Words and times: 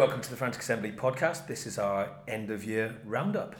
Welcome 0.00 0.22
to 0.22 0.30
the 0.30 0.36
Frantic 0.36 0.62
Assembly 0.62 0.92
podcast. 0.92 1.46
This 1.46 1.66
is 1.66 1.78
our 1.78 2.08
end 2.26 2.50
of 2.50 2.64
year 2.64 2.96
roundup. 3.04 3.54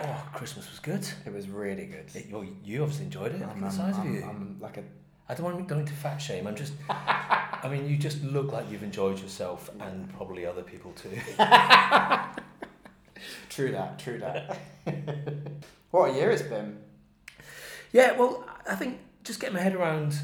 Oh, 0.00 0.28
Christmas 0.32 0.70
was 0.70 0.78
good. 0.80 1.04
It 1.26 1.32
was 1.32 1.48
really 1.48 1.86
good. 1.86 2.04
It- 2.14 2.30
well, 2.30 2.46
you 2.62 2.82
obviously 2.82 3.06
enjoyed 3.06 3.32
it. 3.34 3.40
Look 3.40 3.48
at 3.48 3.54
I'm, 3.56 3.60
the 3.62 3.66
I'm- 3.66 3.74
size 3.76 3.94
of 3.96 4.04
I'm- 4.04 4.14
you. 4.14 4.22
I'm 4.22 4.58
like 4.60 4.76
a 4.76 4.84
I 5.28 5.34
don't 5.34 5.42
want 5.42 5.66
don't 5.66 5.78
need 5.78 5.88
to 5.88 5.92
fat 5.92 6.18
shame. 6.18 6.46
I'm 6.46 6.54
just. 6.54 6.74
I 6.88 7.68
mean, 7.68 7.88
you 7.88 7.96
just 7.96 8.22
look 8.22 8.52
like 8.52 8.70
you've 8.70 8.84
enjoyed 8.84 9.18
yourself, 9.18 9.68
and 9.80 10.08
probably 10.14 10.46
other 10.46 10.62
people 10.62 10.92
too. 10.92 11.10
true 13.48 13.72
that, 13.72 13.98
true 13.98 14.20
that. 14.20 14.56
what 15.90 16.12
a 16.12 16.14
year 16.14 16.30
it's 16.30 16.42
been. 16.42 16.78
Yeah, 17.90 18.12
well, 18.12 18.48
I 18.70 18.76
think 18.76 19.00
just 19.24 19.40
getting 19.40 19.56
my 19.56 19.62
head 19.62 19.74
around 19.74 20.16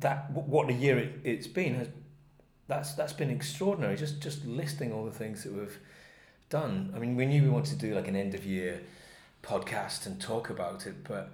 that 0.00 0.30
what 0.30 0.68
a 0.70 0.72
year 0.72 0.98
it, 0.98 1.20
it's 1.24 1.46
been 1.46 1.74
has 1.74 1.88
that's 2.66 2.94
that's 2.94 3.12
been 3.12 3.30
extraordinary. 3.30 3.96
Just 3.96 4.20
just 4.20 4.44
listing 4.44 4.92
all 4.92 5.04
the 5.04 5.10
things 5.12 5.44
that 5.44 5.52
we've 5.52 5.78
done. 6.50 6.92
I 6.94 6.98
mean, 6.98 7.16
we 7.16 7.26
knew 7.26 7.42
we 7.42 7.48
wanted 7.48 7.78
to 7.78 7.86
do 7.86 7.94
like 7.94 8.08
an 8.08 8.16
end 8.16 8.34
of 8.34 8.44
year 8.44 8.80
podcast 9.42 10.06
and 10.06 10.20
talk 10.20 10.50
about 10.50 10.86
it, 10.86 11.04
but 11.04 11.30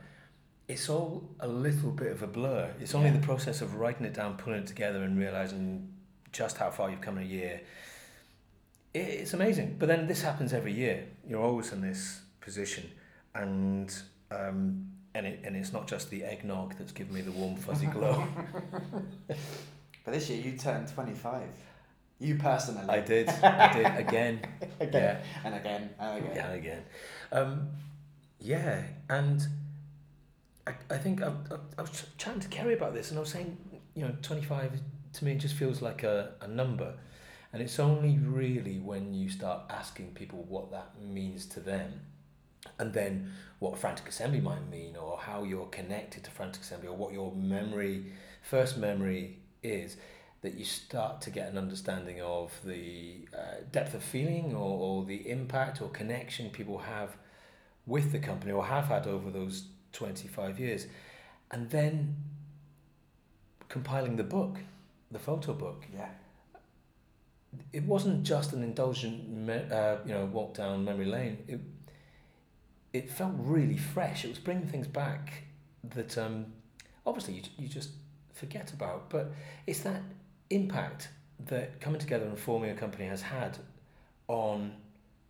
it's 0.68 0.88
all 0.88 1.28
a 1.40 1.48
little 1.48 1.90
bit 1.90 2.10
of 2.12 2.22
a 2.22 2.26
blur. 2.26 2.70
It's 2.80 2.94
only 2.94 3.10
Yeah. 3.10 3.16
the 3.18 3.26
process 3.26 3.60
of 3.60 3.74
writing 3.76 4.06
it 4.06 4.14
down, 4.14 4.36
putting 4.36 4.60
it 4.62 4.66
together, 4.66 5.02
and 5.02 5.18
realizing 5.18 5.92
just 6.32 6.56
how 6.58 6.70
far 6.70 6.90
you've 6.90 7.00
come 7.00 7.18
in 7.18 7.24
a 7.24 7.26
year. 7.26 7.60
It's 8.92 9.34
amazing. 9.34 9.76
But 9.78 9.88
then 9.88 10.06
this 10.06 10.22
happens 10.22 10.52
every 10.52 10.72
year. 10.72 11.06
You're 11.28 11.42
always 11.42 11.72
in 11.72 11.80
this 11.80 12.20
position, 12.40 12.90
and 13.34 13.92
um, 14.30 14.88
and 15.14 15.26
it 15.26 15.40
and 15.44 15.56
it's 15.56 15.72
not 15.72 15.86
just 15.86 16.10
the 16.10 16.24
eggnog 16.24 16.76
that's 16.78 16.92
given 16.92 17.14
me 17.14 17.20
the 17.20 17.32
warm 17.32 17.56
fuzzy 17.56 17.86
glow. 17.86 18.26
But 20.04 20.12
this 20.12 20.28
year 20.28 20.38
you 20.40 20.56
turned 20.58 20.88
25. 20.88 21.42
You 22.20 22.36
personally. 22.36 22.88
I 22.88 23.00
did. 23.00 23.28
I 23.28 23.72
did 23.96 24.06
again. 24.06 24.40
Again. 24.78 25.18
And 25.44 25.54
again. 25.54 25.90
And 25.98 26.18
again. 26.18 26.36
Yeah, 26.36 26.50
again. 26.52 26.82
Um, 27.32 27.68
yeah, 28.38 28.82
and 29.08 29.46
I, 30.66 30.74
I 30.90 30.98
think 30.98 31.22
I, 31.22 31.28
I, 31.28 31.56
I 31.78 31.80
was 31.80 31.90
ch- 31.90 32.18
chatting 32.18 32.40
to 32.40 32.48
Kerry 32.48 32.74
about 32.74 32.94
this, 32.94 33.10
and 33.10 33.18
I 33.18 33.20
was 33.20 33.30
saying, 33.30 33.56
you 33.94 34.02
know, 34.02 34.14
25 34.22 34.80
to 35.14 35.24
me 35.24 35.34
just 35.36 35.54
feels 35.54 35.80
like 35.80 36.02
a, 36.02 36.34
a 36.40 36.48
number. 36.48 36.94
And 37.52 37.62
it's 37.62 37.78
only 37.78 38.18
really 38.18 38.80
when 38.80 39.14
you 39.14 39.30
start 39.30 39.62
asking 39.70 40.12
people 40.14 40.44
what 40.48 40.70
that 40.72 40.90
means 41.00 41.46
to 41.46 41.60
them, 41.60 42.00
and 42.78 42.92
then 42.92 43.32
what 43.58 43.78
Frantic 43.78 44.08
Assembly 44.08 44.40
might 44.40 44.68
mean, 44.70 44.96
or 44.96 45.18
how 45.18 45.44
you're 45.44 45.66
connected 45.66 46.24
to 46.24 46.30
Frantic 46.30 46.62
Assembly, 46.62 46.88
or 46.88 46.96
what 46.96 47.12
your 47.12 47.32
memory, 47.32 48.12
first 48.42 48.76
memory 48.76 49.38
is, 49.62 49.96
that 50.42 50.54
you 50.54 50.64
start 50.64 51.20
to 51.22 51.30
get 51.30 51.50
an 51.50 51.56
understanding 51.56 52.20
of 52.20 52.52
the 52.64 53.26
uh, 53.36 53.62
depth 53.72 53.94
of 53.94 54.02
feeling 54.02 54.54
or, 54.54 54.78
or 54.78 55.04
the 55.04 55.30
impact 55.30 55.80
or 55.80 55.88
connection 55.88 56.50
people 56.50 56.78
have 56.78 57.16
with 57.86 58.12
the 58.12 58.18
company 58.18 58.52
or 58.52 58.64
have 58.66 58.84
had 58.86 59.06
over 59.06 59.30
those 59.30 59.68
25 59.92 60.58
years. 60.60 60.86
And 61.50 61.70
then 61.70 62.16
compiling 63.68 64.16
the 64.16 64.24
book, 64.24 64.58
the 65.10 65.18
photo 65.18 65.54
book, 65.54 65.84
Yeah. 65.94 66.08
it 67.72 67.84
wasn't 67.84 68.24
just 68.24 68.52
an 68.52 68.62
indulgent, 68.62 69.50
uh, 69.72 69.96
you 70.04 70.12
know, 70.12 70.24
walk 70.26 70.54
down 70.54 70.84
memory 70.84 71.06
lane. 71.06 71.38
It, 71.48 71.60
it 72.94 73.10
felt 73.10 73.32
really 73.36 73.76
fresh. 73.76 74.24
It 74.24 74.28
was 74.28 74.38
bringing 74.38 74.66
things 74.66 74.86
back 74.86 75.42
that 75.94 76.16
um, 76.16 76.46
obviously 77.04 77.34
you, 77.34 77.42
you 77.58 77.68
just 77.68 77.90
forget 78.32 78.72
about. 78.72 79.10
But 79.10 79.32
it's 79.66 79.80
that 79.80 80.00
impact 80.48 81.08
that 81.46 81.80
coming 81.80 82.00
together 82.00 82.24
and 82.24 82.38
forming 82.38 82.70
a 82.70 82.74
company 82.74 83.06
has 83.06 83.20
had 83.20 83.58
on 84.28 84.72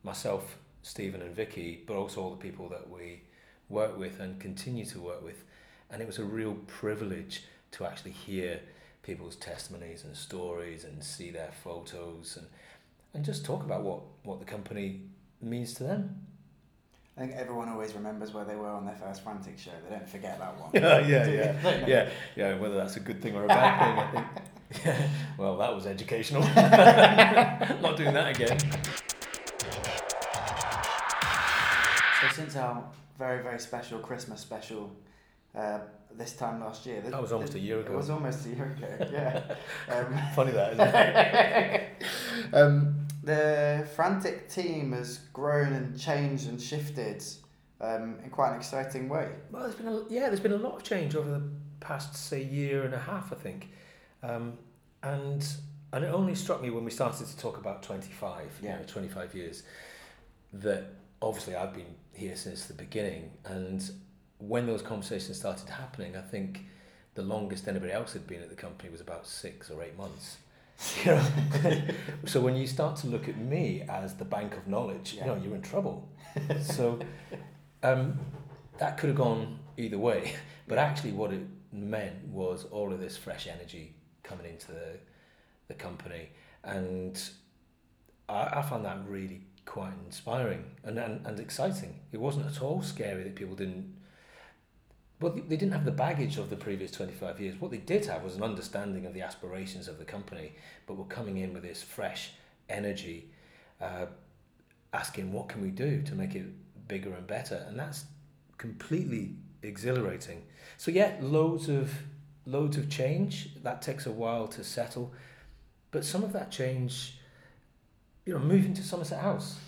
myself, 0.03 0.59
Steven, 0.83 1.23
and 1.23 1.35
Vicky, 1.35 1.83
but 1.87 1.97
also 1.97 2.23
all 2.23 2.31
the 2.31 2.37
people 2.37 2.69
that 2.69 2.89
we 2.89 3.23
work 3.71 3.99
with 3.99 4.21
and 4.21 4.39
continue 4.39 4.85
to 4.85 5.01
work 5.01 5.25
with. 5.25 5.43
And 5.91 6.03
it 6.03 6.07
was 6.07 6.19
a 6.19 6.25
real 6.25 6.55
privilege 6.67 7.45
to 7.73 7.87
actually 7.87 8.13
hear 8.13 8.61
people's 9.03 9.37
testimonies 9.37 10.05
and 10.05 10.15
stories 10.15 10.85
and 10.85 11.03
see 11.03 11.31
their 11.31 11.51
photos 11.63 12.37
and 12.37 12.47
and 13.15 13.25
just 13.25 13.45
talk 13.45 13.63
about 13.63 13.83
what, 13.83 14.01
what 14.25 14.41
the 14.41 14.45
company 14.45 15.01
means 15.41 15.73
to 15.75 15.85
them. 15.85 16.27
I 17.17 17.21
think 17.21 17.33
everyone 17.37 17.69
always 17.69 17.95
remembers 17.95 18.35
where 18.35 18.45
they 18.45 18.57
were 18.57 18.69
on 18.69 18.85
their 18.85 18.97
first 18.97 19.23
Frantic 19.23 19.57
show. 19.57 19.71
They 19.89 19.95
don't 19.95 20.09
forget 20.09 20.39
that 20.41 20.61
one. 20.61 20.71
Yeah, 20.75 20.99
yeah, 20.99 21.27
yeah. 21.29 21.87
Yeah, 21.87 22.11
yeah, 22.35 22.59
whether 22.59 22.75
that's 22.75 22.97
a 22.97 23.01
good 23.01 23.23
thing 23.23 23.37
or 23.37 23.45
a 23.45 23.49
bad 23.49 23.79
thing, 23.79 23.99
I 23.99 24.11
think. 24.11 24.27
Yeah. 24.85 25.09
Well, 25.39 25.57
that 25.59 25.73
was 25.73 25.87
educational. 25.87 26.43
Not 26.43 27.97
doing 27.97 28.13
that 28.15 28.35
again. 28.35 28.59
So 32.21 32.29
since 32.35 32.57
our 32.57 32.83
very, 33.17 33.43
very 33.43 33.61
special 33.61 34.01
Christmas 34.01 34.41
special 34.41 34.91
uh, 35.55 35.79
this 36.17 36.33
time 36.33 36.61
last 36.61 36.85
year. 36.87 37.01
That 37.01 37.21
was 37.21 37.33
almost 37.33 37.55
a 37.55 37.61
year 37.61 37.81
ago. 37.81 37.93
It 37.93 37.97
was 37.97 38.11
almost 38.11 38.47
a 38.47 38.49
year 38.49 38.77
ago, 38.77 39.09
yeah. 39.13 39.43
Um, 39.89 40.19
Funny 40.35 40.53
that, 40.53 40.73
isn't 40.73 40.95
it? 40.95 42.55
um, 42.55 42.94
the 43.25 43.89
Frantic 43.97 44.49
team 44.49 44.93
has 44.93 45.19
grown 45.33 45.73
and 45.73 45.99
changed 45.99 46.49
and 46.49 46.61
shifted 46.61 47.25
um, 47.81 48.19
in 48.23 48.31
quite 48.31 48.51
an 48.51 48.57
exciting 48.57 49.09
way. 49.09 49.31
Well, 49.51 49.63
there's 49.63 49.75
been 49.75 49.89
a, 49.89 50.03
yeah, 50.09 50.29
there's 50.29 50.41
been 50.41 50.53
a 50.53 50.57
lot 50.57 50.77
of 50.77 50.83
change 50.83 51.15
over 51.17 51.31
the 51.31 51.43
past 51.81 52.15
say 52.17 52.43
year 52.43 52.85
and 52.85 52.95
a 52.95 52.99
half, 52.99 53.33
I 53.33 53.37
think, 53.37 53.71
um, 54.23 54.59
and 55.03 55.47
and 55.93 56.05
it 56.05 56.09
only 56.09 56.35
struck 56.35 56.61
me 56.61 56.71
when 56.71 56.85
we 56.85 56.91
started 56.91 57.27
to 57.27 57.37
talk 57.37 57.57
about 57.57 57.83
twenty 57.83 58.13
five, 58.13 58.51
Yeah. 58.63 58.75
you 58.75 58.81
know, 58.81 58.85
twenty 58.87 59.09
five 59.09 59.35
years, 59.35 59.63
that 60.53 60.85
obviously 61.23 61.55
I've 61.57 61.75
been 61.75 61.95
here 62.13 62.37
since 62.37 62.67
the 62.67 62.75
beginning, 62.75 63.31
and 63.45 63.91
when 64.39 64.67
those 64.67 64.83
conversations 64.83 65.39
started 65.39 65.69
happening, 65.69 66.17
I 66.17 66.21
think 66.21 66.67
the 67.15 67.23
longest 67.23 67.69
anybody 67.69 67.93
else 67.93 68.13
had 68.13 68.27
been 68.27 68.43
at 68.43 68.51
the 68.51 68.57
company 68.57 68.91
was 68.91 69.01
about 69.01 69.27
six 69.27 69.71
or 69.71 69.83
eight 69.83 69.97
months. 69.97 70.39
So 72.27 72.41
when 72.41 72.57
you 72.57 72.67
start 72.67 72.97
to 72.97 73.07
look 73.07 73.29
at 73.29 73.37
me 73.39 73.83
as 73.89 74.15
the 74.15 74.25
bank 74.25 74.57
of 74.57 74.67
knowledge, 74.67 75.15
Yeah. 75.15 75.27
you 75.27 75.27
know, 75.31 75.43
you're 75.43 75.55
in 75.55 75.63
trouble. 75.63 76.09
so 76.63 76.99
um, 77.83 78.19
that 78.79 78.97
could 78.99 79.09
have 79.09 79.17
gone 79.17 79.59
either 79.77 79.99
way. 79.99 80.35
But 80.67 80.79
actually, 80.79 81.13
what 81.13 81.33
it 81.33 81.43
meant 81.73 82.27
was 82.29 82.65
all 82.71 82.93
of 82.93 83.01
this 83.01 83.17
fresh 83.17 83.47
energy 83.47 83.95
coming 84.23 84.47
into 84.47 84.69
the, 84.69 84.99
the 85.69 85.75
company. 85.75 86.31
And 86.63 87.23
I, 88.29 88.59
I 88.59 88.63
found 88.63 88.85
that 88.85 88.99
really 89.07 89.43
quite 89.67 89.93
inspiring 90.07 90.65
and, 90.83 90.99
and, 90.99 91.27
and 91.27 91.39
exciting. 91.41 92.01
It 92.13 92.21
wasn't 92.21 92.47
at 92.47 92.63
all 92.63 92.83
scary 92.83 93.23
that 93.25 93.35
people 93.35 93.55
didn't. 93.55 93.94
They 95.31 95.41
they 95.41 95.57
didn't 95.57 95.73
have 95.73 95.85
the 95.85 95.91
baggage 95.91 96.39
of 96.39 96.51
the 96.51 96.57
previous 96.57 96.91
25 96.91 97.41
years. 97.41 97.61
What 97.61 97.71
they 97.71 97.79
did 97.79 98.07
have 98.07 98.23
was 98.23 98.37
an 98.37 98.43
understanding 98.43 99.07
of 99.07 99.15
the 99.15 99.23
aspirations 99.23 99.89
of 99.89 99.99
the 99.99 100.05
company, 100.05 100.53
but 100.87 100.97
were 100.97 101.05
coming 101.05 101.39
in 101.39 101.53
with 101.53 101.63
this 101.63 101.83
fresh 101.83 102.33
energy, 102.69 103.31
uh, 103.81 104.07
asking, 104.93 105.33
what 105.33 105.49
can 105.49 105.61
we 105.61 105.71
do 105.71 106.03
to 106.03 106.15
make 106.15 106.35
it 106.35 106.47
bigger 106.89 107.13
and 107.15 107.27
better? 107.27 107.65
And 107.69 107.79
that's 107.79 108.05
completely 108.59 109.37
exhilarating. 109.63 110.43
So 110.77 110.91
yeah, 110.91 111.17
loads 111.21 111.69
of 111.69 111.93
loads 112.47 112.77
of 112.77 112.89
change. 112.89 113.51
That 113.63 113.83
takes 113.83 114.07
a 114.07 114.13
while 114.13 114.47
to 114.49 114.65
settle, 114.65 115.13
but 115.91 116.05
some 116.05 116.23
of 116.23 116.33
that 116.33 116.51
change, 116.51 117.19
you 118.27 118.35
know, 118.35 118.39
moving 118.39 118.75
to 118.75 118.83
Somerset 118.83 119.21
House, 119.21 119.59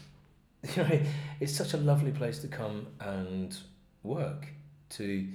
you 0.77 0.83
know, 0.83 1.01
it's 1.41 1.57
such 1.57 1.75
a 1.75 1.77
lovely 1.77 2.13
place 2.13 2.39
to 2.41 2.49
come 2.49 2.87
and 3.01 3.57
work. 4.03 4.49
To 4.91 5.27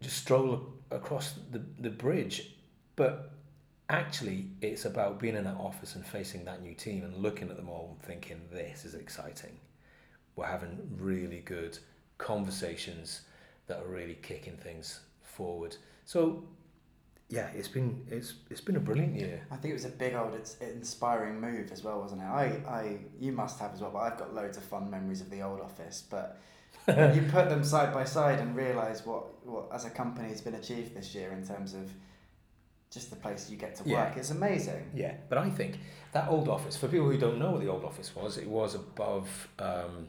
just 0.00 0.18
stroll 0.18 0.74
across 0.90 1.34
the 1.50 1.62
the 1.78 1.90
bridge, 1.90 2.54
but 2.96 3.34
actually, 3.88 4.48
it's 4.60 4.84
about 4.84 5.18
being 5.18 5.36
in 5.36 5.44
that 5.44 5.56
office 5.56 5.94
and 5.94 6.06
facing 6.06 6.44
that 6.44 6.62
new 6.62 6.74
team 6.74 7.04
and 7.04 7.16
looking 7.16 7.50
at 7.50 7.56
them 7.56 7.68
all 7.68 7.90
and 7.92 8.02
thinking, 8.02 8.40
this 8.52 8.84
is 8.84 8.94
exciting. 8.94 9.58
We're 10.36 10.46
having 10.46 10.78
really 10.98 11.40
good 11.40 11.78
conversations 12.18 13.22
that 13.66 13.78
are 13.78 13.86
really 13.86 14.18
kicking 14.22 14.56
things 14.56 15.00
forward. 15.22 15.76
So, 16.04 16.44
yeah, 17.28 17.48
it's 17.54 17.68
been 17.68 18.04
it's 18.10 18.34
it's 18.50 18.60
been 18.60 18.76
a 18.76 18.80
brilliant 18.80 19.14
year. 19.14 19.46
I 19.50 19.56
think 19.56 19.70
it 19.70 19.74
was 19.74 19.84
a 19.84 19.90
big 19.90 20.14
old 20.14 20.34
it's 20.34 20.56
inspiring 20.58 21.40
move 21.40 21.70
as 21.72 21.82
well, 21.82 22.00
wasn't 22.00 22.22
it? 22.22 22.26
I, 22.26 22.44
I 22.68 22.98
you 23.18 23.32
must 23.32 23.58
have 23.60 23.72
as 23.72 23.80
well, 23.80 23.90
but 23.90 24.00
I've 24.00 24.18
got 24.18 24.34
loads 24.34 24.56
of 24.56 24.64
fun 24.64 24.90
memories 24.90 25.20
of 25.20 25.30
the 25.30 25.42
old 25.42 25.60
office. 25.60 26.02
But 26.08 26.38
you 27.14 27.22
put 27.30 27.48
them 27.48 27.64
side 27.64 27.92
by 27.92 28.04
side 28.04 28.38
and 28.40 28.54
realise 28.54 29.04
what, 29.06 29.46
what 29.46 29.68
as 29.72 29.84
a 29.84 29.90
company 29.90 30.28
has 30.28 30.40
been 30.40 30.54
achieved 30.54 30.94
this 30.94 31.14
year 31.14 31.32
in 31.32 31.46
terms 31.46 31.74
of 31.74 31.90
just 32.90 33.10
the 33.10 33.16
place 33.16 33.50
you 33.50 33.56
get 33.56 33.74
to 33.76 33.82
Yeah. 33.84 34.04
work, 34.04 34.16
it's 34.16 34.30
amazing. 34.30 34.90
Yeah, 34.94 35.14
but 35.28 35.38
I 35.38 35.50
think 35.50 35.78
that 36.12 36.28
old 36.28 36.48
office, 36.48 36.76
for 36.76 36.86
people 36.88 37.10
who 37.10 37.18
don't 37.18 37.38
know 37.38 37.52
what 37.52 37.60
the 37.60 37.68
old 37.68 37.84
office 37.84 38.14
was, 38.14 38.38
it 38.38 38.46
was 38.48 38.74
above 38.74 39.48
um, 39.58 40.08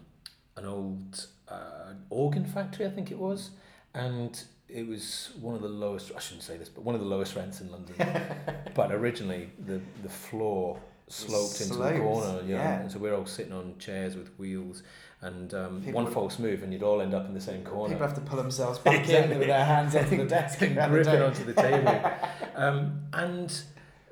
an 0.58 0.66
old 0.66 1.28
uh, 1.48 1.94
organ 2.10 2.46
factory, 2.46 2.86
I 2.86 2.90
think 2.90 3.10
it 3.12 3.18
was, 3.18 3.52
and 3.94 4.40
it 4.68 4.88
was 4.88 5.32
one 5.40 5.56
of 5.56 5.62
the 5.62 5.68
lowest. 5.70 6.12
I 6.16 6.20
shouldn't 6.20 6.44
say 6.44 6.58
this, 6.58 6.70
but 6.70 6.84
one 6.84 6.96
of 6.96 7.02
the 7.02 7.08
lowest 7.08 7.36
rents 7.36 7.62
in 7.62 7.72
London. 7.72 7.96
but 8.76 8.92
originally, 8.92 9.50
the 9.66 9.80
the 10.04 10.10
floor 10.10 10.80
sloped 11.08 11.62
into 11.62 11.76
the 11.76 12.00
corner, 12.00 12.42
you 12.42 12.56
know, 12.56 12.62
yeah. 12.62 12.82
and 12.82 12.92
so 12.92 12.98
we're 13.00 13.16
all 13.16 13.26
sitting 13.26 13.54
on 13.54 13.76
chairs 13.78 14.16
with 14.16 14.30
wheels, 14.40 14.82
and 15.22 15.54
um, 15.54 15.82
People 15.82 16.04
one 16.04 16.12
false 16.12 16.38
move, 16.40 16.62
and 16.64 16.72
you'd 16.74 16.84
all 16.84 17.02
end 17.02 17.14
up 17.14 17.26
in 17.26 17.34
the 17.34 17.42
same 17.42 17.64
corner. 17.64 17.94
People 17.94 18.08
have 18.08 18.16
to 18.16 18.22
pull 18.22 18.38
themselves 18.38 18.80
back 18.86 19.02
Exactly. 19.02 19.34
in 19.34 19.40
with 19.40 19.48
their 19.48 19.66
hands 19.66 19.96
onto 19.96 20.18
the 20.18 20.26
desk 20.26 20.62
and 20.62 20.76
gripping 20.76 21.22
onto 21.22 21.44
the 21.44 21.54
table. 21.54 22.12
um, 22.56 23.02
and 23.14 23.62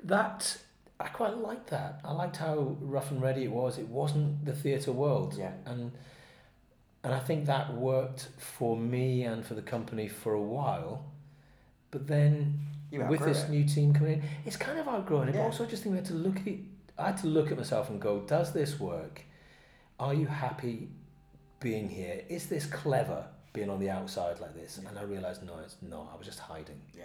that 0.02 0.56
I 0.98 1.08
quite 1.08 1.36
liked 1.36 1.68
that. 1.70 2.00
I 2.04 2.12
liked 2.12 2.36
how 2.36 2.76
rough 2.80 3.10
and 3.10 3.20
ready 3.22 3.44
it 3.44 3.50
was. 3.52 3.78
It 3.78 3.88
wasn't 3.88 4.44
the 4.44 4.54
theatre 4.54 4.92
world, 4.92 5.34
Yeah. 5.38 5.52
and 5.66 5.92
and 7.02 7.12
I 7.12 7.18
think 7.18 7.44
that 7.46 7.74
worked 7.74 8.28
for 8.38 8.76
me 8.76 9.24
and 9.24 9.44
for 9.44 9.52
the 9.54 9.62
company 9.62 10.08
for 10.08 10.32
a 10.32 10.40
while. 10.40 11.04
But 11.90 12.06
then 12.06 12.60
with 12.90 13.20
this 13.24 13.44
it. 13.44 13.50
new 13.50 13.64
team 13.64 13.92
coming 13.92 14.14
in, 14.14 14.22
it's 14.46 14.56
kind 14.56 14.78
of 14.78 14.88
outgrowing 14.88 15.28
it. 15.28 15.34
Yeah. 15.34 15.42
also, 15.42 15.64
I 15.64 15.66
just 15.66 15.82
think 15.82 15.92
we 15.92 15.98
had 15.98 16.06
to 16.06 16.14
look 16.14 16.38
at 16.40 16.46
it. 16.46 16.60
I 16.98 17.06
had 17.08 17.16
to 17.18 17.26
look 17.26 17.50
at 17.50 17.58
myself 17.58 17.90
and 17.90 18.00
go, 18.00 18.20
"Does 18.20 18.52
this 18.52 18.80
work? 18.80 19.22
Are 19.98 20.14
you 20.14 20.26
happy 20.26 20.88
being 21.60 21.88
here? 21.88 22.22
Is 22.28 22.46
this 22.46 22.66
clever 22.66 23.24
being 23.52 23.70
on 23.70 23.78
the 23.78 23.90
outside 23.90 24.40
like 24.40 24.54
this?" 24.54 24.80
Yeah. 24.82 24.88
And 24.88 24.98
I 24.98 25.02
realised, 25.02 25.44
no, 25.44 25.58
it's 25.58 25.76
not. 25.82 26.10
I 26.12 26.16
was 26.16 26.26
just 26.26 26.40
hiding. 26.40 26.80
Yeah. 26.96 27.04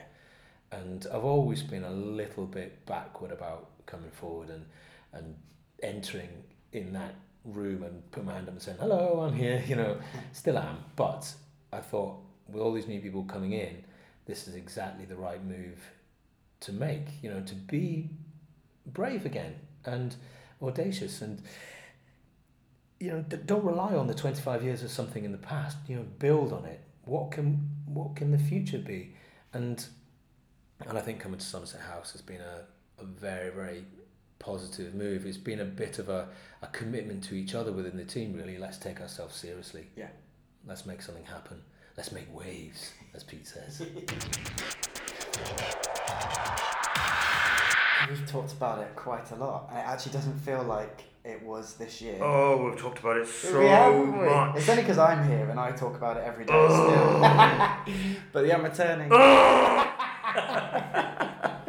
And 0.72 1.06
I've 1.14 1.26
always 1.26 1.64
been 1.64 1.84
a 1.84 1.92
little 1.92 2.46
bit 2.46 2.86
backward 2.86 3.32
about 3.32 3.86
coming 3.86 4.12
forward 4.12 4.50
and 4.50 4.66
and 5.14 5.36
entering 5.82 6.30
in 6.72 6.94
that 6.94 7.16
room 7.46 7.84
and 7.84 8.12
put 8.12 8.26
my 8.26 8.34
hand 8.34 8.48
up 8.48 8.54
and 8.54 8.62
saying, 8.62 8.78
"Hello, 8.80 9.22
I'm 9.22 9.34
here." 9.36 9.64
You 9.68 9.76
know, 9.76 9.98
still 10.34 10.58
am. 10.58 10.78
But 10.96 11.32
I 11.72 11.80
thought, 11.80 12.18
with 12.48 12.62
all 12.62 12.74
these 12.74 12.88
new 12.88 13.02
people 13.02 13.24
coming 13.24 13.54
in, 13.54 13.84
this 14.26 14.48
is 14.48 14.56
exactly 14.56 15.06
the 15.06 15.16
right 15.16 15.44
move 15.44 15.80
to 16.62 16.74
make. 16.74 17.08
You 17.22 17.32
know, 17.32 17.42
to 17.42 17.56
be 17.56 18.10
brave 18.86 19.26
again 19.26 19.56
and 19.86 20.16
audacious 20.62 21.22
and 21.22 21.42
you 23.00 23.10
know 23.12 23.22
d- 23.22 23.38
don't 23.46 23.64
rely 23.64 23.96
on 23.96 24.08
the 24.08 24.14
25 24.14 24.64
years 24.64 24.84
of 24.84 24.92
something 24.92 25.24
in 25.24 25.32
the 25.32 25.38
past 25.38 25.78
you 25.88 25.96
know 25.96 26.06
build 26.20 26.52
on 26.54 26.66
it. 26.66 26.82
What 27.06 27.32
can 27.32 27.70
what 27.86 28.16
can 28.16 28.32
the 28.32 28.38
future 28.38 28.78
be? 28.80 29.16
And 29.54 29.84
and 30.88 30.98
I 30.98 31.02
think 31.02 31.20
coming 31.20 31.40
to 31.40 31.46
Somerset 31.46 31.82
House 31.82 32.12
has 32.14 32.22
been 32.22 32.42
a, 32.42 32.66
a 33.02 33.06
very 33.06 33.50
very 33.50 33.86
positive 34.40 34.94
move. 34.96 35.26
It's 35.26 35.38
been 35.38 35.60
a 35.60 35.66
bit 35.66 36.00
of 36.00 36.10
a, 36.10 36.30
a 36.62 36.68
commitment 36.68 37.24
to 37.26 37.36
each 37.36 37.56
other 37.56 37.72
within 37.72 37.98
the 37.98 38.06
team 38.06 38.34
really. 38.34 38.58
Let's 38.58 38.78
take 38.78 39.02
ourselves 39.02 39.36
seriously. 39.36 39.88
Yeah. 39.96 40.08
let's 40.68 40.86
make 40.86 41.02
something 41.02 41.26
happen. 41.26 41.62
Let's 41.98 42.12
make 42.12 42.34
waves 42.34 42.94
as 43.14 43.24
Pete 43.24 43.48
says. 43.48 43.82
We've 48.10 48.26
talked 48.28 48.54
about 48.54 48.80
it 48.82 48.96
quite 48.96 49.30
a 49.32 49.36
lot, 49.36 49.68
and 49.70 49.78
it 49.78 49.86
actually 49.86 50.14
doesn't 50.14 50.40
feel 50.40 50.64
like 50.64 51.04
it 51.26 51.44
was 51.44 51.76
this 51.76 52.02
year. 52.02 52.18
Oh, 52.22 52.66
we've 52.66 52.78
talked 52.80 53.00
about 53.00 53.18
it 53.18 53.28
so 53.28 54.06
much. 54.06 54.56
It's 54.58 54.70
only 54.70 54.84
because 54.84 54.98
I'm 54.98 55.28
here 55.28 55.50
and 55.50 55.60
I 55.60 55.72
talk 55.72 55.96
about 55.96 56.18
it 56.18 56.24
every 56.24 56.46
day 56.46 56.54
Oh. 56.56 56.68
still. 56.88 57.20
but 58.34 58.42
the 58.44 58.50
Unreturning. 58.50 59.10
Oh! 59.12 59.86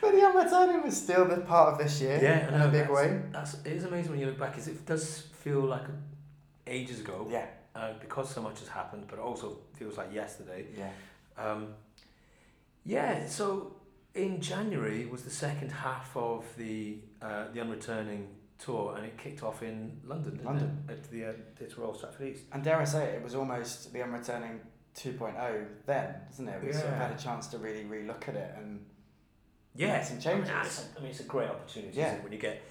but 0.00 0.12
the 0.12 0.32
returning 0.34 0.82
was 0.82 0.96
still 0.96 1.24
the 1.26 1.38
part 1.38 1.72
of 1.72 1.78
this 1.78 2.00
year 2.00 2.18
Yeah, 2.22 2.48
in 2.48 2.58
know, 2.58 2.66
a 2.68 2.70
big 2.70 2.88
that's- 2.88 2.90
way. 2.96 3.20
That's 3.32 3.54
it 3.64 3.72
is 3.72 3.84
amazing 3.84 4.10
when 4.12 4.20
you 4.20 4.26
look 4.26 4.38
back. 4.38 4.56
Is 4.58 4.68
it 4.68 4.84
does 4.86 5.22
feel 5.42 5.60
like 5.60 5.84
ages 6.66 7.00
ago, 7.00 7.26
Yeah, 7.30 7.46
uh, 7.74 7.92
because 8.00 8.30
so 8.30 8.42
much 8.42 8.58
has 8.60 8.68
happened, 8.68 9.04
but 9.08 9.18
it 9.18 9.22
also 9.22 9.58
feels 9.74 9.96
like 9.96 10.12
yesterday. 10.12 10.66
yeah. 10.76 10.90
Um, 11.36 11.74
yeah, 12.84 13.26
so 13.26 13.76
in 14.14 14.40
January 14.40 15.06
was 15.06 15.22
the 15.22 15.30
second 15.30 15.70
half 15.70 16.16
of 16.16 16.44
the 16.56 16.98
uh, 17.22 17.44
the 17.52 17.60
unreturning 17.60 18.26
tour, 18.58 18.94
and 18.96 19.06
it 19.06 19.16
kicked 19.16 19.42
off 19.42 19.62
in 19.62 20.00
London, 20.04 20.40
London. 20.44 20.84
it? 20.88 20.92
at 20.92 21.10
the 21.10 21.26
uh, 21.26 21.32
Theatre 21.56 21.80
Royal 21.80 21.94
Stratford 21.94 22.28
East. 22.28 22.42
And 22.52 22.62
dare 22.64 22.80
I 22.80 22.84
say 22.84 23.04
it, 23.04 23.14
it 23.16 23.22
was 23.22 23.34
almost 23.34 23.92
the 23.92 24.00
Unreturning 24.00 24.58
2.0 24.96 25.66
then, 25.86 26.14
isn't 26.32 26.48
it? 26.48 26.64
We 26.64 26.72
sort 26.72 26.86
of 26.86 26.94
had 26.94 27.12
a 27.12 27.18
chance 27.22 27.46
to 27.48 27.58
really 27.58 27.84
relook 27.84 28.28
at 28.28 28.34
it 28.34 28.54
and 28.56 28.84
Yeah, 29.76 30.02
some 30.02 30.20
changes. 30.20 30.50
I 30.50 30.54
mean, 30.54 30.66
it's, 30.66 30.88
I 30.96 31.00
mean, 31.00 31.10
it's 31.10 31.20
a 31.20 31.24
great 31.24 31.48
opportunity 31.48 31.96
Yeah. 31.98 32.16
when 32.22 32.32
you 32.32 32.38
get 32.38 32.62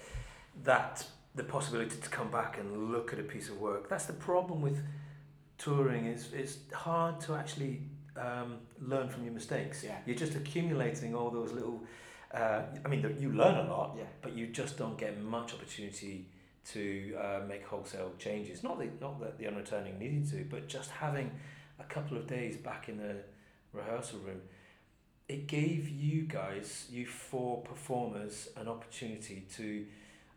that 0.64 1.06
the 1.34 1.44
possibility 1.44 1.96
to 1.96 2.08
come 2.10 2.30
back 2.30 2.58
and 2.58 2.90
look 2.90 3.12
at 3.12 3.18
a 3.18 3.22
piece 3.22 3.48
of 3.48 3.60
work. 3.60 3.88
That's 3.88 4.06
the 4.06 4.12
problem 4.12 4.60
with 4.60 4.82
touring. 5.56 6.06
Is 6.06 6.32
it's 6.32 6.58
hard 6.72 7.20
to 7.22 7.34
actually 7.34 7.82
um, 8.16 8.58
learn 8.80 9.08
from 9.08 9.24
your 9.24 9.32
mistakes. 9.32 9.84
Yeah. 9.84 9.96
You're 10.04 10.16
just 10.16 10.34
accumulating 10.34 11.14
all 11.14 11.30
those 11.30 11.52
little. 11.52 11.82
Uh, 12.32 12.62
I 12.84 12.88
mean, 12.88 13.16
you 13.18 13.32
learn 13.32 13.56
a 13.56 13.70
lot, 13.70 13.94
yeah. 13.96 14.04
but 14.20 14.34
you 14.34 14.48
just 14.48 14.76
don't 14.76 14.98
get 14.98 15.22
much 15.22 15.54
opportunity 15.54 16.26
to 16.72 17.14
uh, 17.14 17.40
make 17.48 17.64
wholesale 17.66 18.12
changes. 18.18 18.62
Not 18.62 18.78
that 18.78 19.00
not 19.00 19.20
that 19.20 19.38
the 19.38 19.46
unreturning 19.46 19.98
needed 19.98 20.28
to, 20.30 20.44
but 20.50 20.68
just 20.68 20.90
having 20.90 21.30
a 21.80 21.84
couple 21.84 22.16
of 22.16 22.26
days 22.26 22.56
back 22.56 22.88
in 22.88 22.98
the 22.98 23.16
rehearsal 23.72 24.18
room, 24.20 24.40
it 25.28 25.46
gave 25.46 25.88
you 25.88 26.22
guys, 26.22 26.86
you 26.90 27.06
four 27.06 27.62
performers, 27.62 28.48
an 28.56 28.68
opportunity 28.68 29.46
to 29.56 29.86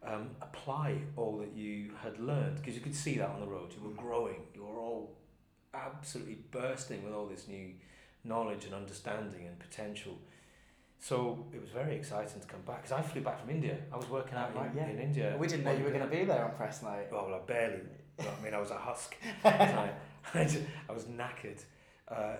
um, 0.06 0.30
apply 0.42 0.98
all 1.16 1.38
that 1.38 1.54
you 1.56 1.92
had 2.02 2.20
learned 2.20 2.58
because 2.58 2.76
you 2.76 2.82
could 2.82 2.96
see 2.96 3.18
that 3.18 3.30
on 3.30 3.40
the 3.40 3.48
road. 3.48 3.74
You 3.76 3.88
were 3.88 3.96
growing. 3.96 4.42
You 4.56 4.64
were 4.64 4.80
all 4.80 5.18
absolutely 5.74 6.40
bursting 6.52 7.04
with 7.04 7.14
all 7.14 7.28
this 7.28 7.48
new 7.48 7.72
knowledge 8.24 8.66
and 8.66 8.74
understanding 8.74 9.48
and 9.48 9.58
potential. 9.60 10.18
So 11.04 11.48
it 11.52 11.60
was 11.60 11.72
very 11.72 11.96
exciting 11.96 12.40
to 12.42 12.48
come 12.48 12.62
back 12.62 12.84
because 12.84 12.92
I 12.92 13.02
flew 13.02 13.22
back 13.22 13.40
from 13.42 13.50
India. 13.50 13.76
I 13.92 13.98
was 13.98 14.08
working 14.08 14.38
out 14.38 14.56
Right, 14.56 14.70
in, 14.72 14.78
yeah. 14.78 14.90
in 14.90 15.00
India. 15.00 15.36
We 15.40 15.48
didn't 15.48 15.66
know 15.66 15.72
you 15.72 15.84
were 15.84 15.90
going 15.90 16.04
to 16.10 16.16
be 16.16 16.24
there 16.26 16.46
on 16.46 16.52
press 16.52 16.84
night. 16.84 17.08
Well, 17.12 17.34
I 17.34 17.40
barely. 17.46 17.78
you 18.20 18.26
know 18.26 18.30
what 18.30 18.40
I 18.40 18.44
mean, 18.44 18.54
I 18.54 18.60
was 18.60 18.70
a 18.70 18.78
husk. 18.78 19.16
I, 19.44 19.90
I, 20.36 20.94
was 20.94 21.06
knackered, 21.06 21.60
uh, 22.08 22.36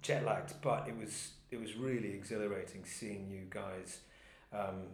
jet 0.00 0.24
lagged, 0.24 0.54
but 0.62 0.88
it 0.88 0.96
was 0.96 1.32
it 1.50 1.60
was 1.60 1.76
really 1.76 2.12
exhilarating 2.14 2.84
seeing 2.86 3.28
you 3.30 3.42
guys 3.50 4.00
um, 4.54 4.84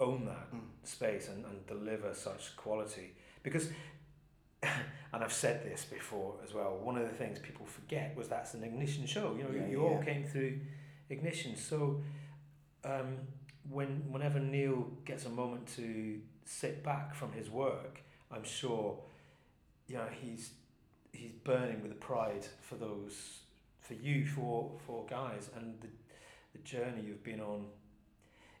own 0.00 0.24
that 0.26 0.52
Mm. 0.52 0.60
space 0.82 1.28
and, 1.28 1.44
and 1.44 1.64
deliver 1.68 2.12
such 2.12 2.56
quality. 2.56 3.14
Because, 3.44 3.68
and 4.64 5.22
I've 5.24 5.32
said 5.32 5.64
this 5.64 5.84
before 5.84 6.34
as 6.44 6.52
well. 6.54 6.76
One 6.82 6.96
of 6.98 7.04
the 7.08 7.14
things 7.14 7.38
people 7.38 7.66
forget 7.66 8.16
was 8.16 8.26
that's 8.28 8.54
an 8.54 8.64
ignition 8.64 9.06
show. 9.06 9.34
You 9.38 9.44
know, 9.44 9.50
Yeah, 9.54 9.66
you, 9.66 9.70
you 9.78 9.86
all 9.86 10.02
came 10.02 10.24
through 10.24 10.58
ignition. 11.08 11.56
So, 11.56 12.02
um, 12.86 13.18
when 13.68 14.04
whenever 14.10 14.38
Neil 14.38 14.88
gets 15.04 15.26
a 15.26 15.28
moment 15.28 15.66
to 15.76 16.20
sit 16.44 16.84
back 16.84 17.14
from 17.14 17.32
his 17.32 17.50
work, 17.50 18.00
I'm 18.30 18.44
sure, 18.44 18.98
you 19.88 19.96
know, 19.96 20.08
he's 20.20 20.50
he's 21.12 21.32
burning 21.44 21.82
with 21.82 21.98
pride 22.00 22.46
for 22.60 22.76
those 22.76 23.40
for 23.80 23.94
you 23.94 24.26
for 24.26 24.72
for 24.86 25.06
guys 25.08 25.50
and 25.56 25.80
the 25.80 25.88
the 26.52 26.58
journey 26.62 27.02
you've 27.06 27.24
been 27.24 27.40
on 27.40 27.66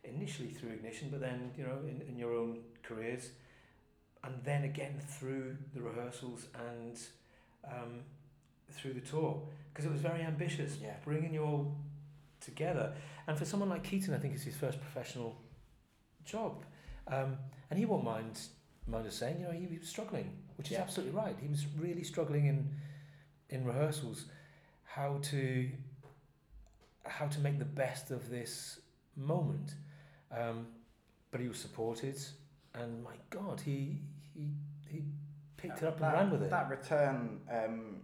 initially 0.04 0.48
through 0.48 0.70
ignition 0.70 1.08
but 1.10 1.20
then 1.20 1.50
you 1.56 1.64
know 1.64 1.78
in, 1.88 2.02
in 2.08 2.16
your 2.16 2.32
own 2.32 2.58
careers 2.82 3.30
and 4.24 4.34
then 4.44 4.64
again 4.64 4.94
through 5.18 5.56
the 5.74 5.80
rehearsals 5.80 6.46
and 6.68 6.98
um, 7.66 8.00
through 8.70 8.92
the 8.92 9.00
tour 9.00 9.42
because 9.72 9.84
it 9.84 9.92
was 9.92 10.00
very 10.00 10.22
ambitious 10.22 10.78
Yeah. 10.82 10.94
bringing 11.04 11.34
you 11.34 11.42
all 11.42 11.76
together. 12.40 12.94
And 13.26 13.36
for 13.38 13.44
someone 13.44 13.68
like 13.68 13.84
Keaton 13.84 14.14
I 14.14 14.18
think 14.18 14.34
it's 14.34 14.44
his 14.44 14.56
first 14.56 14.80
professional 14.80 15.36
job. 16.24 16.64
Um, 17.08 17.38
and 17.70 17.78
he 17.78 17.84
won't 17.86 18.04
mind 18.04 18.38
mind 18.88 19.06
us 19.06 19.14
saying 19.16 19.40
you 19.40 19.46
know 19.46 19.52
he 19.52 19.66
was 19.66 19.88
struggling 19.88 20.30
which 20.56 20.68
is 20.68 20.72
Yeah. 20.74 20.82
absolutely 20.82 21.14
right. 21.14 21.36
He 21.40 21.48
was 21.48 21.66
really 21.78 22.02
struggling 22.04 22.46
in 22.46 22.70
in 23.50 23.64
rehearsals. 23.64 24.26
How 24.84 25.18
to 25.30 25.70
how 27.04 27.26
to 27.28 27.40
make 27.40 27.58
the 27.58 27.64
best 27.64 28.10
of 28.10 28.30
this 28.30 28.80
moment. 29.16 29.74
Um, 30.32 30.66
but 31.30 31.40
he 31.40 31.48
was 31.48 31.58
supported 31.58 32.18
and 32.74 33.02
my 33.02 33.14
god 33.30 33.60
he 33.60 34.00
he 34.34 34.50
he 34.88 35.02
picked 35.56 35.78
it 35.82 35.84
up 35.84 35.94
and 35.96 36.04
that, 36.04 36.14
ran 36.14 36.30
with 36.30 36.42
it. 36.42 36.50
That 36.50 36.68
return, 36.68 37.40
um, 37.50 37.96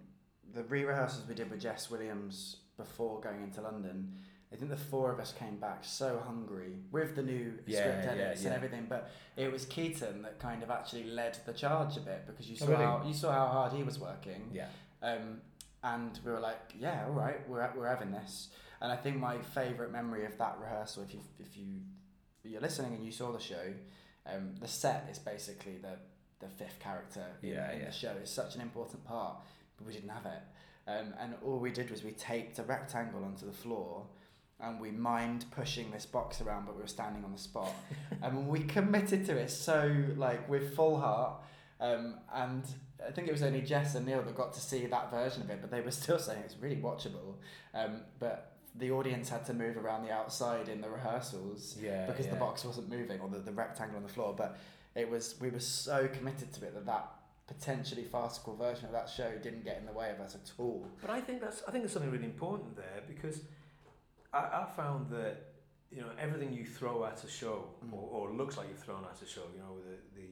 the 0.54 0.64
re-rehearsals 0.64 1.26
we 1.28 1.34
did 1.34 1.50
with 1.50 1.60
Jess 1.60 1.90
Williams 1.90 2.56
before 2.76 3.20
going 3.20 3.42
into 3.42 3.60
London, 3.60 4.12
I 4.52 4.56
think 4.56 4.70
the 4.70 4.76
four 4.76 5.10
of 5.12 5.18
us 5.18 5.32
came 5.32 5.56
back 5.56 5.82
so 5.84 6.20
hungry 6.26 6.76
with 6.90 7.16
the 7.16 7.22
new 7.22 7.54
Yeah, 7.66 7.80
script 7.80 8.06
edits 8.06 8.42
yeah. 8.42 8.48
and 8.48 8.56
everything. 8.56 8.86
But 8.88 9.10
it 9.36 9.50
was 9.50 9.64
Keaton 9.64 10.22
that 10.22 10.38
kind 10.38 10.62
of 10.62 10.70
actually 10.70 11.04
led 11.04 11.38
the 11.46 11.52
charge 11.52 11.96
a 11.96 12.00
bit 12.00 12.26
because 12.26 12.48
you 12.50 12.56
Oh, 12.60 12.66
saw 12.66 12.70
really? 12.72 12.84
how 12.84 13.02
you 13.06 13.14
saw 13.14 13.32
how 13.32 13.46
hard 13.46 13.72
he 13.72 13.82
was 13.82 13.98
working. 13.98 14.50
yeah 14.52 14.68
Um, 15.02 15.40
and 15.82 16.18
we 16.24 16.30
were 16.30 16.40
like, 16.40 16.74
yeah, 16.78 17.06
all 17.06 17.12
right, 17.12 17.48
we're 17.48 17.68
we're 17.76 17.88
having 17.88 18.12
this. 18.12 18.50
And 18.80 18.90
I 18.92 18.96
think 18.96 19.16
my 19.16 19.38
favourite 19.38 19.90
memory 19.92 20.24
of 20.26 20.36
that 20.38 20.58
rehearsal, 20.60 21.02
if 21.04 21.14
you 21.14 21.20
if 21.38 21.56
you 21.56 21.80
you're 22.44 22.60
listening 22.60 22.94
and 22.94 23.04
you 23.04 23.12
saw 23.12 23.32
the 23.32 23.40
show, 23.40 23.72
um, 24.26 24.54
the 24.60 24.68
set 24.68 25.08
is 25.10 25.18
basically 25.18 25.78
the 25.78 25.96
the 26.40 26.48
fifth 26.48 26.78
character 26.80 27.24
in, 27.42 27.50
Yeah, 27.50 27.70
in 27.72 27.78
yeah. 27.80 27.86
the 27.86 27.92
show. 27.92 28.12
It's 28.20 28.32
such 28.32 28.54
an 28.56 28.60
important 28.60 29.04
part. 29.04 29.36
But 29.76 29.86
we 29.86 29.92
didn't 29.94 30.10
have 30.10 30.26
it. 30.26 30.42
Um, 30.86 31.14
and 31.20 31.34
all 31.44 31.58
we 31.58 31.70
did 31.70 31.90
was 31.90 32.02
we 32.02 32.12
taped 32.12 32.58
a 32.58 32.62
rectangle 32.62 33.24
onto 33.24 33.46
the 33.46 33.52
floor 33.52 34.04
and 34.60 34.80
we 34.80 34.90
mimed 34.90 35.44
pushing 35.50 35.90
this 35.90 36.06
box 36.06 36.40
around, 36.40 36.66
but 36.66 36.76
we 36.76 36.82
were 36.82 36.88
standing 36.88 37.24
on 37.24 37.32
the 37.32 37.38
spot. 37.38 37.72
and 38.22 38.48
we 38.48 38.60
committed 38.60 39.26
to 39.26 39.36
it 39.36 39.50
so, 39.50 39.92
like, 40.16 40.48
with 40.48 40.74
full 40.76 41.00
heart. 41.00 41.42
Um, 41.80 42.14
and 42.32 42.64
I 43.06 43.10
think 43.10 43.26
it 43.26 43.32
was 43.32 43.42
only 43.42 43.60
Jess 43.60 43.96
and 43.96 44.06
Neil 44.06 44.22
that 44.22 44.36
got 44.36 44.52
to 44.54 44.60
see 44.60 44.86
that 44.86 45.10
version 45.10 45.42
of 45.42 45.50
it, 45.50 45.58
but 45.60 45.70
they 45.70 45.80
were 45.80 45.90
still 45.90 46.18
saying 46.18 46.42
it's 46.44 46.56
really 46.60 46.76
watchable. 46.76 47.34
Um, 47.74 48.02
but 48.20 48.52
the 48.76 48.90
audience 48.92 49.28
had 49.28 49.44
to 49.46 49.54
move 49.54 49.76
around 49.76 50.04
the 50.04 50.12
outside 50.12 50.68
in 50.68 50.80
the 50.80 50.88
rehearsals 50.88 51.76
Yeah, 51.80 52.06
because 52.06 52.26
the 52.28 52.36
box 52.36 52.64
wasn't 52.64 52.88
moving 52.88 53.20
or 53.20 53.28
the, 53.28 53.38
the 53.38 53.52
rectangle 53.52 53.96
on 53.96 54.02
the 54.02 54.08
floor. 54.08 54.34
But 54.36 54.58
it 54.94 55.10
was 55.10 55.34
we 55.40 55.50
were 55.50 55.60
so 55.60 56.08
committed 56.08 56.52
to 56.54 56.64
it 56.66 56.74
that 56.74 56.86
that 56.86 57.08
potentially 57.52 58.04
farcical 58.04 58.54
version 58.56 58.86
of 58.86 58.92
that 58.92 59.08
show 59.08 59.30
didn't 59.42 59.64
get 59.64 59.78
in 59.78 59.86
the 59.86 59.92
way 59.92 60.10
of 60.10 60.20
us 60.20 60.34
at 60.34 60.50
all. 60.58 60.86
But 61.00 61.10
I 61.10 61.20
think 61.20 61.40
that's 61.40 61.62
I 61.66 61.70
think 61.70 61.82
there's 61.82 61.92
something 61.92 62.10
really 62.10 62.24
important 62.36 62.76
there 62.76 63.00
because 63.06 63.40
I, 64.32 64.38
I 64.38 64.66
found 64.76 65.10
that 65.10 65.36
you 65.90 66.00
know 66.00 66.10
everything 66.20 66.52
you 66.52 66.64
throw 66.64 67.04
at 67.04 67.22
a 67.24 67.28
show 67.28 67.64
Mm. 67.84 67.92
or, 67.92 68.28
or 68.28 68.32
looks 68.32 68.56
like 68.56 68.68
you've 68.68 68.78
thrown 68.88 69.04
at 69.12 69.20
a 69.20 69.26
show, 69.28 69.42
you 69.54 69.60
know 69.60 69.74
the 69.88 69.96
the, 70.20 70.28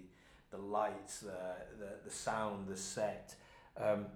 the 0.56 0.62
lights, 0.62 1.20
the, 1.20 1.40
the 1.78 1.90
the 2.04 2.10
sound, 2.10 2.68
the 2.68 2.76
set. 2.76 3.34
Um, 3.76 4.06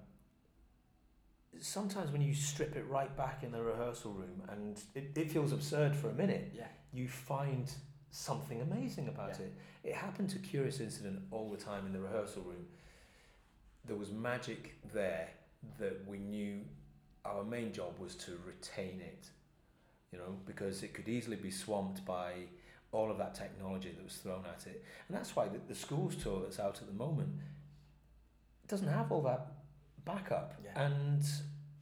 sometimes 1.60 2.10
when 2.10 2.20
you 2.22 2.34
strip 2.34 2.74
it 2.76 2.84
right 2.88 3.14
back 3.16 3.42
in 3.42 3.52
the 3.52 3.62
rehearsal 3.62 4.12
room 4.12 4.42
and 4.48 4.80
it, 4.94 5.12
it 5.16 5.30
feels 5.30 5.52
absurd 5.52 5.94
for 5.94 6.08
a 6.10 6.12
minute, 6.14 6.52
Yeah. 6.54 6.66
you 6.92 7.06
find 7.08 7.70
something 8.10 8.60
amazing 8.60 9.08
about 9.08 9.30
Yeah. 9.38 9.46
it. 9.46 9.52
It 9.84 9.94
happened 9.94 10.30
to 10.30 10.38
Curious 10.38 10.80
Incident 10.80 11.20
all 11.30 11.50
the 11.50 11.56
time 11.56 11.86
in 11.86 11.92
the 11.92 12.00
rehearsal 12.00 12.42
room. 12.42 12.66
There 13.86 13.96
was 13.96 14.10
magic 14.10 14.76
there 14.92 15.28
that 15.78 16.06
we 16.06 16.18
knew 16.18 16.60
our 17.24 17.44
main 17.44 17.72
job 17.72 17.98
was 17.98 18.14
to 18.16 18.32
retain 18.46 19.00
it, 19.00 19.26
you 20.12 20.18
know, 20.18 20.36
because 20.46 20.82
it 20.82 20.94
could 20.94 21.08
easily 21.08 21.36
be 21.36 21.50
swamped 21.50 22.04
by 22.04 22.32
all 22.92 23.10
of 23.10 23.18
that 23.18 23.34
technology 23.34 23.90
that 23.90 24.04
was 24.04 24.16
thrown 24.16 24.44
at 24.46 24.66
it. 24.66 24.84
And 25.08 25.16
that's 25.16 25.34
why 25.34 25.48
the, 25.48 25.58
the 25.68 25.74
schools 25.74 26.16
tour 26.16 26.40
that's 26.42 26.60
out 26.60 26.78
at 26.80 26.86
the 26.86 26.92
moment 26.94 27.30
doesn't 28.68 28.88
have 28.88 29.10
all 29.12 29.22
that 29.22 29.46
backup 30.04 30.54
Yeah. 30.64 30.84
and 30.86 31.22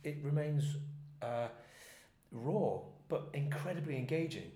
it 0.05 0.19
remains 0.23 0.77
uh, 1.21 1.49
raw 2.31 2.79
but 3.09 3.29
incredibly 3.35 3.97
engaging 3.97 4.51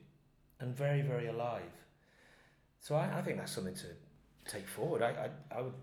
and 0.60 0.74
very, 0.74 1.02
very 1.02 1.26
alive. 1.26 1.62
So 2.80 2.94
I, 2.94 3.18
I 3.18 3.22
think 3.22 3.38
that's 3.38 3.52
something 3.52 3.74
to 3.74 3.86
take 4.50 4.66
forward. 4.66 5.02
I, 5.02 5.28
I, 5.52 5.58
I 5.58 5.62
would, 5.62 5.74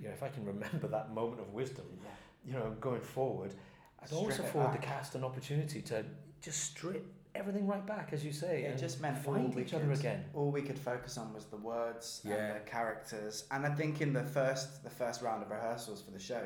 you 0.00 0.08
know, 0.08 0.12
if 0.14 0.22
I 0.22 0.28
can 0.28 0.44
remember 0.44 0.86
that 0.88 1.12
moment 1.14 1.40
of 1.40 1.52
wisdom, 1.52 1.86
Yeah. 2.02 2.10
you 2.44 2.52
know, 2.58 2.70
going 2.80 3.00
forward, 3.00 3.54
I'd 4.00 4.08
Strip 4.08 4.20
also 4.22 4.42
it 4.42 4.48
afford 4.48 4.72
the 4.74 4.78
cast 4.78 5.14
an 5.14 5.24
opportunity 5.24 5.82
to 5.82 6.04
just 6.40 6.60
strip 6.64 7.04
everything 7.34 7.66
right 7.66 7.86
back, 7.86 8.12
as 8.12 8.24
you 8.24 8.32
say, 8.32 8.64
It 8.64 8.76
just 8.78 9.00
meant 9.00 9.16
all 9.26 9.34
find 9.34 9.54
we 9.54 9.62
each 9.62 9.74
other 9.74 9.92
again. 9.92 10.24
All 10.34 10.50
we 10.50 10.62
could 10.62 10.78
focus 10.78 11.16
on 11.18 11.32
was 11.32 11.44
the 11.46 11.56
words 11.58 12.22
Yeah. 12.24 12.34
and 12.34 12.56
the 12.56 12.68
characters. 12.68 13.44
And 13.50 13.64
I 13.66 13.74
think 13.74 14.00
in 14.00 14.12
the 14.12 14.24
first 14.24 14.82
the 14.82 14.90
first 14.90 15.22
round 15.22 15.42
of 15.42 15.50
rehearsals 15.50 16.02
for 16.02 16.10
the 16.10 16.18
show, 16.18 16.44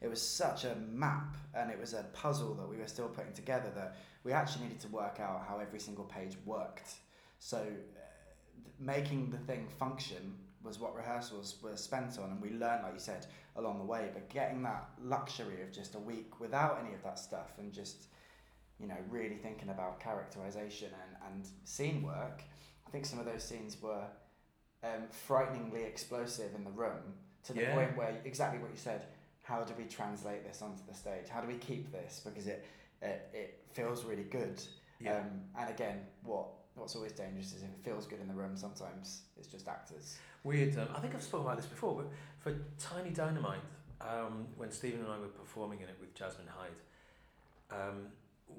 it 0.00 0.08
was 0.08 0.22
such 0.22 0.64
a 0.64 0.74
map 0.76 1.36
and 1.54 1.70
it 1.70 1.78
was 1.78 1.92
a 1.92 2.04
puzzle 2.14 2.54
that 2.54 2.68
we 2.68 2.76
were 2.78 2.88
still 2.88 3.08
putting 3.08 3.32
together 3.34 3.70
that 3.74 3.96
we 4.24 4.32
actually 4.32 4.64
needed 4.64 4.80
to 4.80 4.88
work 4.88 5.20
out 5.20 5.44
how 5.48 5.58
every 5.58 5.78
single 5.80 6.04
page 6.04 6.36
worked. 6.46 6.94
So 7.38 7.58
uh, 7.58 7.62
th- 7.62 8.74
making 8.78 9.30
the 9.30 9.38
thing 9.38 9.68
function 9.78 10.34
was 10.64 10.78
what 10.78 10.94
rehearsals 10.96 11.56
were 11.62 11.76
spent 11.76 12.18
on 12.18 12.30
and 12.30 12.40
we 12.40 12.50
learned 12.50 12.82
like 12.82 12.92
you 12.94 13.00
said 13.00 13.26
along 13.56 13.78
the 13.78 13.84
way 13.84 14.10
but 14.12 14.28
getting 14.28 14.62
that 14.62 14.88
luxury 15.02 15.62
of 15.62 15.72
just 15.72 15.94
a 15.94 15.98
week 15.98 16.40
without 16.40 16.78
any 16.84 16.94
of 16.94 17.02
that 17.02 17.18
stuff 17.18 17.52
and 17.58 17.72
just 17.72 18.06
you 18.80 18.88
know, 18.88 18.96
really 19.10 19.36
thinking 19.36 19.68
about 19.68 20.00
characterization 20.00 20.88
and, 20.88 21.32
and 21.34 21.46
scene 21.64 22.02
work, 22.02 22.42
I 22.84 22.90
think 22.90 23.06
some 23.06 23.20
of 23.20 23.26
those 23.26 23.44
scenes 23.44 23.80
were 23.80 24.02
um, 24.82 25.04
frighteningly 25.10 25.84
explosive 25.84 26.52
in 26.56 26.64
the 26.64 26.70
room 26.70 27.14
to 27.44 27.52
the 27.52 27.60
Yeah. 27.62 27.74
point 27.74 27.96
where 27.96 28.20
exactly 28.24 28.58
what 28.60 28.72
you 28.72 28.76
said. 28.76 29.06
How 29.44 29.62
do 29.62 29.72
we 29.78 29.84
translate 29.84 30.44
this 30.44 30.62
onto 30.62 30.82
the 30.88 30.94
stage? 30.94 31.28
How 31.28 31.40
do 31.40 31.46
we 31.46 31.58
keep 31.58 31.92
this 31.92 32.22
because 32.24 32.48
it 32.48 32.64
it, 33.00 33.30
it 33.32 33.64
feels 33.72 34.04
really 34.04 34.24
good. 34.24 34.60
Yeah. 35.00 35.18
Um, 35.18 35.42
and 35.58 35.70
again, 35.70 36.00
what 36.24 36.46
what's 36.74 36.96
always 36.96 37.12
dangerous 37.12 37.52
is 37.54 37.62
if 37.62 37.68
it 37.68 37.84
feels 37.84 38.06
good 38.06 38.20
in 38.20 38.28
the 38.28 38.34
room. 38.34 38.56
Sometimes 38.56 39.22
it's 39.38 39.48
just 39.48 39.68
actors. 39.68 40.16
Weird. 40.44 40.76
Um, 40.78 40.88
I 40.94 41.00
think 41.00 41.14
I've 41.14 41.22
spoken 41.22 41.46
about 41.46 41.56
this 41.56 41.66
before, 41.66 42.02
but 42.02 42.06
for 42.40 42.58
Tiny 42.78 43.10
Dynamite, 43.10 43.60
um, 44.00 44.46
when 44.56 44.70
Steven 44.70 45.00
and 45.00 45.08
I 45.08 45.18
were 45.18 45.28
performing 45.28 45.80
in 45.80 45.88
it 45.88 45.96
with 46.00 46.14
Jasmine 46.14 46.48
Hyde, 46.48 46.70
um, 47.70 48.06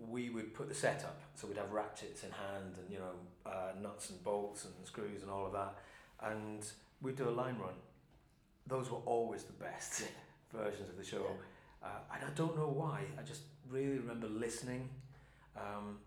we 0.09 0.29
would 0.29 0.53
put 0.53 0.69
the 0.69 0.75
set 0.75 1.03
up. 1.03 1.19
So 1.35 1.47
we'd 1.47 1.57
have 1.57 1.71
ratchets 1.71 2.23
in 2.23 2.31
hand 2.31 2.75
and, 2.79 2.89
you 2.89 2.99
know, 2.99 3.51
uh, 3.51 3.71
nuts 3.81 4.09
and 4.09 4.23
bolts 4.23 4.65
and 4.65 4.73
screws 4.85 5.21
and 5.21 5.31
all 5.31 5.45
of 5.45 5.53
that. 5.53 5.75
And 6.21 6.65
we'd 7.01 7.15
do 7.15 7.27
a 7.27 7.31
line 7.31 7.57
run. 7.59 7.73
Those 8.67 8.89
were 8.89 8.99
always 9.05 9.43
the 9.43 9.53
best 9.53 10.03
versions 10.53 10.89
of 10.89 10.97
the 10.97 11.03
show. 11.03 11.25
Uh, 11.83 11.87
and 12.15 12.23
I 12.23 12.33
don't 12.35 12.55
know 12.57 12.69
why. 12.69 13.01
I 13.19 13.23
just 13.23 13.41
really 13.69 13.97
remember 13.97 14.27
listening. 14.27 14.89
Um, 15.57 15.97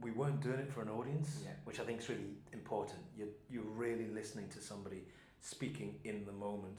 we 0.00 0.10
weren't 0.12 0.40
doing 0.40 0.60
it 0.60 0.72
for 0.72 0.82
an 0.82 0.88
audience, 0.88 1.40
Yeah. 1.44 1.50
which 1.64 1.80
I 1.80 1.84
think 1.84 2.00
is 2.00 2.08
really 2.08 2.36
important. 2.52 3.00
You're, 3.16 3.28
you're 3.50 3.62
really 3.62 4.06
listening 4.06 4.48
to 4.50 4.60
somebody 4.62 5.02
speaking 5.40 5.96
in 6.04 6.24
the 6.24 6.32
moment. 6.32 6.78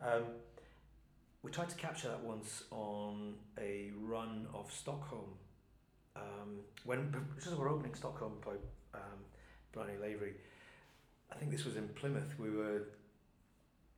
Um, 0.00 0.24
we 1.42 1.50
tried 1.50 1.68
to 1.70 1.76
capture 1.76 2.08
that 2.08 2.22
once 2.22 2.64
on 2.70 3.34
a 3.58 3.90
run 4.00 4.46
of 4.54 4.70
Stockholm. 4.72 5.30
Um, 6.14 6.60
when 6.84 7.12
just 7.42 7.56
we're 7.56 7.70
opening 7.70 7.94
Stockholm 7.94 8.34
by 8.44 8.52
um, 8.94 9.18
Bryony 9.72 9.98
Lavery, 10.00 10.34
I 11.32 11.36
think 11.36 11.50
this 11.50 11.64
was 11.64 11.76
in 11.76 11.88
Plymouth. 11.88 12.34
We 12.38 12.50
were, 12.50 12.82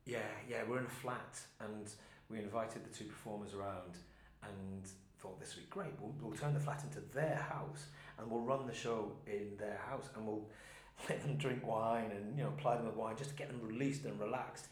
yeah, 0.07 0.19
yeah, 0.49 0.63
we're 0.69 0.79
in 0.79 0.87
a 0.87 0.89
flat, 0.89 1.41
and 1.61 1.91
we 2.31 2.39
invited 2.39 2.85
the 2.85 2.97
two 2.97 3.05
performers 3.05 3.53
around, 3.53 3.99
and 4.43 4.85
thought 5.19 5.41
this 5.41 5.55
would 5.57 5.65
be 5.65 5.71
great. 5.71 5.91
We'll, 6.01 6.15
we'll 6.23 6.39
turn 6.39 6.55
the 6.55 6.61
flat 6.61 6.83
into 6.85 7.01
their 7.13 7.37
house, 7.51 7.87
and 8.19 8.31
we'll 8.31 8.43
run 8.43 8.67
the 8.67 8.75
show 8.75 9.13
in 9.27 9.57
their 9.59 9.81
house, 9.89 10.09
and 10.15 10.27
we'll 10.27 10.47
let 11.09 11.23
them 11.23 11.37
drink 11.37 11.67
wine 11.67 12.11
and 12.15 12.37
you 12.37 12.45
know 12.45 12.53
ply 12.57 12.77
them 12.77 12.87
with 12.87 12.97
wine 12.97 13.17
just 13.17 13.31
to 13.31 13.37
get 13.37 13.49
them 13.49 13.61
released 13.63 14.05
and 14.05 14.19
relaxed. 14.21 14.69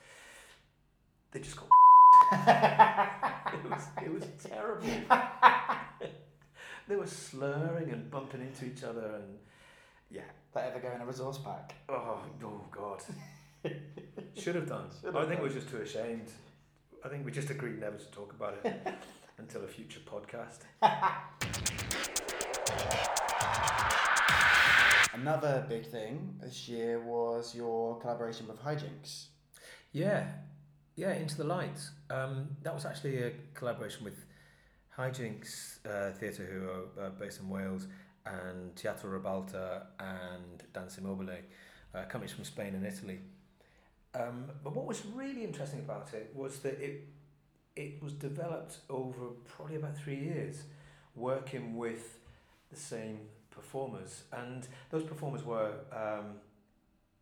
They 1.33 1.41
just 1.41 1.57
got. 1.57 1.69
it 3.55 3.71
was 3.71 3.83
it 4.03 4.13
was 4.13 4.25
terrible. 4.45 4.87
they 6.89 6.97
were 6.97 7.07
slurring 7.07 7.91
and 7.91 8.11
bumping 8.11 8.43
into 8.43 8.67
each 8.67 8.85
other, 8.85 9.17
and 9.17 9.39
yeah, 10.11 10.23
That 10.53 10.71
ever 10.71 10.81
go 10.81 10.95
in 10.95 11.01
a 11.01 11.07
resource 11.07 11.39
pack? 11.39 11.75
Oh, 11.89 12.21
oh 12.45 12.61
God. 12.71 13.03
Should 14.37 14.57
have 14.57 14.69
done. 14.69 14.87
Should 15.01 15.17
I 15.17 15.21
think 15.21 15.41
done. 15.41 15.43
we're 15.43 15.49
just 15.55 15.71
too 15.71 15.79
ashamed. 15.79 16.29
I 17.05 17.09
think 17.09 17.25
we 17.25 17.33
just 17.33 17.51
agreed 17.51 17.81
never 17.81 17.97
to 17.97 18.11
talk 18.11 18.33
about 18.33 18.59
it 18.65 18.89
until 19.39 19.65
a 19.65 19.69
future 19.69 20.01
podcast. 20.01 20.61
Another 25.13 25.67
big 25.69 25.85
thing 25.85 26.37
this 26.41 26.69
year 26.69 26.99
was 26.99 27.55
your 27.55 28.01
collaboration 28.01 28.49
with 28.49 28.59
Hijinx. 28.63 29.27
Yeah, 29.93 30.27
yeah, 30.97 31.13
Into 31.13 31.37
the 31.37 31.45
Light. 31.45 31.79
Um, 32.09 32.49
that 32.63 32.75
was 32.75 32.87
actually 32.87 33.19
a 33.19 33.33
collaboration 33.53 34.05
with 34.05 34.25
Hijinx 34.97 35.87
uh, 35.87 36.13
Theatre, 36.13 36.47
who 36.47 37.03
are 37.03 37.07
uh, 37.07 37.11
based 37.11 37.41
in 37.41 37.51
Wales, 37.51 37.89
and 38.25 38.75
Teatro 38.75 39.11
Ribalta 39.11 39.83
and 40.01 40.63
Danza 40.73 41.03
Mobile, 41.03 41.29
uh, 41.95 42.05
companies 42.05 42.33
from 42.33 42.45
Spain 42.45 42.75
and 42.75 42.87
Italy. 42.87 43.19
Um, 44.15 44.47
but 44.65 44.75
what 44.75 44.87
was 44.87 45.05
really 45.15 45.45
interesting 45.45 45.81
about 45.81 46.15
it 46.15 46.33
was 46.35 46.61
that 46.61 46.81
it 46.81 47.07
it 47.77 48.03
was 48.03 48.15
developed 48.15 48.79
over 48.89 49.29
probably 49.45 49.77
about 49.77 49.97
three 49.97 50.19
years, 50.19 50.63
working 51.15 51.77
with 51.77 52.19
the 52.71 52.77
same 52.77 53.21
performers, 53.55 54.25
and 54.33 54.67
those 54.91 55.05
performers 55.05 55.45
were, 55.45 55.73
um, 55.93 56.27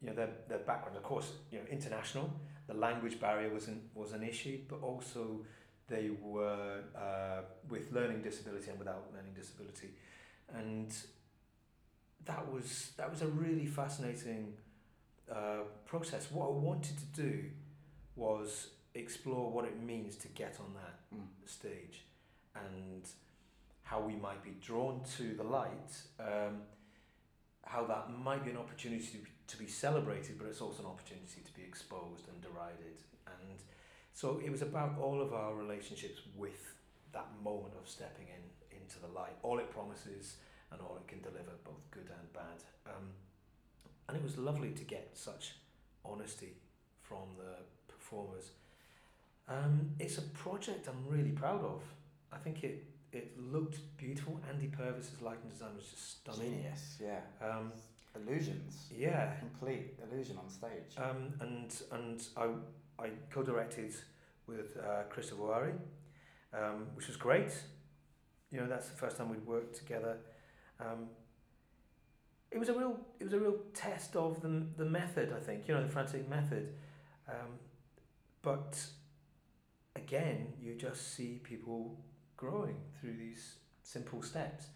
you 0.00 0.08
know, 0.08 0.14
their 0.14 0.30
their 0.48 0.58
background, 0.58 0.96
of 0.96 1.02
course, 1.02 1.32
you 1.50 1.58
know, 1.58 1.64
international. 1.70 2.30
The 2.66 2.74
language 2.74 3.20
barrier 3.20 3.52
was 3.52 3.68
an 3.68 3.80
was 3.94 4.12
an 4.12 4.22
issue, 4.22 4.58
but 4.68 4.80
also 4.82 5.44
they 5.88 6.10
were 6.22 6.80
uh, 6.96 7.42
with 7.68 7.92
learning 7.92 8.22
disability 8.22 8.70
and 8.70 8.78
without 8.78 9.10
learning 9.14 9.34
disability, 9.34 9.90
and 10.54 10.94
that 12.24 12.52
was 12.52 12.92
that 12.96 13.10
was 13.10 13.22
a 13.22 13.26
really 13.26 13.66
fascinating 13.66 14.54
uh, 15.30 15.62
process. 15.86 16.30
What 16.30 16.46
I 16.46 16.52
wanted 16.52 16.96
to 16.98 17.22
do 17.22 17.44
was 18.16 18.68
explore 18.94 19.50
what 19.50 19.64
it 19.64 19.80
means 19.82 20.16
to 20.16 20.28
get 20.28 20.56
on 20.60 20.74
that 20.74 20.96
Mm. 21.14 21.26
stage 21.44 22.04
and 22.54 23.04
how 23.90 24.00
we 24.00 24.14
might 24.14 24.40
be 24.44 24.54
drawn 24.64 25.00
to 25.16 25.34
the 25.34 25.42
light, 25.42 25.92
um, 26.20 26.62
how 27.64 27.84
that 27.84 28.08
might 28.22 28.44
be 28.44 28.50
an 28.52 28.56
opportunity 28.56 29.04
to 29.04 29.18
be, 29.18 29.30
to 29.48 29.56
be 29.56 29.66
celebrated, 29.66 30.38
but 30.38 30.46
it's 30.46 30.60
also 30.60 30.84
an 30.84 30.88
opportunity 30.88 31.40
to 31.44 31.52
be 31.54 31.62
exposed 31.62 32.28
and 32.28 32.40
derided. 32.40 33.02
And 33.26 33.58
so 34.12 34.40
it 34.44 34.48
was 34.48 34.62
about 34.62 34.96
all 35.00 35.20
of 35.20 35.34
our 35.34 35.54
relationships 35.54 36.20
with 36.36 36.74
that 37.12 37.26
moment 37.42 37.74
of 37.82 37.88
stepping 37.88 38.28
in 38.28 38.78
into 38.80 39.00
the 39.00 39.08
light, 39.08 39.34
all 39.42 39.58
it 39.58 39.68
promises 39.72 40.36
and 40.70 40.80
all 40.80 40.96
it 40.96 41.08
can 41.08 41.20
deliver, 41.20 41.50
both 41.64 41.90
good 41.90 42.08
and 42.16 42.32
bad. 42.32 42.62
Um, 42.86 43.08
and 44.08 44.16
it 44.16 44.22
was 44.22 44.38
lovely 44.38 44.70
to 44.70 44.84
get 44.84 45.10
such 45.14 45.56
honesty 46.04 46.54
from 47.02 47.26
the 47.36 47.56
performers. 47.92 48.52
Um, 49.48 49.90
it's 49.98 50.18
a 50.18 50.22
project 50.22 50.86
I'm 50.86 51.12
really 51.12 51.32
proud 51.32 51.64
of. 51.64 51.82
I 52.32 52.36
think 52.36 52.62
it 52.62 52.84
it 53.12 53.36
looked 53.52 53.78
beautiful. 53.96 54.40
Andy 54.48 54.68
Purves's 54.68 55.20
lighting 55.20 55.48
design 55.50 55.70
was 55.76 55.86
just 55.86 56.20
stunning. 56.20 56.52
Genius, 56.52 56.98
yeah. 57.02 57.20
Um, 57.46 57.72
Illusions. 58.16 58.88
yeah, 58.96 59.34
Complete 59.38 59.96
illusion 60.10 60.36
on 60.36 60.48
stage. 60.50 60.96
um, 60.98 61.32
and 61.40 61.74
and 61.92 62.22
I 62.36 62.48
I 63.04 63.10
co-directed 63.30 63.94
with 64.48 64.76
uh, 64.78 65.04
Christopher 65.08 65.42
Wari, 65.44 65.72
um, 66.52 66.86
which 66.96 67.06
was 67.06 67.16
great. 67.16 67.52
You 68.50 68.60
know, 68.60 68.66
that's 68.66 68.88
the 68.88 68.96
first 68.96 69.16
time 69.16 69.28
we'd 69.30 69.46
worked 69.46 69.76
together. 69.76 70.16
Um, 70.80 71.08
it 72.50 72.58
was 72.58 72.68
a 72.68 72.74
real 72.74 72.98
it 73.20 73.24
was 73.24 73.32
a 73.32 73.38
real 73.38 73.58
test 73.74 74.16
of 74.16 74.42
the 74.42 74.66
the 74.76 74.84
method. 74.84 75.32
I 75.32 75.38
think 75.38 75.68
you 75.68 75.74
know 75.74 75.82
the 75.82 75.88
frantic 75.88 76.28
method, 76.28 76.74
um, 77.28 77.58
but 78.42 78.84
again, 79.94 80.52
you 80.60 80.74
just 80.74 81.14
see 81.14 81.40
people 81.44 81.96
growing 82.40 82.76
through 82.98 83.16
these 83.18 83.56
simple 83.82 84.22
steps. 84.22 84.68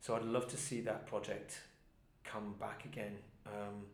So 0.00 0.14
I'd 0.14 0.22
love 0.22 0.46
to 0.48 0.56
see 0.56 0.80
that 0.82 1.06
project 1.06 1.60
come 2.24 2.54
back 2.60 2.84
again. 2.84 3.16
Um, 3.44 3.86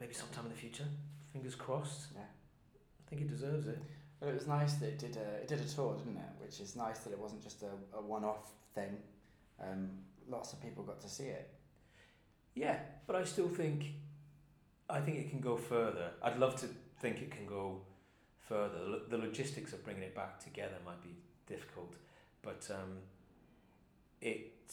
maybe 0.00 0.12
sometime 0.12 0.46
in 0.46 0.50
the 0.50 0.56
future. 0.56 0.88
Fingers 1.32 1.54
crossed. 1.54 2.08
Yeah. 2.14 2.22
I 2.22 3.08
think 3.08 3.22
it 3.22 3.28
deserves 3.28 3.68
it. 3.68 3.78
But 4.18 4.30
it 4.30 4.34
was 4.34 4.48
nice 4.48 4.74
that 4.74 4.86
it 4.86 4.98
did 4.98 5.16
a 5.16 5.28
it 5.42 5.48
did 5.48 5.60
a 5.60 5.64
tour, 5.64 5.96
didn't 5.96 6.16
it? 6.16 6.32
Which 6.40 6.60
is 6.60 6.76
nice 6.76 6.98
that 7.00 7.12
it 7.12 7.18
wasn't 7.18 7.42
just 7.42 7.62
a, 7.62 7.70
a 7.96 8.02
one 8.02 8.24
off 8.24 8.46
thing. 8.74 8.96
Um, 9.60 9.90
lots 10.28 10.52
of 10.52 10.60
people 10.60 10.82
got 10.82 11.00
to 11.00 11.08
see 11.08 11.24
it. 11.24 11.50
Yeah, 12.54 12.78
but 13.06 13.16
I 13.16 13.24
still 13.24 13.48
think, 13.48 13.86
I 14.90 15.00
think 15.00 15.18
it 15.18 15.30
can 15.30 15.40
go 15.40 15.56
further. 15.56 16.10
I'd 16.22 16.38
love 16.38 16.56
to 16.56 16.66
think 17.00 17.22
it 17.22 17.30
can 17.30 17.46
go 17.46 17.80
further. 18.48 18.78
The 19.08 19.16
The 19.16 19.18
logistics 19.18 19.72
of 19.72 19.84
bringing 19.84 20.02
it 20.02 20.14
back 20.14 20.38
together 20.42 20.76
might 20.84 21.02
be 21.02 21.14
difficult, 21.46 21.94
but 22.42 22.68
um, 22.70 22.98
it, 24.20 24.72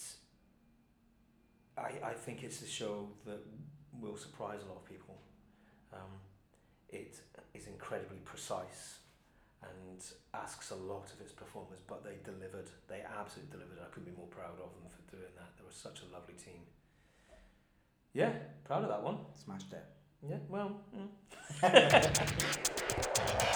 I, 1.78 1.92
I 2.04 2.14
think 2.14 2.44
it's 2.44 2.62
a 2.62 2.68
show 2.68 3.10
that 3.26 3.40
will 4.00 4.18
surprise 4.18 4.60
a 4.64 4.68
lot 4.68 4.78
of 4.78 4.86
people. 4.86 5.18
Um, 5.94 6.20
it 6.90 7.20
is 7.54 7.68
incredibly 7.68 8.18
precise 8.18 9.00
and 9.62 10.04
asks 10.34 10.72
a 10.72 10.76
lot 10.76 11.12
of 11.14 11.22
its 11.22 11.32
performers, 11.32 11.80
but 11.88 12.04
they 12.04 12.18
delivered. 12.24 12.70
They 12.88 13.02
absolutely 13.20 13.52
delivered. 13.52 13.78
I 13.82 13.90
couldn't 13.94 14.12
be 14.12 14.18
more 14.18 14.28
proud 14.28 14.54
of 14.54 14.74
them 14.74 14.88
for 14.90 15.16
doing 15.16 15.34
that. 15.36 15.58
They 15.58 15.64
were 15.64 15.72
such 15.72 16.02
a 16.02 16.14
lovely 16.14 16.36
team. 16.36 16.62
Yeah, 18.14 18.32
proud 18.64 18.84
of 18.84 18.90
that 18.90 19.04
one. 19.04 19.18
Smashed 19.44 19.74
it. 19.74 19.86
Yeah, 20.28 20.38
well, 20.50 20.82
mm. 20.96 21.10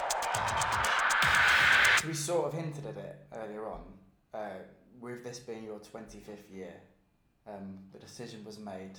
We 2.06 2.12
sort 2.14 2.46
of 2.46 2.52
hinted 2.54 2.86
at 2.86 2.96
it 2.96 3.16
earlier 3.34 3.66
on. 3.66 3.80
Uh, 4.32 4.48
with 5.00 5.24
this 5.24 5.38
being 5.38 5.64
your 5.64 5.78
25th 5.78 6.52
year, 6.52 6.72
um, 7.46 7.78
the 7.92 7.98
decision 7.98 8.44
was 8.44 8.58
made 8.58 8.98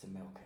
to 0.00 0.06
milk 0.08 0.36
it. 0.36 0.42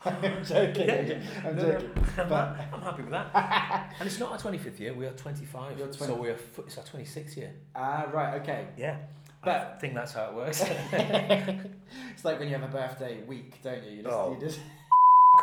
I'm 0.04 0.44
joking. 0.44 0.86
Yeah, 0.86 1.20
I'm 1.48 1.56
No, 1.56 1.62
no, 1.62 1.72
joking. 1.72 1.90
I'm, 2.18 2.28
But- 2.28 2.56
I'm 2.72 2.82
happy 2.82 3.02
with 3.02 3.10
that. 3.12 3.92
and 3.98 4.06
it's 4.06 4.18
not 4.18 4.32
our 4.32 4.38
25th 4.38 4.78
year, 4.80 4.94
we 4.94 5.06
are 5.06 5.12
25. 5.12 5.78
You're 5.78 5.92
So 5.92 6.14
we're, 6.14 6.32
f- 6.34 6.60
it's 6.66 6.78
our 6.78 6.84
26th 6.84 7.36
year. 7.36 7.52
Ah, 7.74 8.06
right, 8.12 8.40
okay. 8.40 8.68
Yeah. 8.76 8.98
But- 9.44 9.74
I 9.76 9.78
think 9.80 9.94
that's 9.94 10.12
how 10.12 10.26
it 10.30 10.34
works. 10.34 10.62
It's 10.64 12.24
like 12.24 12.38
when 12.38 12.48
you 12.48 12.54
have 12.56 12.68
a 12.68 12.72
birthday 12.72 13.22
week, 13.22 13.60
don't 13.62 13.82
you? 13.84 13.90
You 13.98 14.02
just, 14.02 14.14
Oh. 14.14 14.32
you 14.34 14.40
just 14.40 14.60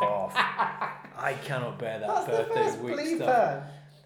off. 0.02 0.34
I 0.36 1.38
cannot 1.44 1.80
bear 1.80 2.00
that 2.00 2.08
That's 2.08 2.26
the 2.26 2.32
birthday 2.32 2.54
first 2.56 2.80
week 2.80 3.16
stuff. 3.18 3.64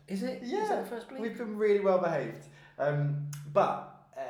Is 0.09 0.23
it? 0.23 0.41
Yeah, 0.43 0.65
that 0.67 0.83
the 0.83 0.89
first 0.89 1.09
bleep? 1.09 1.19
We've 1.19 1.37
been 1.37 1.57
really 1.57 1.79
well 1.79 1.99
behaved. 1.99 2.45
Um, 2.77 3.27
but 3.53 4.05
uh, 4.17 4.21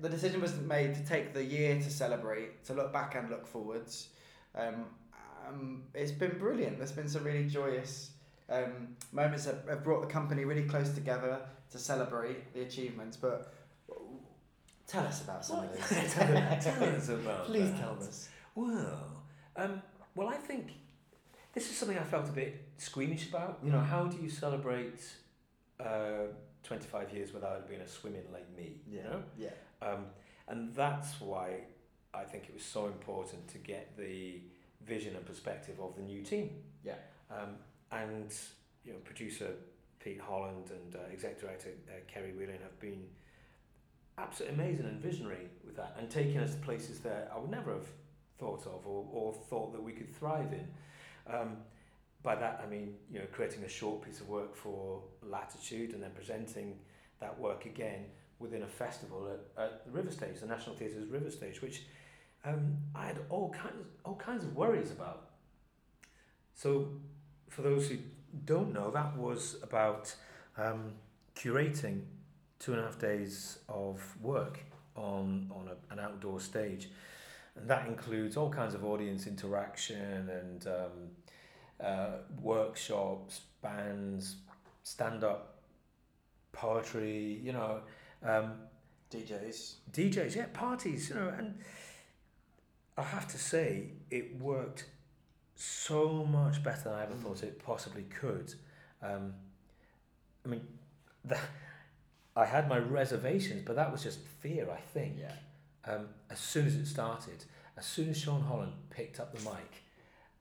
the 0.00 0.08
decision 0.08 0.40
was 0.40 0.54
made 0.60 0.94
to 0.94 1.04
take 1.04 1.34
the 1.34 1.42
year 1.42 1.74
to 1.74 1.90
celebrate, 1.90 2.64
to 2.66 2.74
look 2.74 2.92
back 2.92 3.14
and 3.16 3.28
look 3.30 3.46
forwards. 3.46 4.08
Um, 4.54 4.86
um, 5.48 5.82
it's 5.94 6.12
been 6.12 6.38
brilliant. 6.38 6.78
There's 6.78 6.92
been 6.92 7.08
some 7.08 7.24
really 7.24 7.48
joyous 7.48 8.10
um, 8.48 8.96
moments 9.12 9.44
that 9.46 9.64
have 9.68 9.82
brought 9.82 10.02
the 10.02 10.12
company 10.12 10.44
really 10.44 10.64
close 10.64 10.90
together 10.90 11.40
to 11.70 11.78
celebrate 11.78 12.52
the 12.54 12.62
achievements. 12.62 13.16
But 13.16 13.52
tell 14.86 15.04
us 15.04 15.22
about 15.22 15.44
some 15.44 15.64
of 15.64 15.72
these. 15.74 16.12
tell, 16.12 16.26
tell 16.60 16.84
us 16.84 17.08
about 17.08 17.44
Please 17.46 17.70
that. 17.72 17.80
tell 17.80 17.96
us. 17.98 18.28
Well, 18.54 19.22
um, 19.56 19.82
well, 20.14 20.28
I 20.28 20.36
think 20.36 20.72
this 21.56 21.70
is 21.70 21.76
something 21.78 21.96
I 21.96 22.02
felt 22.02 22.28
a 22.28 22.32
bit 22.32 22.68
squeamish 22.76 23.30
about. 23.30 23.60
You 23.64 23.72
know, 23.72 23.80
how 23.80 24.04
do 24.04 24.22
you 24.22 24.28
celebrate 24.28 25.00
uh, 25.80 26.28
25 26.64 27.14
years 27.14 27.32
without 27.32 27.66
being 27.66 27.80
a 27.80 27.88
swimming 27.88 28.24
like 28.30 28.46
me? 28.54 28.82
You 28.86 29.02
know? 29.02 29.22
Yeah. 29.38 29.48
Um, 29.80 30.04
and 30.48 30.74
that's 30.74 31.18
why 31.18 31.60
I 32.12 32.24
think 32.24 32.44
it 32.44 32.52
was 32.52 32.62
so 32.62 32.84
important 32.86 33.48
to 33.48 33.58
get 33.58 33.96
the 33.96 34.42
vision 34.84 35.16
and 35.16 35.24
perspective 35.24 35.80
of 35.80 35.96
the 35.96 36.02
new 36.02 36.22
team. 36.22 36.50
Yeah. 36.84 36.96
Um, 37.30 37.56
and 37.90 38.34
you 38.84 38.92
know, 38.92 38.98
producer 38.98 39.48
Pete 39.98 40.20
Holland 40.20 40.70
and 40.70 40.94
uh, 40.94 41.10
exec 41.10 41.40
director 41.40 41.70
uh, 41.88 41.92
Kerry 42.06 42.32
Whelan 42.32 42.58
have 42.62 42.78
been 42.80 43.02
absolutely 44.18 44.62
amazing 44.62 44.84
and 44.84 45.00
visionary 45.00 45.48
with 45.64 45.76
that, 45.76 45.96
and 45.98 46.10
taking 46.10 46.36
us 46.36 46.50
to 46.50 46.58
places 46.58 46.98
that 47.00 47.32
I 47.34 47.38
would 47.38 47.50
never 47.50 47.72
have 47.72 47.86
thought 48.38 48.66
of 48.66 48.86
or, 48.86 49.06
or 49.10 49.32
thought 49.32 49.72
that 49.72 49.82
we 49.82 49.92
could 49.92 50.14
thrive 50.14 50.52
in. 50.52 50.68
Um, 51.32 51.56
by 52.22 52.34
that 52.34 52.60
I 52.64 52.68
mean 52.68 52.94
you 53.10 53.20
know 53.20 53.26
creating 53.32 53.62
a 53.64 53.68
short 53.68 54.02
piece 54.02 54.20
of 54.20 54.28
work 54.28 54.56
for 54.56 55.02
Latitude 55.22 55.92
and 55.92 56.02
then 56.02 56.10
presenting 56.14 56.78
that 57.20 57.38
work 57.38 57.66
again 57.66 58.06
within 58.38 58.62
a 58.62 58.66
festival 58.66 59.28
at, 59.32 59.62
at 59.64 59.86
the 59.86 59.90
River 59.90 60.10
Stage, 60.10 60.40
the 60.40 60.46
National 60.46 60.76
Theatre's 60.76 61.08
River 61.08 61.30
Stage, 61.30 61.62
which 61.62 61.82
um, 62.44 62.76
I 62.94 63.06
had 63.06 63.18
all 63.28 63.50
kinds 63.50 63.86
all 64.04 64.16
kinds 64.16 64.44
of 64.44 64.54
worries 64.54 64.90
about. 64.90 65.30
So, 66.54 66.88
for 67.50 67.62
those 67.62 67.88
who 67.88 67.98
don't 68.44 68.72
know, 68.72 68.90
that 68.90 69.16
was 69.16 69.56
about 69.62 70.14
um, 70.56 70.92
curating 71.34 72.02
two 72.58 72.72
and 72.72 72.80
a 72.80 72.84
half 72.84 72.98
days 72.98 73.58
of 73.68 74.00
work 74.22 74.60
on 74.94 75.50
on 75.54 75.68
a, 75.68 75.92
an 75.92 75.98
outdoor 75.98 76.40
stage, 76.40 76.88
and 77.56 77.68
that 77.68 77.86
includes 77.86 78.36
all 78.36 78.50
kinds 78.50 78.74
of 78.74 78.84
audience 78.84 79.26
interaction 79.26 80.28
and 80.28 80.66
um, 80.66 81.86
uh, 81.86 82.10
workshops, 82.40 83.40
bands, 83.62 84.36
stand 84.82 85.24
up, 85.24 85.58
poetry, 86.52 87.40
you 87.42 87.52
know. 87.52 87.80
Um, 88.22 88.52
DJs. 89.10 89.74
DJs, 89.92 90.36
yeah, 90.36 90.46
parties, 90.52 91.10
you 91.10 91.14
know, 91.14 91.28
and 91.28 91.58
I 92.98 93.02
have 93.02 93.28
to 93.28 93.38
say 93.38 93.90
it 94.10 94.40
worked 94.40 94.86
so 95.54 96.24
much 96.24 96.62
better 96.62 96.84
than 96.84 96.92
I 96.94 97.02
ever 97.04 97.14
Mm. 97.14 97.22
thought 97.22 97.42
it 97.42 97.58
possibly 97.62 98.04
could. 98.04 98.54
Um, 99.02 99.34
I 100.44 100.48
mean, 100.48 100.66
that, 101.24 101.40
I 102.36 102.44
had 102.44 102.68
my 102.68 102.78
reservations, 102.78 103.62
but 103.64 103.76
that 103.76 103.90
was 103.92 104.02
just 104.02 104.18
fear, 104.20 104.70
I 104.70 104.80
think. 104.80 105.18
Yeah. 105.18 105.32
Um, 105.86 106.08
as 106.30 106.38
soon 106.38 106.66
as 106.66 106.74
it 106.74 106.86
started, 106.86 107.44
as 107.76 107.86
soon 107.86 108.10
as 108.10 108.18
Sean 108.18 108.42
Holland 108.42 108.72
picked 108.90 109.20
up 109.20 109.36
the 109.36 109.42
mic 109.44 109.84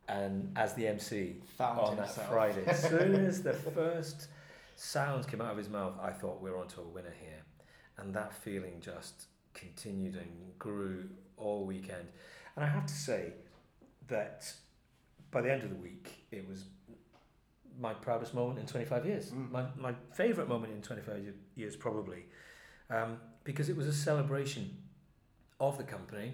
and 0.08 0.52
as 0.56 0.74
the 0.74 0.88
MC 0.88 1.38
Found 1.58 1.80
on 1.80 1.98
that. 1.98 2.30
Friday, 2.30 2.64
as 2.66 2.84
soon 2.90 3.16
as 3.16 3.42
the 3.42 3.54
first 3.54 4.28
sounds 4.76 5.26
came 5.26 5.42
out 5.42 5.52
of 5.52 5.58
his 5.58 5.70
mouth, 5.70 5.94
I 6.02 6.12
thought 6.12 6.42
we're 6.42 6.58
onto 6.58 6.82
a 6.82 6.84
winner 6.84 7.14
here. 7.20 7.42
And 7.98 8.14
that 8.14 8.34
feeling 8.34 8.82
just 8.82 9.28
continued 9.54 10.16
and 10.16 10.58
grew 10.60 11.10
all 11.38 11.66
weekend. 11.66 12.08
And 12.56 12.66
I 12.66 12.68
have 12.68 12.86
to 12.86 12.94
say 12.94 13.34
that 14.08 14.52
by 15.32 15.42
the 15.42 15.52
end 15.52 15.64
of 15.64 15.70
the 15.70 15.76
week, 15.76 16.26
it 16.32 16.48
was 16.48 16.66
my 17.80 17.94
proudest 17.94 18.34
moment 18.34 18.60
in 18.60 18.66
25 18.66 19.06
years. 19.06 19.32
Mm. 19.32 19.52
My, 19.52 19.66
my 19.78 19.94
favourite 20.14 20.50
moment 20.50 20.74
in 20.74 20.82
25 20.82 21.34
years, 21.56 21.76
probably, 21.76 22.26
um, 22.90 23.18
because 23.44 23.70
it 23.70 23.76
was 23.76 23.88
a 23.88 23.94
celebration 23.94 24.78
of 25.60 25.78
the 25.78 25.84
company, 25.84 26.34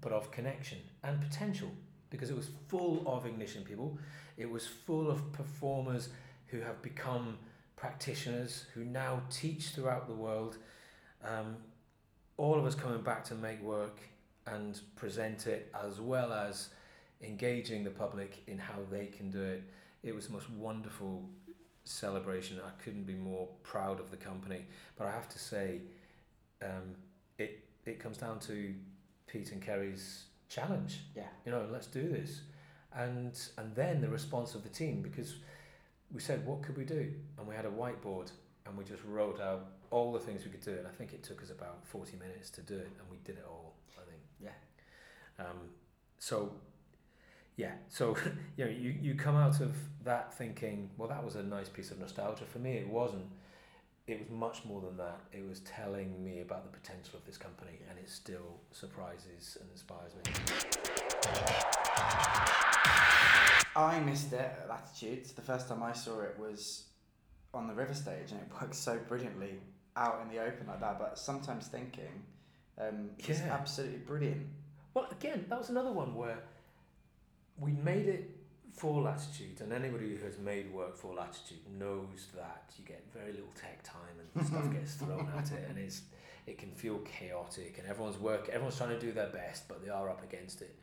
but 0.00 0.12
of 0.12 0.30
connection 0.30 0.78
and 1.02 1.20
potential, 1.20 1.70
because 2.10 2.30
it 2.30 2.36
was 2.36 2.48
full 2.68 3.02
of 3.06 3.26
ignition 3.26 3.62
people. 3.64 3.98
It 4.36 4.50
was 4.50 4.66
full 4.66 5.10
of 5.10 5.32
performers 5.32 6.08
who 6.48 6.60
have 6.60 6.82
become 6.82 7.38
practitioners, 7.76 8.66
who 8.74 8.84
now 8.84 9.22
teach 9.30 9.70
throughout 9.70 10.06
the 10.06 10.14
world. 10.14 10.58
Um, 11.24 11.56
all 12.36 12.58
of 12.58 12.66
us 12.66 12.74
coming 12.74 13.02
back 13.02 13.24
to 13.24 13.34
make 13.34 13.62
work 13.62 13.98
and 14.46 14.80
present 14.94 15.46
it, 15.46 15.74
as 15.86 16.00
well 16.00 16.32
as 16.32 16.68
engaging 17.22 17.82
the 17.82 17.90
public 17.90 18.42
in 18.46 18.58
how 18.58 18.78
they 18.90 19.06
can 19.06 19.30
do 19.30 19.42
it. 19.42 19.64
It 20.02 20.14
was 20.14 20.28
the 20.28 20.34
most 20.34 20.50
wonderful 20.50 21.28
celebration. 21.84 22.60
I 22.64 22.70
couldn't 22.82 23.04
be 23.04 23.14
more 23.14 23.48
proud 23.62 24.00
of 24.00 24.10
the 24.10 24.16
company. 24.16 24.66
But 24.96 25.08
I 25.08 25.10
have 25.10 25.28
to 25.30 25.38
say, 25.38 25.80
um, 26.62 26.94
it 27.38 27.64
it 27.86 28.00
comes 28.00 28.18
down 28.18 28.38
to 28.40 28.74
Pete 29.26 29.52
and 29.52 29.62
Kerry's 29.62 30.24
challenge. 30.48 31.00
Yeah. 31.14 31.28
You 31.44 31.52
know, 31.52 31.66
let's 31.70 31.86
do 31.86 32.08
this, 32.08 32.42
and 32.94 33.38
and 33.58 33.74
then 33.74 34.00
the 34.00 34.08
response 34.08 34.54
of 34.54 34.62
the 34.62 34.68
team 34.68 35.02
because 35.02 35.36
we 36.12 36.20
said 36.20 36.46
what 36.46 36.62
could 36.62 36.76
we 36.76 36.84
do, 36.84 37.12
and 37.38 37.46
we 37.46 37.54
had 37.54 37.64
a 37.64 37.70
whiteboard 37.70 38.30
and 38.66 38.76
we 38.76 38.84
just 38.84 39.02
wrote 39.04 39.40
out 39.40 39.66
all 39.90 40.12
the 40.12 40.18
things 40.18 40.44
we 40.44 40.50
could 40.50 40.64
do, 40.64 40.72
and 40.72 40.86
I 40.86 40.90
think 40.90 41.12
it 41.12 41.22
took 41.22 41.42
us 41.42 41.50
about 41.50 41.86
forty 41.86 42.16
minutes 42.16 42.50
to 42.50 42.62
do 42.62 42.74
it, 42.74 42.90
and 42.98 43.10
we 43.10 43.18
did 43.24 43.36
it 43.36 43.44
all. 43.48 43.74
I 43.96 44.02
think. 44.10 44.22
Yeah. 44.40 45.44
Um, 45.44 45.70
so 46.18 46.52
yeah, 47.56 47.72
so 47.88 48.16
you 48.56 48.64
know, 48.64 48.70
you, 48.70 48.94
you 49.00 49.14
come 49.14 49.34
out 49.34 49.60
of 49.60 49.74
that 50.04 50.32
thinking, 50.34 50.90
well, 50.96 51.08
that 51.08 51.24
was 51.24 51.36
a 51.36 51.42
nice 51.42 51.68
piece 51.68 51.90
of 51.90 51.98
nostalgia. 51.98 52.44
For 52.44 52.58
me, 52.58 52.72
it 52.72 52.88
wasn't. 52.88 53.26
It 54.06 54.20
was 54.20 54.30
much 54.30 54.64
more 54.64 54.80
than 54.80 54.96
that. 54.98 55.18
It 55.32 55.44
was 55.48 55.60
telling 55.60 56.22
me 56.22 56.40
about 56.40 56.62
the 56.64 56.78
potential 56.78 57.18
of 57.18 57.24
this 57.26 57.36
company, 57.36 57.80
and 57.90 57.98
it 57.98 58.08
still 58.08 58.60
surprises 58.70 59.58
and 59.60 59.68
inspires 59.72 60.12
me. 60.14 60.22
I 63.74 64.00
missed 64.00 64.32
it 64.32 64.38
at 64.40 64.66
Latitudes. 64.68 65.32
The 65.32 65.42
first 65.42 65.68
time 65.68 65.82
I 65.82 65.92
saw 65.92 66.20
it 66.20 66.36
was 66.38 66.84
on 67.52 67.66
the 67.66 67.74
river 67.74 67.94
stage, 67.94 68.30
and 68.30 68.40
it 68.40 68.48
worked 68.60 68.76
so 68.76 68.96
brilliantly 69.08 69.58
out 69.96 70.20
in 70.22 70.28
the 70.34 70.40
open 70.42 70.68
like 70.68 70.80
that. 70.80 70.98
But 71.00 71.18
sometimes 71.18 71.66
thinking, 71.66 72.22
um, 72.78 73.10
it's 73.18 73.40
Yeah. 73.40 73.52
absolutely 73.52 73.98
brilliant. 73.98 74.46
Well, 74.94 75.08
again, 75.10 75.46
that 75.48 75.58
was 75.58 75.68
another 75.68 75.90
one 75.92 76.14
where 76.14 76.38
we 77.58 77.72
made 77.72 78.06
it 78.06 78.30
for 78.76 79.00
Latitude, 79.00 79.62
and 79.62 79.72
anybody 79.72 80.14
who 80.14 80.24
has 80.24 80.38
made 80.38 80.70
work 80.72 80.96
for 80.96 81.14
Latitude 81.14 81.60
knows 81.78 82.28
that 82.34 82.70
you 82.78 82.84
get 82.84 83.02
very 83.12 83.32
little 83.32 83.52
tech 83.54 83.82
time 83.82 83.96
and 84.34 84.46
stuff 84.46 84.70
gets 84.72 84.94
thrown 84.94 85.28
at 85.36 85.50
it, 85.50 85.66
and 85.68 85.78
it's 85.78 86.02
it 86.46 86.58
can 86.58 86.70
feel 86.72 86.98
chaotic, 86.98 87.78
and 87.78 87.88
everyone's 87.88 88.18
work, 88.18 88.48
everyone's 88.50 88.76
trying 88.76 88.90
to 88.90 89.00
do 89.00 89.12
their 89.12 89.30
best, 89.30 89.66
but 89.66 89.82
they 89.82 89.90
are 89.90 90.10
up 90.10 90.22
against 90.22 90.60
it. 90.60 90.78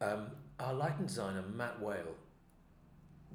Um, 0.00 0.26
our 0.58 0.74
lighting 0.74 1.06
designer 1.06 1.42
Matt 1.54 1.80
Whale 1.80 2.16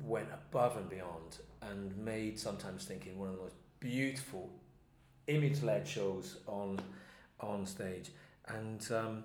went 0.04 0.28
above 0.32 0.76
and 0.76 0.90
beyond 0.90 1.40
and 1.62 1.96
made 1.98 2.38
sometimes 2.38 2.84
thinking 2.84 3.18
one 3.18 3.30
of 3.30 3.36
the 3.36 3.42
most 3.42 3.56
beautiful 3.80 4.52
image-led 5.28 5.88
shows 5.88 6.38
on 6.48 6.80
on 7.40 7.66
stage, 7.66 8.12
and 8.50 8.92
um, 8.92 9.24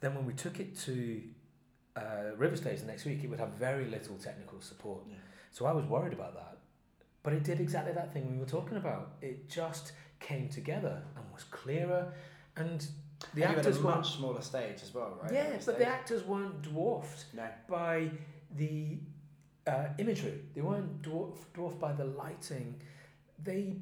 then 0.00 0.16
when 0.16 0.26
we 0.26 0.32
took 0.32 0.58
it 0.58 0.76
to 0.80 1.22
uh, 2.00 2.36
River 2.36 2.56
Stage 2.56 2.80
the 2.80 2.86
next 2.86 3.04
week, 3.04 3.22
it 3.24 3.28
would 3.30 3.38
have 3.40 3.50
very 3.50 3.84
little 3.86 4.16
technical 4.16 4.60
support. 4.60 5.00
Yeah. 5.08 5.16
So 5.52 5.66
I 5.66 5.72
was 5.72 5.84
worried 5.84 6.12
about 6.12 6.34
that. 6.34 6.56
But 7.22 7.32
it 7.34 7.44
did 7.44 7.60
exactly 7.60 7.92
that 7.92 8.12
thing 8.12 8.30
we 8.32 8.38
were 8.38 8.46
talking 8.46 8.76
about. 8.78 9.12
It 9.20 9.48
just 9.48 9.92
came 10.20 10.48
together 10.48 11.02
and 11.16 11.24
was 11.34 11.44
clearer. 11.44 12.12
And 12.56 12.86
the 13.34 13.42
And 13.44 13.56
actors 13.56 13.78
weren't. 13.82 13.98
much 13.98 14.16
smaller 14.16 14.40
stage 14.42 14.82
as 14.82 14.94
well, 14.94 15.18
right? 15.22 15.32
Yeah, 15.32 15.50
but 15.52 15.62
stage. 15.62 15.76
the 15.78 15.86
actors 15.86 16.24
weren't 16.24 16.62
dwarfed 16.62 17.26
no. 17.34 17.46
by 17.68 18.10
the 18.56 18.98
uh, 19.66 19.88
imagery. 19.98 20.40
They 20.54 20.62
weren't 20.62 21.02
dwarfed, 21.02 21.52
dwarfed 21.52 21.78
by 21.78 21.92
the 21.92 22.04
lighting. 22.06 22.80
They 23.42 23.76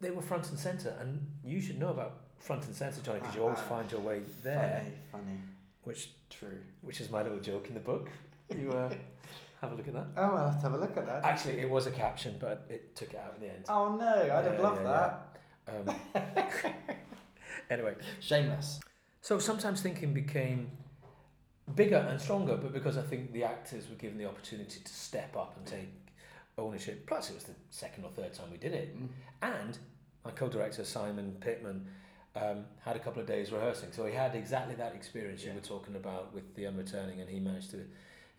they 0.00 0.10
were 0.10 0.22
front 0.22 0.50
and 0.50 0.58
center. 0.58 0.94
And 1.00 1.24
you 1.44 1.60
should 1.60 1.78
know 1.78 1.88
about 1.90 2.14
front 2.38 2.66
and 2.66 2.74
center, 2.74 3.00
Johnny, 3.02 3.20
because 3.20 3.34
you 3.36 3.42
always 3.42 3.58
Ah, 3.60 3.68
find 3.68 3.90
your 3.90 4.00
way 4.00 4.20
there, 4.42 4.82
Funny, 5.12 5.24
funny, 5.24 5.38
which 5.86 6.10
true. 6.28 6.58
which 6.82 7.00
is 7.00 7.10
my 7.10 7.22
little 7.22 7.38
joke 7.38 7.68
in 7.68 7.74
the 7.74 7.80
book. 7.80 8.10
You 8.54 8.72
uh, 8.72 8.92
have 9.62 9.72
a 9.72 9.74
look 9.76 9.86
at 9.88 9.94
that. 9.94 10.06
Oh, 10.16 10.22
I'll 10.36 10.50
have 10.50 10.56
to 10.60 10.62
have 10.68 10.74
a 10.74 10.78
look 10.78 10.96
at 10.96 11.06
that. 11.06 11.24
Actually, 11.24 11.60
it 11.60 11.70
was 11.70 11.86
a 11.86 11.90
caption, 11.92 12.36
but 12.40 12.66
it 12.68 12.94
took 12.96 13.14
it 13.14 13.20
out 13.24 13.34
in 13.36 13.46
the 13.46 13.54
end. 13.54 13.64
Oh 13.68 13.94
no, 13.96 14.06
I'd 14.06 14.44
have 14.44 14.54
Yeah, 14.54 14.60
loved 14.60 14.82
yeah, 14.82 15.10
that. 15.66 15.82
Um, 15.88 15.96
anyway, 17.70 17.94
Shameless. 18.20 18.80
so 19.20 19.38
sometimes 19.38 19.80
thinking 19.80 20.12
became 20.12 20.70
bigger 21.74 21.96
and 21.96 22.20
stronger, 22.20 22.56
but 22.56 22.72
because 22.72 22.96
I 22.98 23.02
think 23.02 23.32
the 23.32 23.44
actors 23.44 23.88
were 23.88 23.96
given 23.96 24.18
the 24.18 24.26
opportunity 24.26 24.80
to 24.80 24.92
step 24.92 25.36
up 25.36 25.56
and 25.56 25.66
take 25.66 25.88
ownership. 26.58 27.06
Plus, 27.06 27.30
it 27.30 27.34
was 27.34 27.44
the 27.44 27.54
second 27.70 28.04
or 28.04 28.10
third 28.10 28.32
time 28.34 28.50
we 28.50 28.58
did 28.58 28.72
it, 28.72 28.96
Mm. 28.96 29.08
and 29.42 29.78
my 30.24 30.30
co-director 30.32 30.84
Simon 30.84 31.36
Pittman 31.40 31.86
um, 32.36 32.64
had 32.84 32.96
a 32.96 32.98
couple 32.98 33.20
of 33.20 33.26
days 33.26 33.50
rehearsing, 33.50 33.88
so 33.92 34.04
he 34.04 34.14
had 34.14 34.34
exactly 34.34 34.74
that 34.74 34.94
experience 34.94 35.42
you 35.42 35.52
were 35.52 35.60
talking 35.60 35.96
about 35.96 36.34
with 36.34 36.54
the 36.54 36.64
unreturning, 36.64 37.20
and 37.20 37.28
he 37.28 37.40
managed 37.40 37.70
to, 37.70 37.84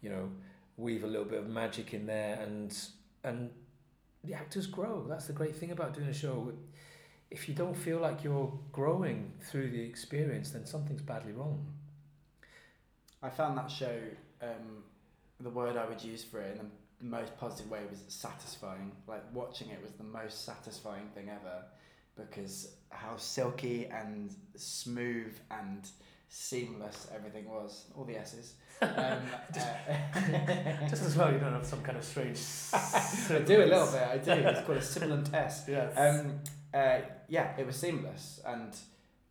you 0.01 0.09
know, 0.09 0.29
weave 0.77 1.03
a 1.03 1.07
little 1.07 1.25
bit 1.25 1.39
of 1.39 1.47
magic 1.47 1.93
in 1.93 2.05
there, 2.05 2.39
and 2.41 2.77
and 3.23 3.49
the 4.23 4.33
actors 4.33 4.67
grow. 4.67 5.05
That's 5.07 5.25
the 5.25 5.33
great 5.33 5.55
thing 5.55 5.71
about 5.71 5.93
doing 5.93 6.07
a 6.07 6.13
show. 6.13 6.53
If 7.31 7.49
you 7.49 7.55
don't 7.55 7.75
feel 7.75 7.99
like 7.99 8.23
you're 8.23 8.53
growing 8.71 9.33
through 9.41 9.71
the 9.71 9.81
experience, 9.81 10.51
then 10.51 10.65
something's 10.65 11.01
badly 11.01 11.33
wrong. 11.33 11.65
I 13.21 13.29
found 13.29 13.57
that 13.57 13.69
show, 13.69 13.99
um, 14.41 14.83
the 15.41 15.49
word 15.49 15.75
I 15.75 15.85
would 15.85 16.01
use 16.01 16.23
for 16.23 16.39
it 16.39 16.57
in 16.59 16.69
the 16.99 17.05
most 17.05 17.37
positive 17.37 17.69
way 17.69 17.81
was 17.89 18.03
satisfying. 18.07 18.91
Like 19.07 19.23
watching 19.33 19.69
it 19.69 19.81
was 19.81 19.91
the 19.93 20.03
most 20.03 20.45
satisfying 20.45 21.09
thing 21.15 21.29
ever 21.29 21.63
because 22.17 22.75
how 22.89 23.15
silky 23.17 23.85
and 23.85 24.33
smooth 24.55 25.37
and 25.51 25.87
seamless 26.29 27.07
everything 27.15 27.49
was. 27.49 27.85
All 27.95 28.03
the 28.03 28.17
S's. 28.17 28.55
Um, 28.81 28.89
uh, 28.91 29.17
Just 30.89 31.03
as 31.03 31.15
well, 31.15 31.31
you 31.31 31.39
don't 31.39 31.53
have 31.53 31.65
some 31.65 31.81
kind 31.81 31.97
of 31.97 32.03
strange. 32.03 32.39
I 32.73 33.39
do 33.45 33.63
a 33.63 33.65
little 33.65 33.91
bit. 33.91 34.01
I 34.01 34.17
do. 34.17 34.31
It's 34.31 34.61
called 34.61 34.77
a 34.77 34.81
sibilant 34.81 35.31
test. 35.31 35.67
Yes. 35.67 35.93
Um, 35.97 36.39
uh, 36.73 36.99
yeah, 37.27 37.53
it 37.57 37.65
was 37.65 37.75
seamless 37.75 38.41
and 38.45 38.75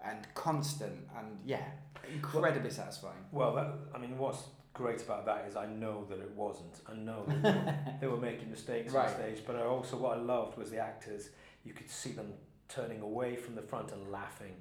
and 0.04 0.26
constant 0.34 1.08
and 1.18 1.38
yeah, 1.44 1.64
incredibly 2.12 2.70
satisfying. 2.70 3.24
Well, 3.32 3.54
that, 3.54 3.74
I 3.94 3.98
mean, 3.98 4.16
what's 4.18 4.42
great 4.72 5.02
about 5.02 5.26
that 5.26 5.46
is 5.48 5.56
I 5.56 5.66
know 5.66 6.04
that 6.08 6.18
it 6.18 6.30
wasn't. 6.36 6.80
I 6.90 6.94
know 6.94 7.24
that 7.26 7.42
they 7.42 7.50
were, 7.50 7.74
they 8.02 8.06
were 8.06 8.16
making 8.16 8.50
mistakes 8.50 8.92
Right. 8.92 9.08
on 9.08 9.14
stage, 9.14 9.42
but 9.46 9.56
I 9.56 9.62
also 9.62 9.96
what 9.96 10.16
I 10.18 10.20
loved 10.20 10.56
was 10.58 10.70
the 10.70 10.78
actors. 10.78 11.30
You 11.64 11.72
could 11.72 11.90
see 11.90 12.12
them 12.12 12.32
turning 12.68 13.00
away 13.00 13.36
from 13.36 13.54
the 13.54 13.62
front 13.62 13.92
and 13.92 14.10
laughing, 14.10 14.54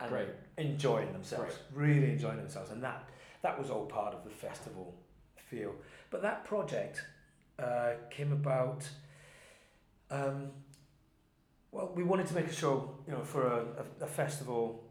and 0.00 0.10
Great. 0.10 0.28
enjoying 0.56 1.12
themselves, 1.12 1.56
really 1.72 2.10
enjoying 2.10 2.36
themselves, 2.36 2.70
and 2.70 2.82
that 2.82 3.08
that 3.42 3.58
was 3.58 3.70
all 3.70 3.86
part 3.86 4.14
of 4.14 4.24
the 4.24 4.30
festival 4.30 4.94
feel. 5.36 5.74
But 6.10 6.22
that 6.22 6.44
project 6.44 7.04
uh, 7.58 7.92
came 8.10 8.32
about. 8.32 8.88
Um, 10.10 10.50
well, 11.70 11.92
we 11.94 12.02
wanted 12.02 12.26
to 12.28 12.34
make 12.34 12.46
a 12.46 12.52
show, 12.52 12.96
you 13.06 13.12
know, 13.12 13.22
for 13.22 13.46
a, 13.46 13.58
a, 14.00 14.04
a 14.04 14.06
festival 14.06 14.82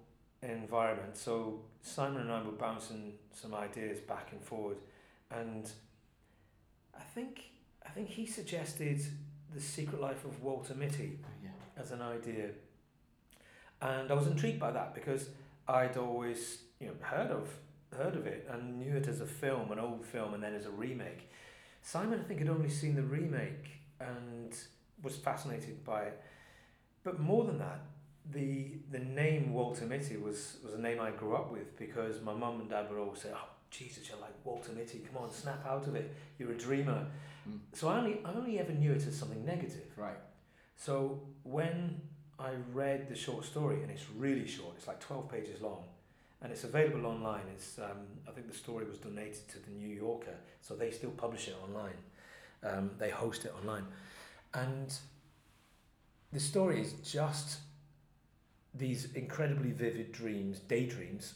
environment. 0.44 1.18
So 1.18 1.62
Simon 1.82 2.22
and 2.22 2.32
I 2.32 2.42
were 2.44 2.52
bouncing 2.52 3.14
some 3.34 3.56
ideas 3.56 4.00
back 4.00 4.30
and 4.32 4.42
forward, 4.42 4.78
and 5.32 5.70
I 6.96 7.02
think 7.02 7.44
I 7.86 7.90
think 7.90 8.10
he 8.10 8.26
suggested 8.26 9.02
the 9.54 9.62
Secret 9.62 10.02
Life 10.02 10.26
of 10.26 10.44
Walter 10.44 10.76
Mitty. 10.76 11.20
As 11.80 11.92
an 11.92 12.02
idea, 12.02 12.50
and 13.82 14.12
I 14.12 14.14
was 14.14 14.28
intrigued 14.28 14.60
by 14.60 14.72
that 14.72 14.94
because 14.96 15.30
I'd 15.68 15.98
always 15.98 16.64
you 16.80 16.88
know 16.88 16.94
heard 17.02 17.32
of 17.32 17.50
heard 17.96 18.16
of 18.16 18.28
it 18.28 18.48
and 18.52 18.80
knew 18.80 18.96
it 18.96 19.08
as 19.08 19.22
a 19.22 19.26
film, 19.26 19.72
an 19.72 19.80
old 19.80 20.06
film, 20.06 20.34
and 20.34 20.44
then 20.44 20.54
as 20.54 20.66
a 20.66 20.72
remake. 20.72 21.30
Simon, 21.82 22.20
I 22.20 22.24
think, 22.24 22.40
had 22.40 22.50
only 22.50 22.70
seen 22.70 22.96
the 22.96 23.04
remake 23.04 23.70
and 24.00 24.56
was 25.02 25.16
fascinated 25.16 25.84
by 25.86 26.04
it. 26.04 26.22
But 27.04 27.20
more 27.20 27.46
than 27.46 27.60
that, 27.60 27.80
the 28.32 28.74
the 28.92 29.00
name 29.00 29.54
Walter 29.54 29.86
Mitty 29.86 30.18
was, 30.18 30.58
was 30.64 30.74
a 30.74 30.80
name 30.80 31.00
I 31.00 31.12
grew 31.12 31.36
up 31.36 31.52
with 31.52 31.78
because 31.78 32.22
my 32.22 32.34
mum 32.34 32.60
and 32.60 32.70
dad 32.70 32.90
would 32.90 33.00
always 33.00 33.22
say, 33.22 33.30
"Oh, 33.34 33.48
Jesus, 33.70 34.10
you're 34.10 34.20
like 34.20 34.34
Walter 34.44 34.72
Mitty. 34.74 35.00
Come 35.00 35.24
on, 35.24 35.32
snap 35.32 35.66
out 35.66 35.88
of 35.88 35.96
it. 35.96 36.14
You're 36.38 36.52
a 36.52 36.58
dreamer." 36.58 37.08
Mm. 37.48 37.60
So 37.74 37.88
I 37.88 38.00
only 38.00 38.20
I 38.26 38.34
only 38.34 38.60
ever 38.60 38.74
knew 38.74 38.92
it 38.92 39.08
as 39.08 39.18
something 39.18 39.46
negative. 39.46 39.88
Right. 39.96 40.18
So 40.78 41.20
when 41.44 42.00
I 42.40 42.52
read 42.72 43.10
the 43.10 43.16
short 43.16 43.44
story, 43.44 43.82
and 43.82 43.92
it's 43.92 44.10
really 44.16 44.48
short, 44.48 44.76
it's 44.78 44.88
like 44.88 45.00
twelve 45.00 45.30
pages 45.30 45.60
long, 45.60 45.84
and 46.42 46.52
it's 46.52 46.64
available 46.64 47.06
online. 47.08 47.42
It's 47.54 47.80
um, 47.80 48.06
I 48.28 48.32
think 48.32 48.48
the 48.48 48.58
story 48.58 48.86
was 48.86 49.00
donated 49.00 49.48
to 49.50 49.60
the 49.60 49.72
New 49.72 49.90
Yorker, 49.90 50.36
so 50.62 50.76
they 50.76 50.92
still 50.92 51.10
publish 51.12 51.48
it 51.48 51.56
online. 51.64 51.98
Um, 52.64 52.92
they 53.00 53.10
host 53.10 53.46
it 53.46 53.54
online, 53.58 53.86
and 54.54 54.94
the 56.32 56.40
story 56.40 56.82
is 56.82 56.94
just 56.94 57.60
these 58.76 59.14
incredibly 59.14 59.72
vivid 59.72 60.12
dreams, 60.12 60.60
daydreams, 60.60 61.34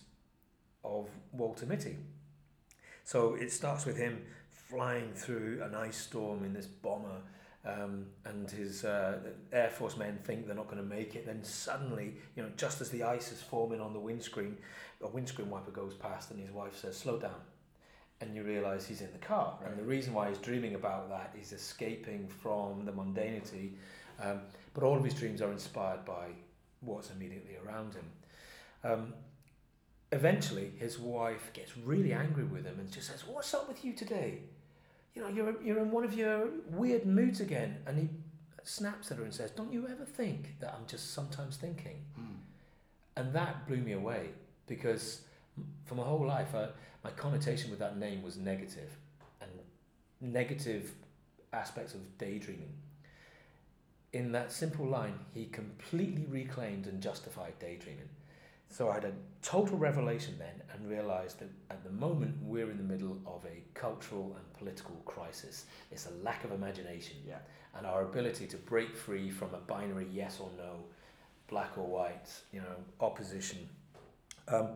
of 0.83 1.09
Walter 1.31 1.65
Mitty. 1.65 1.97
So 3.03 3.33
it 3.33 3.51
starts 3.51 3.85
with 3.85 3.97
him 3.97 4.21
flying 4.51 5.11
through 5.13 5.61
an 5.63 5.73
ice 5.73 5.97
storm 5.97 6.45
in 6.45 6.53
this 6.53 6.67
bomber 6.67 7.21
um, 7.65 8.05
and 8.25 8.49
his 8.49 8.83
uh, 8.85 9.19
Air 9.51 9.69
Force 9.69 9.97
men 9.97 10.19
think 10.23 10.47
they're 10.47 10.55
not 10.55 10.67
going 10.67 10.81
to 10.81 10.87
make 10.87 11.15
it. 11.15 11.25
Then 11.25 11.43
suddenly, 11.43 12.15
you 12.35 12.43
know, 12.43 12.49
just 12.57 12.81
as 12.81 12.89
the 12.89 13.03
ice 13.03 13.31
is 13.31 13.41
forming 13.41 13.79
on 13.79 13.93
the 13.93 13.99
windscreen, 13.99 14.57
a 15.01 15.07
windscreen 15.07 15.49
wiper 15.49 15.71
goes 15.71 15.93
past, 15.93 16.31
and 16.31 16.39
his 16.39 16.51
wife 16.51 16.75
says, 16.75 16.97
"Slow 16.97 17.17
down." 17.19 17.41
and 18.21 18.35
you 18.35 18.43
realise 18.43 18.85
he's 18.85 19.01
in 19.01 19.11
the 19.11 19.17
car. 19.17 19.57
Right. 19.59 19.71
And 19.71 19.79
the 19.79 19.83
reason 19.83 20.13
why 20.13 20.29
he's 20.29 20.37
dreaming 20.37 20.75
about 20.75 21.09
that 21.09 21.33
is 21.39 21.51
escaping 21.51 22.27
from 22.27 22.85
the 22.85 22.91
mundanity. 22.91 23.71
Um, 24.21 24.41
but 24.73 24.83
all 24.83 24.95
of 24.95 25.03
his 25.03 25.15
dreams 25.15 25.41
are 25.41 25.51
inspired 25.51 26.05
by 26.05 26.27
what's 26.81 27.09
immediately 27.09 27.57
around 27.65 27.95
him. 27.95 28.05
Um, 28.83 29.13
eventually, 30.11 30.71
his 30.77 30.99
wife 30.99 31.51
gets 31.53 31.75
really 31.77 32.13
angry 32.13 32.43
with 32.43 32.65
him 32.65 32.79
and 32.79 32.91
just 32.91 33.07
says, 33.07 33.25
"What's 33.25 33.53
up 33.53 33.67
with 33.67 33.83
you 33.83 33.93
today? 33.93 34.41
You 35.13 35.21
know, 35.23 35.27
you're 35.27 35.61
you're 35.61 35.79
in 35.79 35.91
one 35.91 36.03
of 36.03 36.13
your 36.13 36.49
weird 36.69 37.05
moods 37.05 37.39
again." 37.39 37.77
And 37.85 37.97
he 37.97 38.09
snaps 38.63 39.11
at 39.11 39.17
her 39.17 39.23
and 39.23 39.33
says, 39.33 39.51
"Don't 39.51 39.73
you 39.73 39.87
ever 39.87 40.05
think 40.05 40.59
that 40.59 40.73
I'm 40.73 40.85
just 40.87 41.13
sometimes 41.13 41.57
thinking?" 41.57 42.05
Mm. 42.19 42.37
And 43.17 43.33
that 43.33 43.67
blew 43.67 43.77
me 43.77 43.91
away 43.93 44.29
because 44.67 45.21
for 45.85 45.95
my 45.95 46.03
whole 46.03 46.25
life, 46.25 46.55
I, 46.55 46.69
my 47.03 47.11
connotation 47.11 47.69
with 47.69 47.79
that 47.79 47.97
name 47.97 48.23
was 48.23 48.37
negative 48.37 48.89
and 49.41 49.51
negative 50.21 50.93
aspects 51.53 51.93
of 51.93 52.17
daydreaming. 52.17 52.73
In 54.13 54.31
that 54.33 54.51
simple 54.51 54.85
line, 54.85 55.19
he 55.33 55.45
completely 55.45 56.25
reclaimed 56.25 56.87
and 56.87 57.01
justified 57.01 57.57
daydreaming. 57.59 58.09
So 58.71 58.89
I 58.89 58.93
had 58.93 59.03
a 59.03 59.11
total 59.41 59.77
revelation 59.77 60.35
then 60.39 60.61
and 60.73 60.89
realized 60.89 61.39
that 61.39 61.49
at 61.69 61.83
the 61.83 61.89
moment 61.89 62.37
we're 62.41 62.71
in 62.71 62.77
the 62.77 62.83
middle 62.83 63.17
of 63.25 63.43
a 63.45 63.61
cultural 63.73 64.33
and 64.37 64.53
political 64.53 64.95
crisis. 65.05 65.65
It's 65.91 66.07
a 66.07 66.23
lack 66.23 66.45
of 66.45 66.51
imagination 66.53 67.17
Yeah. 67.27 67.39
and 67.75 67.85
our 67.85 68.03
ability 68.03 68.47
to 68.47 68.57
break 68.57 68.95
free 68.95 69.29
from 69.29 69.53
a 69.53 69.57
binary 69.59 70.07
yes 70.11 70.39
or 70.39 70.49
no, 70.57 70.85
black 71.47 71.77
or 71.77 71.85
white, 71.85 72.29
you 72.53 72.61
know, 72.61 72.75
opposition. 73.01 73.67
Um, 74.47 74.69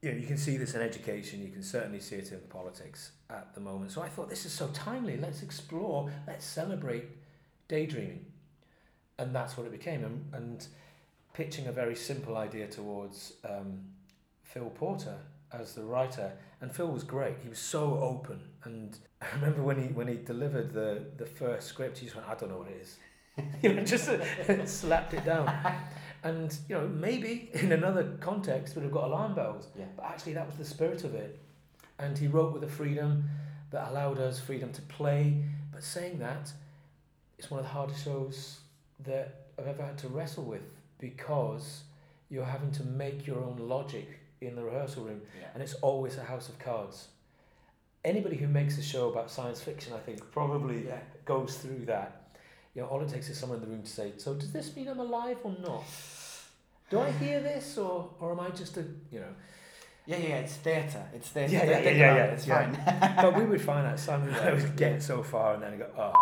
you 0.00 0.12
know, 0.12 0.18
you 0.18 0.26
can 0.26 0.38
see 0.38 0.56
this 0.56 0.74
in 0.74 0.82
education. 0.82 1.42
You 1.42 1.50
can 1.50 1.64
certainly 1.64 2.00
see 2.00 2.16
it 2.16 2.30
in 2.30 2.38
politics 2.48 3.10
at 3.28 3.54
the 3.54 3.60
moment. 3.60 3.90
So 3.90 4.02
I 4.02 4.08
thought 4.08 4.28
this 4.28 4.46
is 4.46 4.52
so 4.52 4.68
timely. 4.68 5.16
Let's 5.16 5.42
explore. 5.42 6.12
Let's 6.28 6.44
celebrate 6.44 7.06
daydreaming, 7.66 8.24
and 9.18 9.34
that's 9.34 9.56
what 9.56 9.66
it 9.66 9.72
became. 9.72 10.04
And, 10.04 10.32
and 10.32 10.68
pitching 11.36 11.66
a 11.66 11.72
very 11.72 11.94
simple 11.94 12.36
idea 12.36 12.66
towards 12.66 13.34
um, 13.48 13.80
Phil 14.42 14.70
Porter 14.70 15.18
as 15.52 15.74
the 15.74 15.82
writer, 15.84 16.32
and 16.62 16.72
Phil 16.72 16.88
was 16.88 17.04
great. 17.04 17.36
He 17.42 17.48
was 17.48 17.58
so 17.58 17.98
open, 17.98 18.40
and 18.64 18.96
I 19.22 19.26
remember 19.34 19.62
when 19.62 19.80
he 19.80 19.88
when 19.88 20.08
he 20.08 20.16
delivered 20.16 20.72
the 20.72 21.04
the 21.18 21.26
first 21.26 21.68
script, 21.68 21.98
he 21.98 22.06
just 22.06 22.16
went, 22.16 22.28
"I 22.28 22.34
don't 22.34 22.50
know 22.50 22.58
what 22.58 22.68
it 22.68 22.80
is," 22.80 22.96
you 23.62 23.74
know, 23.74 23.84
just 23.84 24.08
uh, 24.08 24.66
slapped 24.66 25.12
it 25.14 25.24
down. 25.24 25.52
And 26.24 26.56
you 26.68 26.74
know, 26.76 26.88
maybe 26.88 27.50
in 27.52 27.70
another 27.72 28.16
context 28.20 28.74
would 28.74 28.82
have 28.84 28.92
got 28.92 29.04
alarm 29.04 29.34
bells, 29.34 29.68
Yeah. 29.78 29.84
but 29.96 30.06
actually 30.06 30.32
that 30.34 30.46
was 30.46 30.56
the 30.56 30.64
spirit 30.64 31.04
of 31.04 31.14
it. 31.14 31.38
And 31.98 32.16
he 32.18 32.26
wrote 32.26 32.52
with 32.52 32.64
a 32.64 32.68
freedom 32.68 33.28
that 33.70 33.88
allowed 33.90 34.18
us 34.18 34.40
freedom 34.40 34.72
to 34.72 34.82
play. 34.82 35.44
But 35.72 35.82
saying 35.82 36.18
that, 36.18 36.52
it's 37.38 37.50
one 37.50 37.60
of 37.60 37.66
the 37.66 37.72
hardest 37.72 38.02
shows 38.04 38.60
that 39.04 39.26
I've 39.58 39.66
ever 39.66 39.82
had 39.82 39.98
to 39.98 40.08
wrestle 40.08 40.44
with 40.44 40.62
because 40.98 41.82
you're 42.30 42.44
having 42.44 42.72
to 42.72 42.84
make 42.84 43.26
your 43.26 43.38
own 43.38 43.56
logic 43.58 44.06
in 44.40 44.54
the 44.56 44.62
rehearsal 44.62 45.04
room, 45.04 45.20
Yeah. 45.40 45.48
and 45.54 45.62
it's 45.62 45.74
always 45.74 46.16
a 46.18 46.24
house 46.24 46.48
of 46.48 46.58
cards. 46.58 47.08
Anybody 48.04 48.36
who 48.36 48.46
makes 48.46 48.78
a 48.78 48.82
show 48.82 49.10
about 49.10 49.30
science 49.30 49.60
fiction, 49.60 49.92
I 49.92 49.98
think, 49.98 50.20
probably 50.32 50.86
Yeah. 50.86 51.00
goes 51.24 51.58
through 51.58 51.86
that. 51.86 52.22
You 52.74 52.82
know, 52.82 52.88
all 52.88 53.00
it 53.02 53.08
takes 53.08 53.28
is 53.30 53.38
someone 53.38 53.58
in 53.58 53.64
the 53.64 53.70
room 53.70 53.82
to 53.82 53.90
say, 53.90 54.12
"So 54.18 54.34
does 54.34 54.52
this 54.52 54.74
mean 54.76 54.88
I'm 54.88 55.00
alive 55.00 55.38
or 55.42 55.54
not? 55.60 55.84
Do 56.90 57.00
I 57.00 57.10
hear 57.10 57.40
this, 57.40 57.78
or 57.78 58.10
or 58.20 58.32
am 58.32 58.40
I 58.40 58.50
just 58.50 58.76
a 58.76 58.82
you 59.10 59.20
know?" 59.20 59.34
Yeah, 60.04 60.18
yeah, 60.18 60.36
it's 60.36 60.56
theatre. 60.56 61.04
It's 61.14 61.30
theatre. 61.30 61.52
Yeah, 61.54 61.64
Don't 61.66 61.84
yeah, 61.84 61.90
yeah, 61.90 62.16
yeah, 62.16 62.24
It's 62.34 62.46
yeah. 62.46 62.72
fine. 62.72 63.16
but 63.22 63.34
we 63.34 63.44
would 63.44 63.60
find 63.60 63.86
out 63.88 63.98
Simon 63.98 64.32
I 64.48 64.52
was 64.52 64.64
getting 64.82 65.00
so 65.00 65.22
far, 65.22 65.54
and 65.54 65.62
then 65.62 65.78
go, 65.78 65.88
"Oh," 65.98 66.12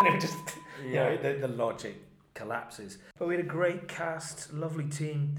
and 0.00 0.08
it 0.08 0.12
would 0.12 0.20
just 0.20 0.56
you 0.82 0.94
know 0.94 1.16
the, 1.18 1.34
the 1.34 1.48
logic 1.48 1.96
collapses. 2.34 2.98
But 3.18 3.28
we 3.28 3.36
had 3.36 3.44
a 3.44 3.48
great 3.48 3.88
cast, 3.88 4.52
lovely 4.52 4.86
team, 4.88 5.38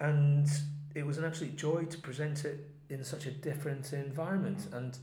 and 0.00 0.46
it 0.94 1.04
was 1.06 1.18
an 1.18 1.24
absolute 1.24 1.56
joy 1.56 1.84
to 1.84 1.98
present 1.98 2.44
it 2.44 2.70
in 2.88 3.02
such 3.04 3.26
a 3.26 3.30
different 3.30 3.92
environment. 3.92 4.66
And 4.72 4.96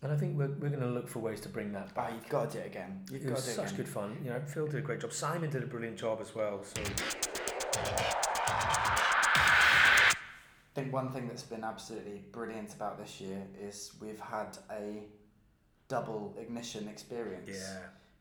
and 0.00 0.12
I 0.12 0.16
think 0.16 0.38
we're, 0.38 0.46
we're 0.46 0.68
going 0.68 0.78
to 0.80 0.86
look 0.86 1.08
for 1.08 1.18
ways 1.18 1.40
to 1.40 1.48
bring 1.48 1.72
that 1.72 1.88
Oh, 1.90 1.94
back. 1.96 2.12
you've 2.14 2.28
got 2.28 2.50
to 2.52 2.58
do 2.58 2.62
it 2.62 2.66
again. 2.68 3.00
You've 3.10 3.22
It 3.22 3.26
got 3.28 3.34
was 3.34 3.46
to 3.46 3.48
do 3.48 3.52
it 3.52 3.56
such 3.56 3.64
again. 3.72 3.76
good 3.78 3.88
fun. 3.88 4.16
You 4.22 4.30
know, 4.30 4.40
Phil 4.46 4.66
did 4.66 4.76
a 4.76 4.80
great 4.80 5.00
job. 5.00 5.12
Simon 5.12 5.50
did 5.50 5.64
a 5.64 5.66
brilliant 5.66 5.96
job 5.98 6.20
as 6.20 6.36
well. 6.36 6.62
So 6.62 6.80
I 10.06 10.80
think 10.80 10.92
one 10.92 11.10
thing 11.10 11.26
that's 11.26 11.42
been 11.42 11.64
absolutely 11.64 12.22
brilliant 12.30 12.74
about 12.74 12.96
this 12.98 13.20
year 13.20 13.42
is 13.60 13.92
we've 14.00 14.20
had 14.20 14.56
a 14.70 15.02
double 15.88 16.36
ignition 16.40 16.86
experience. 16.86 17.50
Yeah. 17.52 17.78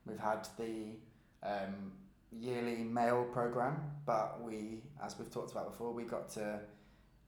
We've 0.08 0.20
had 0.20 0.48
the 0.58 0.96
um, 1.44 1.92
yearly 2.32 2.84
male 2.84 3.26
program, 3.32 3.80
but 4.06 4.42
we, 4.42 4.82
as 5.04 5.18
we've 5.18 5.32
talked 5.32 5.52
about 5.52 5.72
before, 5.72 5.92
we 5.94 6.04
got 6.04 6.30
to 6.32 6.60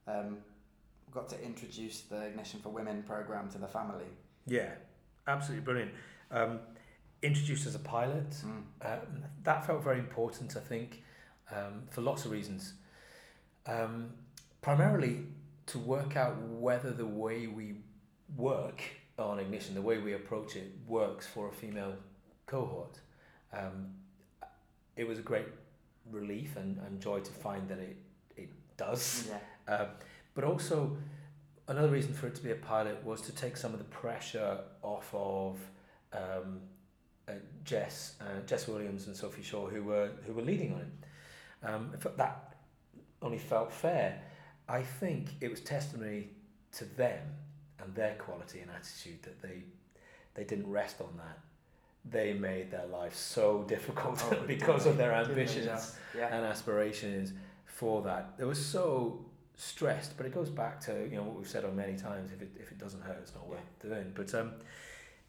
um, 0.08 0.38
got 1.12 1.30
to 1.30 1.42
introduce 1.42 2.02
the 2.02 2.26
Ignition 2.28 2.60
for 2.60 2.70
Women 2.70 3.04
program 3.04 3.50
to 3.52 3.58
the 3.58 3.68
family. 3.68 4.06
yeah, 4.46 4.70
absolutely 5.28 5.64
brilliant. 5.64 5.92
Um, 6.32 6.60
introduced 7.22 7.66
as 7.68 7.76
a 7.76 7.80
pilot. 7.80 8.30
Mm. 8.30 8.64
Um, 8.82 9.24
that 9.44 9.66
felt 9.66 9.84
very 9.84 10.00
important, 10.00 10.56
I 10.56 10.60
think, 10.60 11.04
um, 11.52 11.84
for 11.90 12.02
lots 12.02 12.26
of 12.26 12.32
reasons. 12.32 12.74
Um, 13.66 14.12
primarily 14.62 15.26
to 15.68 15.80
work 15.80 16.16
out 16.16 16.42
whether 16.42 16.92
the 16.92 17.06
way 17.06 17.48
we 17.48 17.76
work 18.36 18.82
on 19.18 19.40
Ignition, 19.40 19.76
the 19.76 19.82
way 19.82 19.98
we 19.98 20.14
approach 20.14 20.56
it, 20.56 20.72
works 20.88 21.28
for 21.28 21.50
a 21.50 21.52
female 21.52 21.96
cohort. 22.46 23.00
Um, 23.54 23.94
it 25.00 25.08
was 25.08 25.18
a 25.18 25.22
great 25.22 25.48
relief 26.12 26.58
and, 26.58 26.78
and 26.86 27.00
joy 27.00 27.20
to 27.22 27.32
find 27.32 27.70
that 27.70 27.80
it, 27.80 27.96
it 28.36 28.50
does. 28.76 29.30
Yeah. 29.30 29.74
Uh, 29.74 29.86
but 30.36 30.44
also, 30.44 30.98
another 31.70 31.88
reason 31.88 32.14
for 32.14 32.28
it 32.28 32.36
to 32.36 32.44
be 32.44 32.52
a 32.52 32.56
pilot 32.56 33.02
was 33.06 33.22
to 33.22 33.32
take 33.32 33.56
some 33.56 33.72
of 33.72 33.80
the 33.80 33.86
pressure 33.86 34.58
off 34.82 35.10
of 35.14 35.58
um, 36.12 36.60
uh, 37.30 37.32
Jess, 37.64 38.16
uh, 38.20 38.42
Jess 38.46 38.68
Williams 38.68 39.08
and 39.08 39.16
Sophie 39.16 39.42
Shaw, 39.42 39.68
who 39.68 39.84
were 39.84 40.10
who 40.28 40.34
were 40.34 40.42
leading 40.42 40.74
on 40.74 40.82
it. 40.82 41.68
Um, 41.68 41.94
that 42.18 42.56
only 43.22 43.38
felt 43.38 43.72
fair. 43.72 44.22
I 44.68 44.82
think 44.82 45.30
it 45.40 45.50
was 45.50 45.62
testimony 45.62 46.30
to 46.74 46.86
them 46.86 47.22
and 47.82 47.96
their 47.96 48.16
quality 48.16 48.60
and 48.60 48.70
attitude 48.70 49.24
that 49.24 49.42
they 49.42 49.64
they 50.34 50.44
didn't 50.44 50.70
rest 50.70 51.00
on 51.00 51.16
that. 51.18 51.40
They 52.06 52.34
made 52.34 52.72
their 52.72 52.86
life 52.88 53.16
so 53.16 53.64
difficult 53.68 54.24
Oh, 54.32 54.36
because 54.48 54.86
of 54.86 54.98
their 54.98 55.14
ambitions? 55.24 55.96
Yeah. 56.18 56.36
and 56.36 56.46
aspirations 56.46 57.34
for 57.66 58.02
that. 58.04 58.38
They 58.38 58.46
were 58.46 58.56
so 58.56 59.26
stressed, 59.56 60.16
but 60.18 60.26
it 60.26 60.34
goes 60.34 60.50
back 60.50 60.80
to 60.82 61.08
you 61.10 61.18
know 61.18 61.24
what 61.24 61.36
we've 61.38 61.48
said 61.48 61.66
on 61.66 61.76
many 61.76 61.96
times. 61.98 62.32
If 62.32 62.42
it 62.42 62.52
if 62.60 62.72
it 62.72 62.78
doesn't 62.78 63.02
hurt, 63.02 63.18
it's 63.22 63.34
not 63.36 63.48
worth 63.48 63.80
doing. 63.82 64.12
But 64.16 64.34
um, 64.34 64.54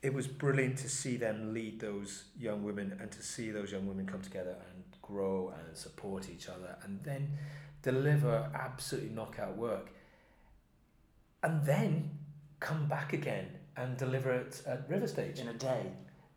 it 0.02 0.14
was 0.14 0.26
brilliant 0.26 0.78
to 0.78 0.88
see 0.88 1.16
them 1.16 1.52
lead 1.52 1.80
those 1.80 2.24
young 2.38 2.62
women 2.62 2.96
and 3.00 3.10
to 3.12 3.22
see 3.22 3.50
those 3.50 3.70
young 3.72 3.86
women 3.86 4.06
come 4.06 4.22
together 4.22 4.56
and 4.72 4.84
grow 5.02 5.52
and 5.58 5.76
support 5.76 6.30
each 6.30 6.48
other, 6.48 6.76
and 6.84 7.00
then 7.02 7.28
deliver 7.82 8.48
absolutely 8.54 9.10
knockout 9.10 9.56
work, 9.56 9.90
and 11.42 11.64
then 11.66 12.10
come 12.60 12.86
back 12.88 13.12
again 13.12 13.46
and 13.76 13.96
deliver 13.96 14.30
it 14.32 14.62
at 14.66 14.88
River 14.88 15.06
Stage 15.06 15.38
In 15.40 15.48
a 15.48 15.52
day. 15.54 15.82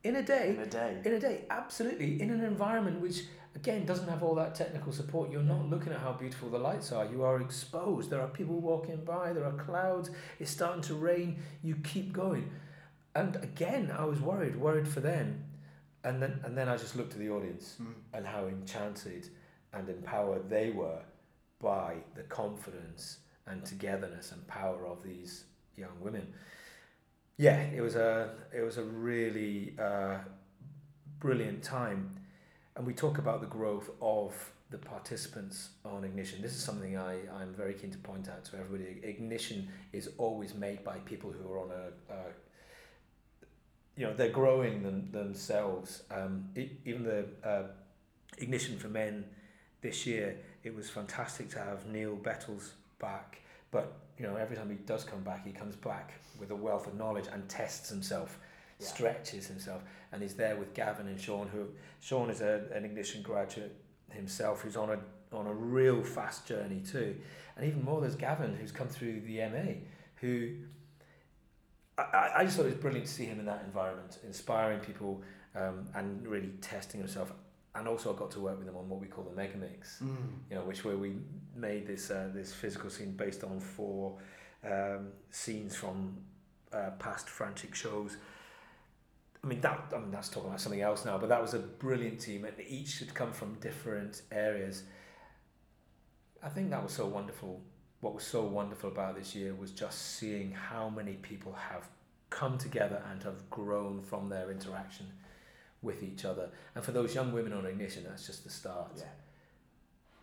In 0.04 0.16
a 0.18 0.22
day 0.22 0.50
In 0.52 0.60
a 0.60 0.66
day. 0.66 1.02
in 1.06 1.14
a 1.14 1.20
day, 1.20 1.46
absolutely. 1.50 2.22
In 2.22 2.30
an 2.32 2.44
environment 2.44 3.00
which, 3.02 3.22
again, 3.56 3.86
doesn't 3.86 4.08
have 4.10 4.22
all 4.24 4.36
that 4.36 4.54
technical 4.56 4.92
support, 4.92 5.32
you're 5.32 5.42
not 5.44 5.70
looking 5.70 5.94
at 5.94 6.00
how 6.00 6.12
beautiful 6.14 6.50
the 6.50 6.58
lights 6.60 6.92
are. 6.92 7.06
You 7.06 7.24
are 7.24 7.42
exposed. 7.42 8.10
There 8.10 8.22
are 8.22 8.28
people 8.28 8.60
walking 8.60 9.04
by, 9.06 9.34
there 9.34 9.46
are 9.46 9.54
clouds, 9.54 10.10
it's 10.40 10.52
starting 10.52 10.82
to 10.84 10.96
rain. 10.96 11.38
You 11.62 11.76
keep 11.84 12.12
going. 12.12 12.52
And 13.16 13.36
again, 13.38 13.94
I 13.98 14.06
was 14.06 14.20
worried, 14.20 14.56
worried 14.56 14.88
for 14.88 15.00
them. 15.00 15.46
And 16.04 16.22
then, 16.22 16.42
and 16.44 16.58
then 16.58 16.68
I 16.68 16.76
just 16.76 16.96
looked 16.98 17.14
at 17.14 17.20
the 17.20 17.30
audience 17.30 17.78
Mm. 17.82 17.94
and 18.14 18.26
how 18.26 18.48
enchanted 18.48 19.30
and 19.72 19.88
empowered 19.88 20.50
they 20.50 20.72
were 20.72 21.00
by 21.62 21.96
the 22.16 22.24
confidence 22.24 23.20
and 23.48 23.64
togetherness 23.66 24.32
and 24.34 24.46
power 24.48 24.86
of 24.86 25.02
these 25.04 25.46
young 25.78 25.98
women. 26.02 26.34
Yeah, 27.38 27.62
it 27.62 27.82
was 27.82 27.96
a 27.96 28.30
it 28.56 28.62
was 28.62 28.78
a 28.78 28.84
really 28.84 29.74
uh, 29.80 30.18
brilliant 31.20 31.64
time, 31.64 32.12
and 32.76 32.86
we 32.86 32.94
talk 32.94 33.18
about 33.18 33.42
the 33.42 33.48
growth 33.48 33.90
of 34.02 34.34
the 34.70 34.78
participants 34.78 35.70
on 35.84 36.04
Ignition. 36.04 36.42
This 36.42 36.54
is 36.54 36.64
something 36.64 36.96
I 36.98 37.14
I'm 37.40 37.54
very 37.56 37.74
keen 37.74 37.92
to 37.92 37.98
point 37.98 38.30
out 38.30 38.46
to 38.46 38.58
everybody. 38.58 39.00
Ignition 39.04 39.68
is 39.94 40.10
always 40.20 40.54
made 40.54 40.84
by 40.84 40.98
people 41.00 41.32
who 41.32 41.52
are 41.52 41.60
on 41.60 41.72
a, 41.72 42.14
a 42.14 42.18
you 43.98 44.06
know 44.06 44.14
they're 44.14 44.30
growing 44.30 44.84
them, 44.84 45.10
themselves. 45.12 46.04
Um, 46.12 46.50
e 46.56 46.70
even 46.86 47.04
the 47.04 47.26
uh, 47.44 47.64
Ignition 48.38 48.78
for 48.78 48.90
Men 48.90 49.26
this 49.82 50.06
year, 50.06 50.38
it 50.64 50.76
was 50.76 50.88
fantastic 50.90 51.50
to 51.50 51.60
have 51.60 51.88
Neil 51.88 52.16
Bettles 52.16 52.74
back 53.00 53.43
but 53.74 53.98
you 54.18 54.26
know, 54.26 54.36
every 54.38 54.56
time 54.56 54.70
he 54.70 54.76
does 54.76 55.04
come 55.04 55.22
back, 55.24 55.46
he 55.46 55.52
comes 55.52 55.76
back 55.76 56.14
with 56.40 56.52
a 56.52 56.56
wealth 56.56 56.88
of 56.88 56.94
knowledge 56.96 57.26
and 57.34 57.50
tests 57.50 57.90
himself, 57.90 58.40
Yeah. 58.80 58.88
stretches 58.88 59.48
himself, 59.48 59.82
and 60.12 60.22
he's 60.22 60.36
there 60.36 60.56
with 60.56 60.74
Gavin 60.74 61.08
and 61.08 61.20
Sean. 61.20 61.48
Who 61.48 61.68
Sean 62.00 62.30
is 62.30 62.40
a, 62.42 62.64
an 62.74 62.86
Ignition 62.86 63.22
graduate 63.24 63.76
himself, 64.12 64.62
who's 64.62 64.78
on 64.78 64.90
a 64.92 65.00
on 65.36 65.48
a 65.48 65.54
real 65.54 66.04
fast 66.04 66.46
journey 66.48 66.80
too, 66.82 67.16
and 67.58 67.66
even 67.66 67.84
more, 67.84 68.00
there's 68.00 68.16
Gavin 68.16 68.56
who's 68.56 68.72
come 68.72 68.88
through 68.88 69.22
the 69.22 69.40
MA, 69.50 69.74
who 70.22 70.52
I- 71.98 72.32
I, 72.38 72.44
just 72.46 72.56
thought 72.58 72.64
it 72.68 72.74
was 72.74 72.76
brilliant 72.76 73.06
to 73.08 73.12
see 73.14 73.26
him 73.26 73.40
in 73.40 73.46
that 73.46 73.64
environment, 73.66 74.18
inspiring 74.24 74.80
people 74.80 75.22
um, 75.56 75.88
and 75.94 76.26
really 76.28 76.50
testing 76.62 77.00
himself. 77.00 77.32
And 77.76 77.88
also, 77.88 78.14
I 78.14 78.18
got 78.18 78.32
to 78.32 78.40
work 78.40 78.58
with 78.58 78.68
him 78.68 78.76
on 78.76 78.90
what 78.90 79.00
we 79.00 79.08
call 79.08 79.24
the 79.24 79.36
Mega 79.36 79.58
Mix 79.58 80.00
Mm. 80.02 80.16
you 80.50 80.56
know, 80.56 80.64
which 80.64 80.84
where 80.86 80.98
we 80.98 81.16
made 81.56 81.88
this 81.88 82.10
uh, 82.12 82.30
this 82.34 82.54
physical 82.54 82.90
scene 82.90 83.12
based 83.12 83.44
on 83.44 83.60
four 83.60 84.18
um, 84.66 85.10
scenes 85.32 85.76
from 85.76 86.18
uh, 86.72 86.92
past 87.00 87.30
frantic 87.30 87.76
shows. 87.76 88.18
I 89.44 89.48
mean 89.48 89.62
that 89.62 89.92
I 89.94 90.00
mean 90.00 90.12
that's 90.12 90.30
talking 90.30 90.48
about 90.50 90.62
something 90.62 90.82
else 90.82 91.06
now, 91.06 91.18
but 91.18 91.30
that 91.30 91.42
was 91.42 91.54
a 91.54 91.60
brilliant 91.60 92.20
team, 92.20 92.46
and 92.46 92.54
each 92.68 93.00
had 93.00 93.14
come 93.14 93.32
from 93.32 93.56
different 93.56 94.22
areas. 94.32 94.84
I 96.42 96.50
think 96.50 96.70
that 96.72 96.82
was 96.84 96.94
so 96.94 97.06
wonderful. 97.08 97.62
What 98.02 98.14
was 98.16 98.24
so 98.26 98.44
wonderful 98.44 98.90
about 98.90 99.16
this 99.18 99.34
year 99.34 99.54
was 99.54 99.72
just 99.72 100.18
seeing 100.18 100.52
how 100.52 100.90
many 100.90 101.14
people 101.14 101.54
have 101.54 101.88
come 102.30 102.58
together 102.58 103.02
and 103.10 103.24
have 103.24 103.50
grown 103.50 104.02
from 104.02 104.28
their 104.28 104.52
interaction 104.52 105.06
with 105.82 106.04
each 106.04 106.26
other. 106.26 106.50
And 106.76 106.84
for 106.84 106.92
those 106.92 107.14
young 107.16 107.32
women 107.32 107.54
on 107.54 107.66
Ignition, 107.66 108.04
that's 108.04 108.26
just 108.26 108.44
the 108.44 108.50
start 108.50 108.92
Yeah. 108.98 109.04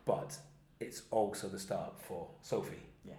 but 0.05 0.37
it's 0.81 1.03
also 1.11 1.49
the 1.49 1.59
start 1.59 2.01
for 2.01 2.29
Sophie. 2.43 2.83
Yeah. 3.07 3.15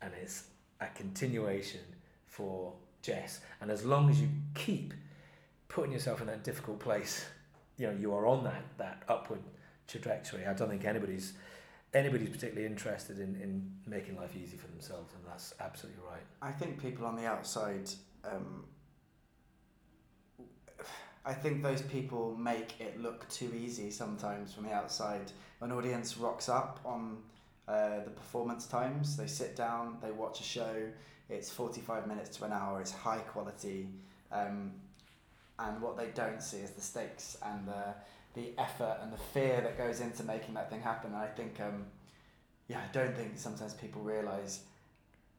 And 0.00 0.12
it's 0.20 0.44
a 0.80 0.86
continuation 0.94 1.80
for 2.26 2.72
Jess. 3.02 3.40
And 3.60 3.70
as 3.70 3.84
long 3.84 4.08
as 4.08 4.20
you 4.20 4.28
keep 4.54 4.94
putting 5.68 5.92
yourself 5.92 6.20
in 6.20 6.26
that 6.28 6.44
difficult 6.44 6.80
place, 6.80 7.26
you 7.76 7.86
know, 7.88 7.94
you 7.98 8.14
are 8.14 8.26
on 8.26 8.44
that, 8.44 8.62
that 8.78 9.02
upward 9.08 9.40
trajectory. 9.88 10.46
I 10.46 10.54
don't 10.54 10.68
think 10.68 10.84
anybody's 10.84 11.34
anybody's 11.94 12.30
particularly 12.30 12.66
interested 12.66 13.18
in, 13.18 13.36
in 13.36 13.70
making 13.86 14.16
life 14.16 14.34
easy 14.34 14.56
for 14.56 14.66
themselves, 14.68 15.12
and 15.14 15.22
that's 15.26 15.52
absolutely 15.60 16.02
right. 16.08 16.22
I 16.40 16.50
think 16.50 16.80
people 16.80 17.04
on 17.04 17.16
the 17.16 17.26
outside, 17.26 17.90
um, 18.24 18.64
I 21.24 21.32
think 21.32 21.62
those 21.62 21.82
people 21.82 22.36
make 22.36 22.80
it 22.80 23.00
look 23.00 23.28
too 23.28 23.52
easy 23.54 23.90
sometimes 23.90 24.52
from 24.52 24.64
the 24.64 24.72
outside. 24.72 25.30
An 25.60 25.70
audience 25.70 26.16
rocks 26.16 26.48
up 26.48 26.80
on 26.84 27.18
uh, 27.68 28.00
the 28.04 28.10
performance 28.10 28.66
times, 28.66 29.16
they 29.16 29.28
sit 29.28 29.54
down, 29.54 29.98
they 30.02 30.10
watch 30.10 30.40
a 30.40 30.42
show, 30.42 30.74
it's 31.28 31.48
45 31.50 32.08
minutes 32.08 32.36
to 32.38 32.44
an 32.44 32.52
hour, 32.52 32.80
it's 32.80 32.90
high 32.90 33.20
quality, 33.20 33.86
um, 34.32 34.72
and 35.58 35.80
what 35.80 35.96
they 35.96 36.08
don't 36.08 36.42
see 36.42 36.58
is 36.58 36.72
the 36.72 36.80
stakes 36.80 37.36
and 37.44 37.68
the, 37.68 37.94
the 38.34 38.52
effort 38.58 38.98
and 39.02 39.12
the 39.12 39.18
fear 39.18 39.60
that 39.60 39.78
goes 39.78 40.00
into 40.00 40.24
making 40.24 40.54
that 40.54 40.70
thing 40.70 40.80
happen. 40.80 41.12
And 41.12 41.22
I 41.22 41.26
think, 41.26 41.60
um, 41.60 41.84
yeah, 42.66 42.80
I 42.80 42.92
don't 42.92 43.16
think 43.16 43.32
sometimes 43.36 43.74
people 43.74 44.02
realise 44.02 44.64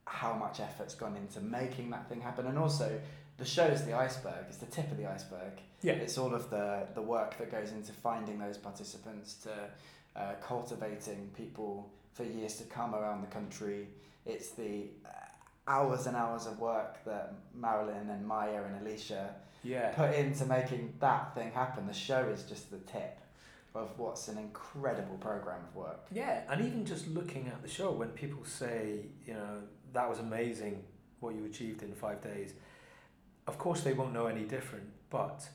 how 0.05 0.33
much 0.33 0.59
effort's 0.59 0.95
gone 0.95 1.17
into 1.17 1.41
making 1.41 1.89
that 1.89 2.07
thing 2.07 2.21
happen 2.21 2.45
and 2.45 2.57
also 2.57 2.99
the 3.37 3.45
show 3.45 3.65
is 3.65 3.83
the 3.83 3.93
iceberg 3.93 4.45
it's 4.47 4.57
the 4.57 4.65
tip 4.67 4.91
of 4.91 4.97
the 4.97 5.05
iceberg. 5.07 5.53
Yeah. 5.81 5.93
it's 5.93 6.17
all 6.17 6.33
of 6.33 6.49
the 6.49 6.87
the 6.95 7.01
work 7.01 7.37
that 7.39 7.51
goes 7.51 7.71
into 7.71 7.91
finding 7.93 8.37
those 8.39 8.57
participants 8.57 9.33
to 9.45 9.51
uh, 10.15 10.33
cultivating 10.41 11.31
people 11.35 11.91
for 12.13 12.23
years 12.23 12.55
to 12.57 12.63
come 12.65 12.93
around 12.93 13.21
the 13.21 13.27
country. 13.39 13.87
It's 14.25 14.51
the 14.51 14.87
uh, 15.05 15.09
hours 15.67 16.05
and 16.07 16.15
hours 16.15 16.45
of 16.45 16.59
work 16.59 17.03
that 17.05 17.33
Marilyn 17.55 18.09
and 18.09 18.25
Maya 18.25 18.61
and 18.63 18.85
Alicia 18.85 19.33
Yeah. 19.63 19.89
put 19.91 20.13
into 20.13 20.45
making 20.45 20.93
that 20.99 21.33
thing 21.33 21.51
happen. 21.51 21.87
The 21.87 21.93
show 21.93 22.23
is 22.29 22.43
just 22.43 22.69
the 22.69 22.77
tip 22.79 23.17
of 23.73 23.89
what's 23.97 24.27
an 24.27 24.37
incredible 24.37 25.17
program 25.17 25.61
of 25.67 25.75
work. 25.75 26.01
Yeah, 26.11 26.41
and 26.47 26.63
even 26.63 26.85
just 26.85 27.07
looking 27.07 27.47
at 27.47 27.63
the 27.63 27.67
show, 27.67 27.89
when 27.91 28.09
people 28.09 28.45
say, 28.45 29.07
you 29.25 29.33
know, 29.33 29.63
that 29.93 30.07
was 30.07 30.19
amazing 30.19 30.83
what 31.21 31.33
you 31.33 31.45
achieved 31.45 31.81
in 31.81 31.91
five 31.93 32.21
days, 32.21 32.53
of 33.47 33.57
course 33.57 33.81
they 33.81 33.93
won't 33.93 34.13
know 34.13 34.27
any 34.27 34.43
different, 34.43 34.85
but 35.09 35.47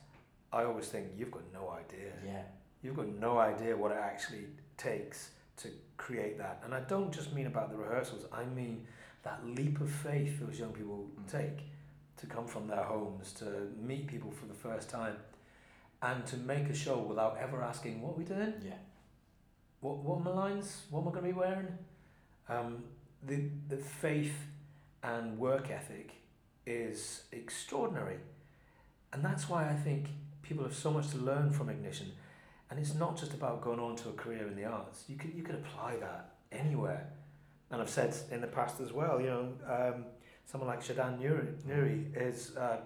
I 0.53 0.65
always 0.65 0.89
think 0.89 1.07
you've 1.17 1.31
got 1.31 1.43
no 1.53 1.71
idea. 1.71 2.13
yeah 2.25 2.43
You've 2.83 2.97
got 2.97 3.09
no 3.09 3.39
idea 3.39 3.77
what 3.77 3.91
it 3.91 3.99
actually 4.01 4.45
takes 4.77 5.31
to 5.57 5.69
create 5.97 6.39
that. 6.39 6.61
And 6.65 6.73
I 6.73 6.81
don't 6.81 7.13
just 7.13 7.33
mean 7.33 7.47
about 7.49 7.71
the 7.71 7.77
rehearsals, 7.77 8.25
I 8.33 8.45
mean 8.45 8.87
that 9.25 9.45
leap 9.45 9.81
of 9.81 9.91
faith 9.91 10.39
those 10.41 10.59
young 10.61 10.73
people 10.73 11.11
Mm. 11.19 11.31
take 11.31 11.59
to 12.19 12.27
come 12.27 12.47
from 12.47 12.67
their 12.69 12.83
homes, 12.83 13.33
to 13.35 13.47
meet 13.81 14.07
people 14.07 14.31
for 14.31 14.47
the 14.47 14.55
first 14.55 14.89
time, 14.91 15.17
and 16.03 16.25
to 16.27 16.37
make 16.37 16.69
a 16.69 16.75
show 16.75 16.99
without 16.99 17.37
ever 17.39 17.63
asking, 17.63 18.01
what 18.03 18.11
are 18.15 18.19
we 18.19 18.25
doing? 18.25 18.55
yeah 18.65 18.79
what 19.81 19.97
what 19.99 20.19
are 20.19 20.25
my 20.25 20.31
lines? 20.31 20.83
What 20.91 21.01
am 21.03 21.09
I 21.09 21.11
going 21.13 21.27
to 21.27 21.33
be 21.33 21.39
wearing? 21.39 21.69
Um, 22.49 22.83
the 23.23 23.39
the 23.69 23.77
faith 23.77 24.35
and 25.03 25.39
work 25.39 25.71
ethic 25.71 26.13
is 26.69 27.23
extraordinary, 27.33 28.19
and 29.13 29.25
that's 29.25 29.49
why 29.49 29.69
I 29.69 29.75
think 29.75 30.07
people 30.43 30.65
have 30.65 30.75
so 30.75 30.91
much 30.91 31.11
to 31.11 31.19
learn 31.19 31.51
from 31.51 31.69
Ignition. 31.69 32.13
And 32.71 32.79
it's 32.79 32.95
not 32.95 33.17
just 33.17 33.33
about 33.33 33.63
going 33.63 33.81
on 33.81 33.97
to 33.97 34.11
a 34.11 34.13
career 34.13 34.47
in 34.47 34.55
the 34.55 34.67
arts. 34.67 35.05
You 35.09 35.17
can 35.17 35.33
you 35.35 35.43
can 35.43 35.57
apply 35.57 35.97
that 35.97 36.35
anywhere. 36.53 37.09
And 37.71 37.81
I've 37.81 37.89
said 37.89 38.15
in 38.31 38.41
the 38.41 38.47
past 38.47 38.81
as 38.81 38.93
well. 38.93 39.21
You 39.21 39.27
know, 39.27 39.53
um, 39.67 40.05
someone 40.45 40.69
like 40.69 40.83
Shadan 40.83 41.19
Nuri, 41.19 41.55
Nuri 41.67 42.17
is, 42.17 42.57
uh, 42.57 42.79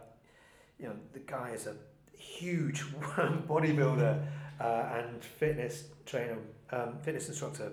you 0.79 0.87
know, 0.87 0.95
the 1.13 1.21
guy 1.21 1.51
is 1.51 1.67
a 1.67 1.75
huge 2.17 2.83
bodybuilder 2.93 4.25
uh, 4.61 4.65
and 4.95 5.25
fitness 5.25 5.85
trainer, 6.07 6.39
um, 6.71 6.99
fitness 7.03 7.29
instructor. 7.29 7.73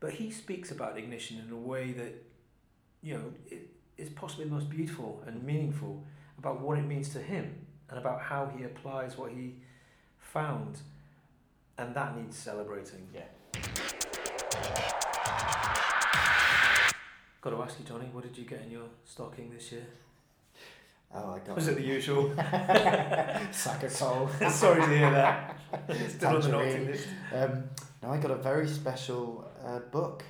But 0.00 0.12
he 0.12 0.30
speaks 0.30 0.70
about 0.70 0.98
ignition 0.98 1.42
in 1.44 1.52
a 1.52 1.56
way 1.56 1.92
that, 1.92 2.14
you 3.02 3.14
know, 3.14 3.32
it 3.46 3.75
is 3.98 4.08
possibly 4.10 4.44
the 4.44 4.50
most 4.52 4.68
beautiful 4.68 5.22
and 5.26 5.42
meaningful 5.42 6.02
about 6.38 6.60
what 6.60 6.78
it 6.78 6.86
means 6.86 7.08
to 7.10 7.18
him 7.18 7.54
and 7.88 7.98
about 7.98 8.20
how 8.20 8.50
he 8.56 8.64
applies 8.64 9.16
what 9.16 9.30
he 9.32 9.54
found. 10.18 10.78
And 11.78 11.94
that 11.94 12.16
needs 12.16 12.36
celebrating. 12.36 13.06
Yeah. 13.14 13.22
Got 17.40 17.50
to 17.50 17.62
ask 17.62 17.78
you, 17.78 17.84
Johnny, 17.84 18.08
what 18.12 18.24
did 18.24 18.36
you 18.36 18.44
get 18.44 18.62
in 18.62 18.72
your 18.72 18.88
stocking 19.04 19.50
this 19.50 19.70
year? 19.72 19.86
Oh, 21.14 21.34
I 21.34 21.38
got 21.38 21.54
Was 21.54 21.68
it 21.68 21.76
the 21.76 21.82
usual? 21.82 22.34
sack 23.52 23.82
of 23.84 23.94
coal. 23.94 24.28
Sorry 24.50 24.80
to 24.80 24.88
hear 24.88 25.10
that. 25.10 25.56
Still 26.08 26.28
on 26.28 26.40
the 26.40 26.48
naughty 26.48 26.84
list. 26.86 27.06
Um, 27.32 27.64
no, 28.02 28.10
I 28.10 28.18
got 28.18 28.32
a 28.32 28.36
very 28.36 28.66
special 28.66 29.48
uh, 29.64 29.78
book. 29.78 30.24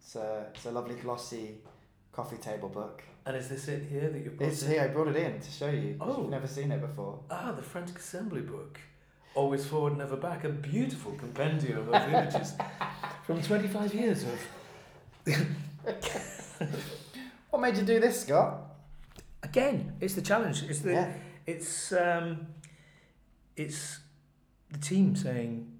It's 0.00 0.16
a, 0.16 0.46
it's 0.54 0.64
a 0.66 0.70
lovely 0.70 0.94
glossy 0.94 1.56
coffee 2.12 2.36
table 2.36 2.68
book. 2.68 3.02
And 3.26 3.36
is 3.36 3.48
this 3.48 3.68
it 3.68 3.84
here 3.90 4.08
that 4.08 4.24
you 4.24 4.30
brought? 4.30 4.48
It's 4.48 4.62
in? 4.62 4.70
here. 4.70 4.82
I 4.82 4.88
brought 4.88 5.08
it 5.08 5.16
in 5.16 5.40
to 5.40 5.50
show 5.50 5.70
you. 5.70 5.96
Oh. 6.00 6.22
You've 6.22 6.30
never 6.30 6.46
seen 6.46 6.72
it 6.72 6.80
before. 6.80 7.20
Ah, 7.30 7.52
the 7.52 7.62
Frantic 7.62 7.98
Assembly 7.98 8.40
book. 8.40 8.80
Always 9.34 9.66
forward, 9.66 9.96
never 9.96 10.16
back. 10.16 10.44
A 10.44 10.48
beautiful 10.48 11.12
compendium 11.12 11.88
of 11.88 11.94
images 11.94 12.54
from 13.24 13.40
25 13.42 13.94
years 13.94 14.24
of. 14.24 15.36
What 17.50 17.60
made 17.60 17.76
you 17.76 17.82
do 17.82 17.98
this, 18.00 18.22
Scott? 18.22 18.62
Again, 19.42 19.94
it's 20.00 20.14
the 20.14 20.22
challenge. 20.22 20.62
It's 20.62 20.80
the. 20.80 20.92
yeah. 20.92 21.12
It's 21.46 21.92
um, 21.92 22.46
it's 23.56 23.98
the 24.70 24.78
team 24.78 25.16
saying, 25.16 25.70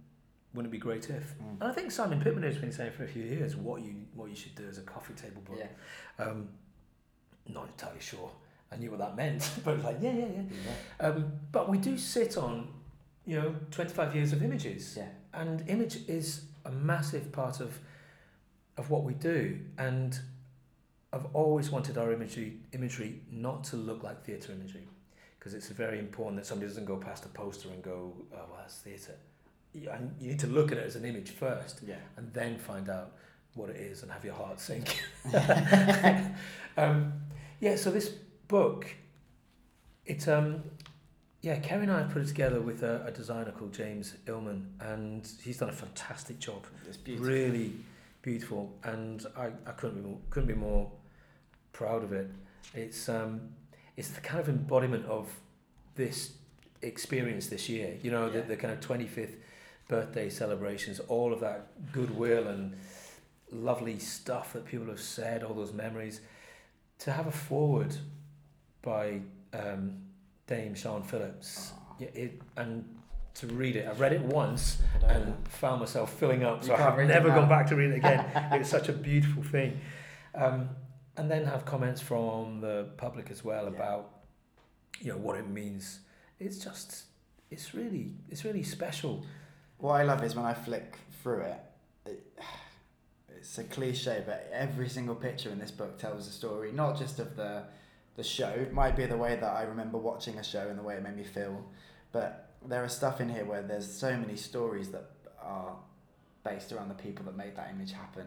"Wouldn't 0.52 0.72
it 0.72 0.76
be 0.76 0.80
great 0.80 1.08
if?" 1.08 1.38
Mm. 1.38 1.60
And 1.60 1.70
I 1.70 1.72
think 1.72 1.92
Simon 1.92 2.20
Pittman 2.20 2.42
has 2.42 2.56
been 2.58 2.72
saying 2.72 2.92
for 2.92 3.04
a 3.04 3.08
few 3.08 3.22
years 3.22 3.54
what 3.54 3.82
you 3.82 3.94
what 4.14 4.30
you 4.30 4.36
should 4.36 4.54
do 4.56 4.66
as 4.68 4.78
a 4.78 4.82
coffee 4.82 5.14
table 5.14 5.42
book. 5.42 5.58
Yeah. 5.58 6.24
Um, 6.24 6.48
not 7.52 7.68
entirely 7.68 8.00
sure. 8.00 8.30
I 8.72 8.76
knew 8.76 8.90
what 8.90 9.00
that 9.00 9.16
meant, 9.16 9.50
but 9.64 9.82
like, 9.82 9.96
yeah, 10.00 10.12
yeah, 10.12 10.26
yeah. 10.26 10.42
Yeah. 11.00 11.06
Um, 11.06 11.32
but 11.52 11.68
we 11.68 11.78
do 11.78 11.98
sit 11.98 12.36
on, 12.36 12.68
you 13.26 13.40
know, 13.40 13.54
25 13.70 14.14
years 14.14 14.32
of 14.32 14.42
images. 14.42 14.94
Yeah. 14.96 15.08
And 15.34 15.68
image 15.68 16.08
is 16.08 16.42
a 16.64 16.70
massive 16.70 17.32
part 17.32 17.60
of 17.60 17.78
of 18.76 18.88
what 18.90 19.04
we 19.04 19.14
do. 19.14 19.58
And 19.78 20.18
I've 21.12 21.26
always 21.34 21.70
wanted 21.70 21.98
our 21.98 22.12
imagery 22.12 22.58
imagery 22.72 23.20
not 23.30 23.64
to 23.64 23.76
look 23.76 24.02
like 24.02 24.24
theatre 24.24 24.52
imagery. 24.52 24.86
Because 25.38 25.54
it's 25.54 25.68
very 25.68 25.98
important 25.98 26.36
that 26.36 26.46
somebody 26.46 26.68
doesn't 26.68 26.84
go 26.84 26.96
past 26.96 27.24
a 27.24 27.28
poster 27.28 27.70
and 27.70 27.82
go, 27.82 28.12
oh, 28.32 28.36
well, 28.36 28.58
that's 28.58 28.76
theatre. 28.76 29.16
You, 29.72 29.88
and 29.90 30.14
you 30.20 30.28
need 30.28 30.38
to 30.40 30.46
look 30.46 30.70
at 30.70 30.78
it 30.78 30.86
as 30.86 30.96
an 30.96 31.04
image 31.04 31.30
first 31.30 31.80
Yeah. 31.86 31.94
and 32.16 32.30
then 32.34 32.58
find 32.58 32.90
out 32.90 33.12
what 33.54 33.70
it 33.70 33.76
is 33.76 34.02
and 34.02 34.12
have 34.12 34.22
your 34.24 34.34
heart 34.34 34.60
sink. 34.60 35.00
um, 36.76 37.12
yeah, 37.60 37.76
so 37.76 37.90
this 37.90 38.08
book, 38.48 38.86
it's 40.06 40.26
um, 40.28 40.62
yeah, 41.42 41.58
Kerry 41.58 41.82
and 41.82 41.92
I 41.92 41.98
have 42.02 42.10
put 42.10 42.22
it 42.22 42.28
together 42.28 42.60
with 42.60 42.82
a, 42.82 43.04
a 43.06 43.10
designer 43.10 43.52
called 43.52 43.72
James 43.72 44.14
Illman, 44.26 44.64
and 44.80 45.26
he's 45.42 45.58
done 45.58 45.68
a 45.70 45.72
fantastic 45.72 46.38
job. 46.38 46.66
It's 46.86 46.96
beautiful. 46.96 47.30
Really 47.30 47.72
beautiful, 48.22 48.72
and 48.84 49.24
I, 49.36 49.46
I 49.66 49.72
couldn't 49.72 49.96
be 50.02 50.08
more, 50.08 50.18
couldn't 50.30 50.48
be 50.48 50.54
more 50.54 50.90
proud 51.72 52.02
of 52.04 52.12
it. 52.12 52.30
It's 52.74 53.08
um, 53.08 53.40
it's 53.96 54.08
the 54.08 54.20
kind 54.20 54.40
of 54.40 54.48
embodiment 54.48 55.06
of 55.06 55.28
this 55.94 56.32
experience 56.82 57.46
this 57.48 57.68
year. 57.68 57.96
You 58.02 58.10
know, 58.10 58.26
Yeah. 58.26 58.40
the, 58.40 58.48
the 58.48 58.56
kind 58.56 58.72
of 58.72 58.80
twenty 58.80 59.06
fifth 59.06 59.36
birthday 59.88 60.30
celebrations, 60.30 61.00
all 61.08 61.32
of 61.32 61.40
that 61.40 61.66
goodwill 61.92 62.46
and 62.48 62.76
lovely 63.50 63.98
stuff 63.98 64.52
that 64.52 64.64
people 64.64 64.86
have 64.86 65.00
said, 65.00 65.42
all 65.42 65.54
those 65.54 65.72
memories. 65.72 66.20
To 67.00 67.12
have 67.12 67.26
a 67.26 67.30
forward 67.32 67.96
by 68.82 69.20
um, 69.54 69.96
Dame 70.46 70.74
Siân 70.74 71.04
Phillips, 71.04 71.72
yeah, 71.98 72.08
it, 72.14 72.42
and 72.56 72.84
to 73.34 73.46
read 73.46 73.76
it, 73.76 73.88
I've 73.88 74.00
read 74.00 74.12
it 74.12 74.20
once 74.20 74.78
I 74.96 74.98
don't 74.98 75.10
know. 75.10 75.16
and 75.32 75.48
found 75.48 75.80
myself 75.80 76.12
filling 76.18 76.44
up, 76.44 76.62
so 76.64 76.74
I 76.74 76.78
have 76.78 76.98
never 76.98 77.28
gone 77.28 77.48
back 77.48 77.66
to 77.68 77.76
read 77.76 77.90
it 77.90 77.96
again. 77.96 78.24
it's 78.52 78.68
such 78.68 78.88
a 78.88 78.92
beautiful 78.92 79.42
thing. 79.42 79.80
Um, 80.34 80.68
and 81.16 81.30
then 81.30 81.44
have 81.44 81.64
comments 81.64 82.00
from 82.00 82.60
the 82.60 82.88
public 82.96 83.30
as 83.30 83.44
well 83.44 83.64
Yeah. 83.64 83.70
about 83.76 84.10
you 85.00 85.10
know 85.12 85.18
what 85.18 85.38
it 85.38 85.48
means. 85.48 86.00
It's 86.38 86.58
just 86.58 87.04
it's 87.50 87.74
really 87.74 88.12
it's 88.28 88.44
really 88.44 88.62
special. 88.62 89.24
What 89.78 89.92
I 90.00 90.02
love 90.04 90.22
is 90.22 90.34
when 90.34 90.44
I 90.44 90.52
flick 90.52 90.98
through 91.22 91.40
it, 91.42 91.58
it's 93.40 93.56
a 93.58 93.64
cliche, 93.64 94.22
but 94.26 94.48
every 94.52 94.88
single 94.88 95.14
picture 95.14 95.50
in 95.50 95.58
this 95.58 95.70
book 95.70 95.98
tells 95.98 96.28
a 96.28 96.30
story, 96.30 96.72
not 96.72 96.98
just 96.98 97.18
of 97.18 97.36
the 97.36 97.64
the 98.16 98.22
show. 98.24 98.48
It 98.50 98.72
might 98.72 98.96
be 98.96 99.06
the 99.06 99.16
way 99.16 99.36
that 99.36 99.52
I 99.56 99.62
remember 99.62 99.96
watching 99.96 100.36
a 100.38 100.44
show 100.44 100.68
and 100.68 100.78
the 100.78 100.82
way 100.82 100.94
it 100.96 101.02
made 101.02 101.16
me 101.16 101.24
feel, 101.24 101.64
but 102.12 102.50
there 102.66 102.84
are 102.84 102.88
stuff 102.88 103.20
in 103.20 103.28
here 103.30 103.44
where 103.46 103.62
there's 103.62 103.90
so 103.90 104.16
many 104.16 104.36
stories 104.36 104.90
that 104.90 105.06
are 105.42 105.74
based 106.44 106.72
around 106.72 106.88
the 106.88 106.94
people 107.02 107.24
that 107.24 107.36
made 107.36 107.56
that 107.56 107.70
image 107.74 107.92
happen, 107.92 108.26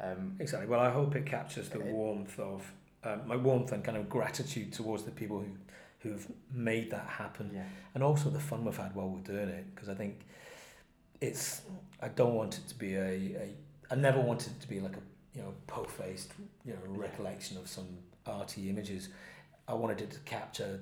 and 0.00 0.18
um, 0.18 0.36
Exactly. 0.38 0.66
Well, 0.68 0.80
I 0.80 0.90
hope 0.90 1.14
it 1.16 1.26
captures 1.26 1.68
the 1.68 1.80
It- 1.80 1.92
warmth 1.92 2.38
of 2.38 2.72
um, 3.04 3.26
my 3.26 3.36
warmth 3.36 3.72
and 3.72 3.82
kind 3.84 3.96
of 3.98 4.08
gratitude 4.08 4.72
towards 4.72 5.04
the 5.04 5.10
people 5.10 5.40
who 5.40 5.50
who've 6.00 6.26
made 6.52 6.90
that 6.90 7.06
happen. 7.06 7.50
yeah, 7.54 7.64
and 7.94 8.02
also 8.02 8.30
the 8.30 8.40
fun 8.40 8.64
we've 8.64 8.76
had 8.76 8.94
while 8.94 9.08
we're 9.10 9.20
doing 9.34 9.48
it 9.50 9.66
because 9.74 9.88
I 9.90 9.94
think 9.94 10.20
it's 11.20 11.62
I 12.00 12.08
don't 12.08 12.34
want 12.34 12.56
it 12.58 12.66
to 12.68 12.74
be 12.74 12.94
a, 12.94 13.10
a 13.46 13.54
I 13.90 13.94
never 13.94 14.20
wanted 14.20 14.52
it 14.52 14.60
to 14.60 14.68
be 14.68 14.80
like 14.80 14.96
a 14.96 15.00
you 15.34 15.42
know 15.42 15.54
po-faced 15.66 16.32
you 16.64 16.72
know 16.72 16.78
recollection 16.86 17.56
of 17.56 17.68
some 17.68 17.88
arty 18.26 18.68
images. 18.68 19.08
I 19.68 19.74
wanted 19.74 20.00
it 20.00 20.10
to 20.12 20.20
capture 20.20 20.80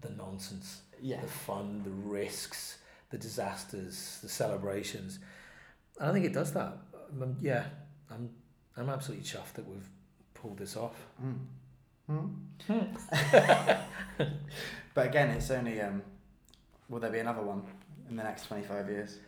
the 0.00 0.10
nonsense 0.10 0.80
yeah, 1.02 1.20
the 1.20 1.26
fun 1.26 1.82
the 1.84 1.90
risks 1.90 2.78
the 3.10 3.18
disasters 3.18 4.18
the 4.22 4.28
celebrations. 4.28 5.18
And 5.98 6.10
I 6.10 6.12
think 6.12 6.24
it 6.24 6.32
does 6.32 6.52
that. 6.52 6.78
Um, 7.20 7.36
yeah 7.40 7.64
I'm 8.10 8.30
I'm 8.76 8.88
absolutely 8.88 9.24
chuffed 9.24 9.54
that 9.54 9.68
we've 9.68 9.88
pulled 10.34 10.58
this 10.58 10.76
off. 10.76 10.96
Mm. 11.22 11.38
Mm. 12.68 13.80
but 14.94 15.06
again, 15.06 15.30
it's 15.30 15.50
only 15.50 15.80
um, 15.80 16.02
will 16.88 17.00
there 17.00 17.10
be 17.10 17.18
another 17.20 17.42
one 17.42 17.62
in 18.08 18.16
the 18.16 18.22
next 18.22 18.46
twenty 18.46 18.64
five 18.64 18.88
years? 18.88 19.18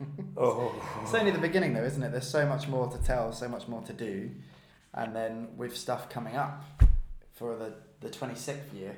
oh 0.36 0.74
It's 1.02 1.14
only 1.14 1.30
the 1.30 1.38
beginning, 1.38 1.74
though, 1.74 1.84
isn't 1.84 2.02
it? 2.02 2.12
There's 2.12 2.28
so 2.28 2.46
much 2.46 2.68
more 2.68 2.88
to 2.88 2.98
tell, 2.98 3.32
so 3.32 3.48
much 3.48 3.68
more 3.68 3.82
to 3.82 3.92
do, 3.92 4.30
and 4.94 5.14
then 5.14 5.48
with 5.56 5.76
stuff 5.76 6.08
coming 6.08 6.36
up 6.36 6.62
for 7.32 7.56
the 7.56 7.74
the 8.00 8.10
26th 8.10 8.74
year, 8.74 8.96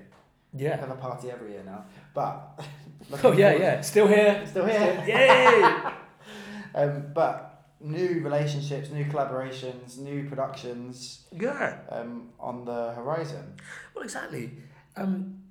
we 0.53 0.65
yeah 0.65 0.77
have 0.77 0.91
a 0.91 0.97
party 0.97 1.31
every 1.31 1.53
year 1.53 1.63
now. 1.65 1.85
But 2.15 2.61
oh 3.25 3.33
yeah 3.33 3.49
looking 3.49 3.63
yeah 3.63 3.81
still 3.81 4.09
here 4.09 4.45
still 4.47 4.67
here. 4.67 5.05
yay 5.07 5.75
Um, 6.75 7.07
but 7.15 7.65
new 7.81 8.21
relationships, 8.23 8.91
new 8.91 9.05
collaborations, 9.07 9.99
new 9.99 10.29
productions 10.29 11.27
yeah 11.33 11.79
um, 11.91 12.31
on 12.39 12.65
the 12.65 12.93
horizon. 12.93 13.55
Well, 13.95 14.05
exactly. 14.05 14.53
Um, 14.97 15.43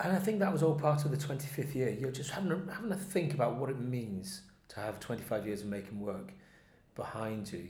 and 0.00 0.12
I 0.12 0.18
think 0.18 0.40
that 0.40 0.52
was 0.52 0.62
all 0.62 0.74
part 0.74 1.04
of 1.04 1.10
the 1.10 1.16
25th 1.16 1.74
year. 1.74 1.90
You're 1.90 2.10
just 2.10 2.30
having 2.30 2.52
a, 2.52 2.72
having 2.72 2.92
a 2.92 2.96
think 2.96 3.32
about 3.32 3.56
what 3.56 3.70
it 3.70 3.80
means 3.80 4.42
to 4.68 4.80
have 4.80 5.00
25 5.00 5.46
years 5.46 5.62
of 5.62 5.68
making 5.68 6.00
work 6.00 6.32
behind 6.94 7.52
you. 7.52 7.68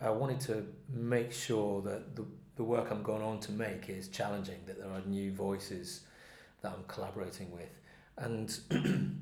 I 0.00 0.10
wanted 0.10 0.40
to 0.40 0.66
make 0.92 1.32
sure 1.32 1.80
that 1.82 2.16
the, 2.16 2.24
the 2.56 2.64
work 2.64 2.90
I'm 2.90 3.02
going 3.02 3.22
on 3.22 3.38
to 3.40 3.52
make 3.52 3.88
is 3.88 4.08
challenging, 4.08 4.60
that 4.66 4.78
there 4.78 4.90
are 4.90 5.00
new 5.06 5.32
voices 5.32 6.00
that 6.62 6.72
I'm 6.72 6.84
collaborating 6.88 7.50
with. 7.52 7.70
And 8.16 8.50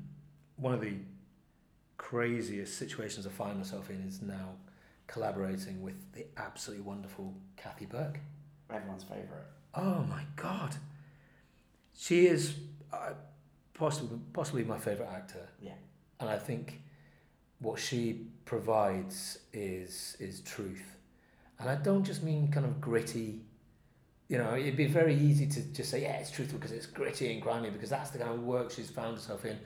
one 0.55 0.73
of 0.73 0.81
the 0.81 0.95
craziest 1.97 2.77
situations 2.77 3.27
I 3.27 3.29
find 3.29 3.57
myself 3.57 3.89
in 3.89 4.01
is 4.07 4.21
now 4.21 4.55
collaborating 5.07 5.81
with 5.81 5.95
the 6.13 6.25
absolutely 6.37 6.83
wonderful 6.83 7.33
Kathy 7.57 7.85
Burke. 7.85 8.19
Everyone's 8.69 9.03
favourite. 9.03 9.45
Oh 9.75 10.03
my 10.09 10.23
god, 10.35 10.75
she 11.95 12.27
is 12.27 12.55
uh, 12.91 13.13
possibly 13.73 14.19
possibly 14.33 14.63
my 14.63 14.77
favorite 14.77 15.09
actor. 15.13 15.47
Yeah. 15.61 15.73
and 16.19 16.29
I 16.29 16.37
think 16.37 16.81
what 17.61 17.79
she 17.79 18.27
provides 18.45 19.39
is 19.53 20.17
is 20.19 20.41
truth, 20.41 20.97
and 21.59 21.69
I 21.69 21.75
don't 21.75 22.03
just 22.03 22.23
mean 22.23 22.49
kind 22.51 22.65
of 22.65 22.81
gritty. 22.81 23.41
You 24.27 24.37
know, 24.37 24.55
it'd 24.55 24.77
be 24.77 24.87
very 24.87 25.13
easy 25.15 25.45
to 25.47 25.61
just 25.73 25.89
say, 25.91 26.01
yeah, 26.03 26.13
it's 26.17 26.31
truthful 26.31 26.57
because 26.57 26.71
it's 26.71 26.85
gritty 26.85 27.33
and 27.33 27.41
grimy 27.41 27.69
because 27.69 27.89
that's 27.89 28.11
the 28.11 28.17
kind 28.19 28.31
of 28.31 28.43
work 28.43 28.71
she's 28.71 28.89
found 28.89 29.15
herself 29.17 29.43
in. 29.45 29.57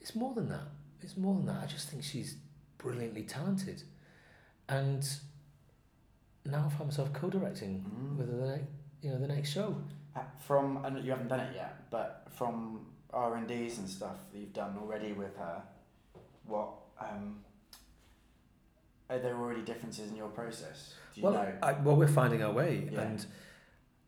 It's 0.00 0.14
more 0.14 0.34
than 0.34 0.48
that. 0.48 0.66
It's 1.02 1.16
more 1.16 1.34
than 1.34 1.46
that. 1.46 1.62
I 1.62 1.66
just 1.66 1.90
think 1.90 2.02
she's 2.02 2.36
brilliantly 2.78 3.22
talented, 3.24 3.82
and 4.68 5.06
now 6.46 6.64
I 6.66 6.70
find 6.76 6.86
myself 6.90 7.12
co-directing 7.12 7.84
Mm. 7.84 8.16
with 8.16 8.28
the 8.30 8.46
next, 8.46 8.64
you 9.02 9.10
know, 9.10 9.18
the 9.18 9.28
next 9.28 9.50
show. 9.50 9.76
Uh, 10.16 10.20
From 10.40 10.84
and 10.84 11.04
you 11.04 11.10
haven't 11.10 11.28
done 11.28 11.40
it 11.40 11.54
yet, 11.54 11.88
but 11.90 12.26
from 12.30 12.86
R 13.12 13.36
and 13.36 13.46
D's 13.46 13.78
and 13.78 13.88
stuff 13.88 14.16
that 14.32 14.38
you've 14.38 14.52
done 14.52 14.76
already 14.78 15.12
with 15.12 15.36
her, 15.36 15.62
what 16.46 16.68
um, 17.10 17.38
are 19.10 19.18
there 19.18 19.36
already 19.36 19.62
differences 19.62 20.10
in 20.10 20.16
your 20.16 20.28
process? 20.28 20.94
Do 21.14 21.20
you 21.20 21.26
well, 21.26 21.34
know? 21.34 21.52
I, 21.62 21.72
well, 21.72 21.96
we're 21.96 22.08
finding 22.08 22.42
our 22.42 22.52
way, 22.52 22.88
Yeah. 22.90 23.02
and 23.02 23.26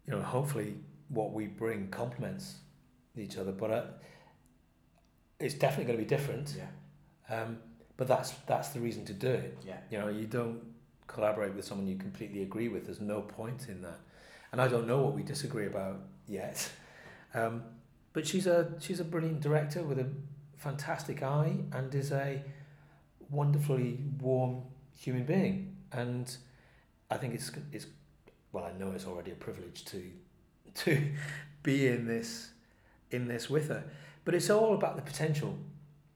you 0.06 0.12
know, 0.14 0.22
hopefully, 0.22 0.76
what 1.08 1.32
we 1.32 1.46
bring 1.46 1.88
complements 1.88 2.56
each 3.16 3.36
other. 3.36 3.52
But 3.52 3.70
uh, 3.70 3.84
it's 5.40 5.54
definitely 5.54 5.84
going 5.92 5.98
to 5.98 6.04
be 6.04 6.08
different. 6.08 6.54
Yeah, 6.56 7.34
Um, 7.36 7.58
but 7.96 8.08
that's 8.08 8.30
that's 8.46 8.70
the 8.70 8.80
reason 8.80 9.04
to 9.06 9.12
do 9.12 9.28
it. 9.28 9.58
yeah, 9.66 9.78
You 9.90 9.98
know, 9.98 10.08
you 10.08 10.26
don't 10.26 10.60
collaborate 11.06 11.54
with 11.54 11.64
someone 11.64 11.86
you 11.86 11.96
completely 11.96 12.42
agree 12.42 12.68
with. 12.68 12.84
There's 12.86 13.00
no 13.00 13.20
point 13.20 13.68
in 13.68 13.82
that. 13.82 14.00
And 14.52 14.60
I 14.60 14.68
don't 14.68 14.86
know 14.86 15.02
what 15.02 15.14
we 15.14 15.22
disagree 15.22 15.66
about 15.66 16.00
yet. 16.26 16.70
Um, 17.36 17.64
but 18.12 18.24
she's 18.28 18.46
a 18.46 18.74
she's 18.78 19.00
a 19.00 19.04
brilliant 19.04 19.40
director 19.40 19.82
with 19.82 19.98
a 19.98 20.06
fantastic 20.56 21.20
eye 21.20 21.56
and 21.72 21.92
is 21.92 22.12
a 22.12 22.40
wonderfully 23.30 23.98
warm 24.20 24.62
human 24.98 25.24
being. 25.24 25.76
And 25.92 26.34
I 27.10 27.16
think 27.16 27.34
it's 27.34 27.50
it's 27.72 27.86
well, 28.52 28.64
I 28.64 28.78
know 28.78 28.92
it's 28.92 29.06
already 29.06 29.32
a 29.32 29.36
privilege 29.36 29.84
to 29.86 30.02
to 30.74 31.00
be 31.62 31.88
in 31.88 32.06
this 32.06 32.50
in 33.10 33.28
this 33.28 33.48
with 33.48 33.68
her. 33.68 33.84
But 34.24 34.34
it's 34.34 34.50
all 34.50 34.74
about 34.74 34.96
the 34.96 35.02
potential. 35.02 35.58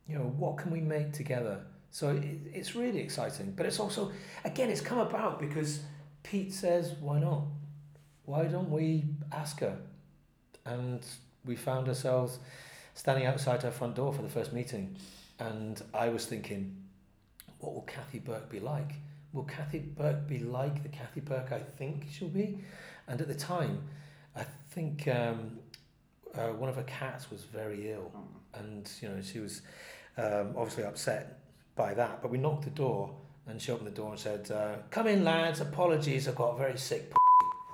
You 0.06 0.18
know, 0.18 0.34
what 0.38 0.56
can 0.56 0.70
we 0.70 0.80
make 0.80 1.12
together? 1.12 1.61
So 1.90 2.11
it, 2.11 2.38
it's 2.52 2.74
really 2.74 3.00
exciting. 3.00 3.52
But 3.56 3.66
it's 3.66 3.78
also, 3.78 4.12
again, 4.44 4.70
it's 4.70 4.80
come 4.80 4.98
about 4.98 5.38
because 5.38 5.80
Pete 6.22 6.52
says, 6.52 6.94
why 7.00 7.18
not? 7.18 7.42
Why 8.24 8.44
don't 8.44 8.70
we 8.70 9.04
ask 9.32 9.61
her? 9.61 9.78
And 10.64 11.04
we 11.44 11.56
found 11.56 11.88
ourselves 11.88 12.38
standing 12.94 13.26
outside 13.26 13.62
her 13.62 13.70
front 13.70 13.94
door 13.94 14.12
for 14.12 14.22
the 14.22 14.28
first 14.28 14.52
meeting. 14.52 14.96
And 15.38 15.80
I 15.94 16.09
was 16.09 16.26
thinking, 16.26 16.76
what 17.61 17.74
will 17.74 17.82
Kathy 17.82 18.18
Burke 18.18 18.48
be 18.50 18.61
like? 18.61 18.92
Will 19.32 19.44
Kathy 19.44 19.78
Burke 19.80 20.26
be 20.26 20.38
like 20.38 20.82
the 20.82 20.88
Kathy 20.88 21.20
Burke 21.20 21.52
I 21.52 21.61
think 21.61 22.06
she'll 22.11 22.28
be? 22.28 22.59
And 23.06 23.20
at 23.20 23.28
the 23.28 23.34
time, 23.34 23.82
I 24.36 24.44
think 24.70 25.06
um, 25.09 25.59
uh, 26.34 26.48
one 26.48 26.68
of 26.68 26.76
her 26.76 26.82
cats 26.84 27.30
was 27.30 27.44
very 27.44 27.90
ill 27.92 28.11
Mm. 28.14 28.61
and 28.61 28.90
you 29.02 29.09
know 29.09 29.20
she 29.20 29.40
was 29.40 29.62
um, 30.16 30.54
obviously 30.56 30.84
upset 30.84 31.38
by 31.76 31.94
that. 31.94 32.22
But 32.22 32.30
we 32.30 32.38
knocked 32.38 32.64
the 32.64 32.70
door, 32.70 33.14
and 33.46 33.61
she 33.61 33.70
opened 33.72 33.86
the 33.86 33.92
door 33.92 34.11
and 34.11 34.18
said, 34.18 34.50
uh, 34.50 34.76
"Come 34.90 35.06
in, 35.06 35.24
lads. 35.24 35.61
Apologies, 35.61 36.26
I've 36.28 36.34
got 36.36 36.54
a 36.54 36.59
very 36.59 36.78
sick." 36.78 37.11
p-." 37.11 37.16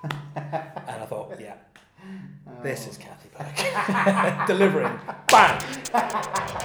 and 0.36 1.02
I 1.02 1.06
thought, 1.06 1.38
yeah, 1.40 1.54
this 2.62 2.84
Oh. 2.86 2.90
is 2.90 2.98
Kathy 2.98 3.28
Burke 3.36 4.46
delivering. 4.46 4.98
Bang! 5.28 6.60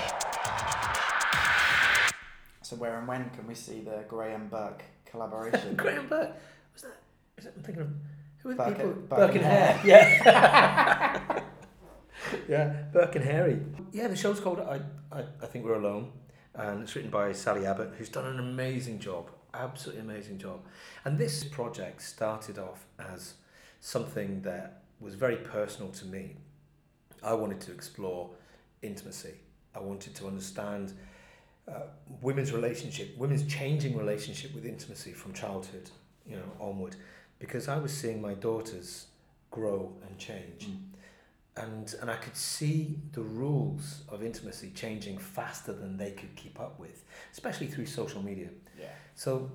So 2.69 2.75
where 2.75 2.99
and 2.99 3.07
when 3.07 3.31
can 3.31 3.47
we 3.47 3.55
see 3.55 3.81
the 3.81 4.03
Graham 4.07 4.47
Burke 4.47 4.83
collaboration? 5.03 5.73
Graham 5.77 6.07
Burke. 6.07 6.35
Was 6.75 6.83
that? 6.83 7.01
Is 7.35 7.45
that 7.45 7.53
I'm 7.57 7.63
thinking 7.63 7.81
of 7.81 7.89
who 8.37 8.49
are 8.49 8.53
the 8.53 8.57
Burke 8.57 8.77
people? 8.77 8.91
Burke, 8.91 9.09
Burke 9.09 9.35
and 9.35 9.39
and 9.39 9.45
Hare. 9.45 9.81
Yeah. 9.83 11.41
yeah, 12.47 12.67
Burke 12.93 13.15
and 13.15 13.25
Harry. 13.25 13.59
Yeah, 13.91 14.07
the 14.07 14.15
show's 14.15 14.39
called 14.39 14.59
I, 14.59 14.81
I, 15.11 15.23
I 15.41 15.45
Think 15.47 15.65
We're 15.65 15.79
Alone, 15.79 16.11
and 16.53 16.83
it's 16.83 16.95
written 16.95 17.09
by 17.09 17.31
Sally 17.31 17.65
Abbott, 17.65 17.93
who's 17.97 18.09
done 18.09 18.27
an 18.27 18.37
amazing 18.37 18.99
job 18.99 19.31
absolutely 19.53 20.03
amazing 20.03 20.37
job. 20.37 20.61
And 21.05 21.17
this 21.17 21.43
project 21.43 22.03
started 22.03 22.59
off 22.59 22.85
as 22.99 23.33
something 23.79 24.41
that 24.43 24.83
was 24.99 25.15
very 25.15 25.37
personal 25.37 25.91
to 25.93 26.05
me. 26.05 26.35
I 27.23 27.33
wanted 27.33 27.61
to 27.61 27.71
explore 27.71 28.29
intimacy. 28.83 29.35
I 29.73 29.79
wanted 29.79 30.15
to 30.15 30.27
understand 30.27 30.93
uh, 31.69 31.81
women's 32.21 32.51
relationship, 32.51 33.17
women's 33.17 33.45
changing 33.45 33.97
relationship 33.97 34.53
with 34.55 34.65
intimacy 34.65 35.11
from 35.11 35.33
childhood, 35.33 35.89
you 36.25 36.35
know, 36.35 36.51
onward, 36.59 36.95
because 37.37 37.67
I 37.67 37.77
was 37.77 37.95
seeing 37.95 38.21
my 38.21 38.33
daughters 38.33 39.07
grow 39.51 39.93
and 40.05 40.17
change. 40.17 40.67
Mm. 40.67 40.77
And, 41.57 41.95
and 42.01 42.09
I 42.09 42.15
could 42.15 42.37
see 42.37 42.99
the 43.11 43.21
rules 43.21 44.03
of 44.07 44.23
intimacy 44.23 44.71
changing 44.73 45.17
faster 45.17 45.73
than 45.73 45.97
they 45.97 46.11
could 46.11 46.33
keep 46.35 46.59
up 46.59 46.79
with, 46.79 47.03
especially 47.33 47.67
through 47.67 47.85
social 47.85 48.21
media. 48.21 48.49
Yeah. 48.79 48.87
So, 49.15 49.51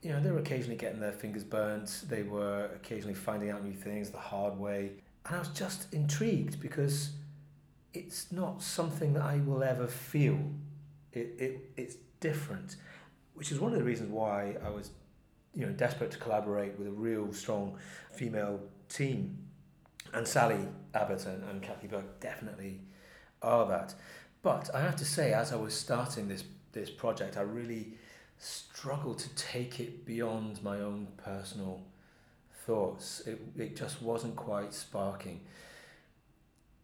you 0.00 0.12
know, 0.12 0.20
they 0.20 0.30
were 0.30 0.38
occasionally 0.38 0.76
getting 0.76 1.00
their 1.00 1.12
fingers 1.12 1.42
burnt. 1.42 2.04
They 2.08 2.22
were 2.22 2.70
occasionally 2.76 3.14
finding 3.14 3.50
out 3.50 3.64
new 3.64 3.72
things 3.72 4.10
the 4.10 4.18
hard 4.18 4.56
way. 4.56 4.92
And 5.26 5.34
I 5.34 5.38
was 5.40 5.48
just 5.48 5.92
intrigued 5.92 6.60
because 6.60 7.10
it's 7.92 8.30
not 8.30 8.62
something 8.62 9.14
that 9.14 9.22
I 9.22 9.38
will 9.38 9.64
ever 9.64 9.88
feel. 9.88 10.38
It, 11.12 11.34
it, 11.38 11.70
it's 11.76 11.96
different, 12.20 12.76
which 13.34 13.52
is 13.52 13.60
one 13.60 13.72
of 13.72 13.78
the 13.78 13.84
reasons 13.84 14.10
why 14.10 14.56
I 14.64 14.70
was, 14.70 14.90
you 15.54 15.66
know, 15.66 15.72
desperate 15.72 16.10
to 16.12 16.18
collaborate 16.18 16.78
with 16.78 16.88
a 16.88 16.92
real 16.92 17.32
strong 17.32 17.76
female 18.12 18.60
team. 18.88 19.38
And 20.12 20.26
Sally 20.26 20.66
Abbott 20.94 21.26
and, 21.26 21.44
and 21.44 21.62
Kathy 21.62 21.86
Burke 21.86 22.20
definitely 22.20 22.80
are 23.42 23.66
that. 23.68 23.94
But 24.42 24.70
I 24.74 24.80
have 24.80 24.96
to 24.96 25.04
say, 25.04 25.32
as 25.32 25.52
I 25.52 25.56
was 25.56 25.74
starting 25.74 26.28
this, 26.28 26.44
this 26.72 26.90
project, 26.90 27.36
I 27.36 27.42
really 27.42 27.94
struggled 28.38 29.18
to 29.18 29.34
take 29.34 29.80
it 29.80 30.06
beyond 30.06 30.62
my 30.62 30.78
own 30.80 31.08
personal 31.16 31.82
thoughts. 32.64 33.20
It, 33.26 33.40
it 33.56 33.76
just 33.76 34.00
wasn't 34.00 34.36
quite 34.36 34.72
sparking. 34.72 35.40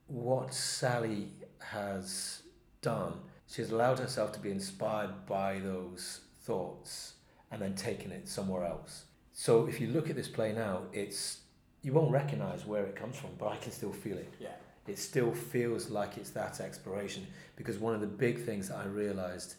What 0.07 0.53
Sally 0.53 1.33
has 1.59 2.43
done, 2.83 3.15
she's 3.49 3.71
allowed 3.71 3.99
herself 3.99 4.33
to 4.33 4.41
be 4.41 4.51
inspired 4.51 5.27
by 5.27 5.59
those 5.59 6.21
thoughts 6.43 7.15
and 7.51 7.61
then 7.63 7.75
taken 7.75 8.11
it 8.13 8.29
somewhere 8.29 8.65
else. 8.65 9.05
So 9.33 9.67
if 9.67 9.81
you 9.81 9.89
look 9.89 10.11
at 10.11 10.17
this 10.17 10.29
play 10.29 10.53
now, 10.53 10.83
it's 10.93 11.41
you 11.83 11.93
won't 11.93 12.11
recognize 12.11 12.65
where 12.65 12.85
it 12.85 12.97
comes 12.97 13.17
from, 13.17 13.31
but 13.39 13.49
I 13.49 13.57
can 13.57 13.71
still 13.71 13.93
feel 13.93 14.17
it. 14.17 14.33
Yeah. 14.41 14.49
It 14.87 14.99
still 14.99 15.33
feels 15.33 15.91
like 15.91 16.17
it's 16.17 16.31
that 16.31 16.61
exploration 16.61 17.27
because 17.57 17.79
one 17.79 17.95
of 17.95 18.01
the 18.01 18.07
big 18.07 18.45
things 18.45 18.69
that 18.69 18.77
I 18.77 18.85
realized 18.87 19.55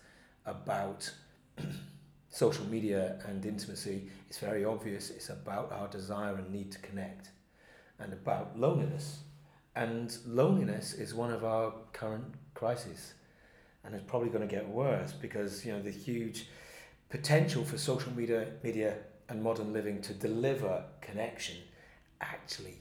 about 0.46 1.12
social 2.30 2.66
media 2.66 3.20
and 3.28 3.46
intimacy 3.46 4.10
is 4.30 4.38
very 4.38 4.66
obvious. 4.66 5.10
It's 5.10 5.30
about 5.30 5.72
our 5.72 5.88
desire 5.88 6.36
and 6.36 6.52
need 6.52 6.72
to 6.74 6.80
connect 6.80 7.30
and 8.00 8.14
about 8.14 8.60
loneliness. 8.60 9.20
And 9.76 10.16
loneliness 10.26 10.94
is 10.94 11.14
one 11.14 11.32
of 11.32 11.44
our 11.44 11.74
current 11.94 12.34
crises. 12.54 13.14
And 13.86 13.94
it's 13.94 14.04
probably 14.08 14.30
going 14.30 14.48
to 14.48 14.54
get 14.54 14.68
worse 14.68 15.12
because 15.12 15.66
you 15.66 15.72
know 15.72 15.82
the 15.82 15.92
huge 15.92 16.48
potential 17.10 17.64
for 17.64 17.78
social 17.78 18.12
media 18.14 18.48
media 18.64 18.96
and 19.30 19.42
modern 19.42 19.74
living 19.74 20.02
to 20.02 20.14
deliver 20.14 20.84
connection 21.02 21.58
actually 22.22 22.78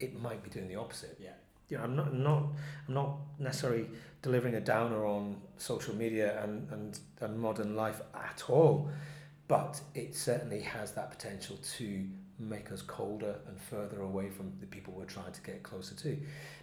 it 0.00 0.20
might 0.20 0.42
be 0.42 0.50
doing 0.50 0.68
the 0.68 0.76
opposite. 0.76 1.18
Yeah. 1.20 1.30
You 1.68 1.78
know, 1.78 1.84
I'm 1.84 1.96
not 1.96 2.14
not 2.14 2.42
I'm 2.88 2.94
not 2.94 3.16
necessarily 3.38 3.86
delivering 4.22 4.54
a 4.54 4.60
downer 4.60 5.04
on 5.04 5.36
social 5.58 5.94
media 5.94 6.42
and, 6.42 6.70
and, 6.70 6.98
and 7.20 7.38
modern 7.38 7.76
life 7.76 8.00
at 8.14 8.44
all, 8.48 8.90
but 9.48 9.80
it 9.94 10.14
certainly 10.14 10.60
has 10.60 10.92
that 10.92 11.10
potential 11.10 11.58
to 11.76 12.06
make 12.38 12.72
us 12.72 12.82
colder 12.82 13.36
and 13.46 13.60
further 13.60 14.00
away 14.02 14.28
from 14.28 14.52
the 14.60 14.66
people 14.66 14.92
we're 14.94 15.04
trying 15.04 15.32
to 15.32 15.42
get 15.42 15.62
closer 15.62 15.94
to. 15.94 16.18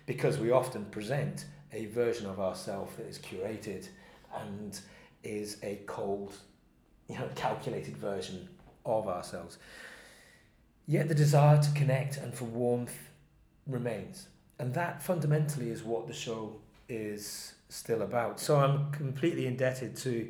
Because 0.06 0.38
we 0.38 0.52
often 0.52 0.86
present 0.86 1.46
a 1.74 1.86
version 1.88 2.28
of 2.28 2.40
ourselves 2.40 2.96
that 2.98 3.06
is 3.06 3.18
curated 3.18 3.88
and 4.42 4.80
is 5.24 5.58
a 5.64 5.80
cold, 5.86 6.34
you 7.08 7.16
know, 7.16 7.30
calculated 7.36 7.98
version 7.98 8.48
of 8.86 9.08
ourselves. 9.08 9.58
Yet 10.88 11.08
the 11.08 11.16
desire 11.16 11.62
to 11.62 11.72
connect 11.72 12.18
and 12.18 12.34
for 12.34 12.46
warmth 12.46 12.98
remains. 13.68 14.28
And 14.60 14.74
that 14.74 15.02
fundamentally 15.02 15.70
is 15.70 15.84
what 15.84 16.08
the 16.08 16.14
show 16.14 16.58
is 16.90 17.56
still 17.70 18.02
about. 18.02 18.40
So 18.40 18.58
I'm 18.58 18.92
completely 18.92 19.48
indebted 19.48 19.96
to 19.98 20.30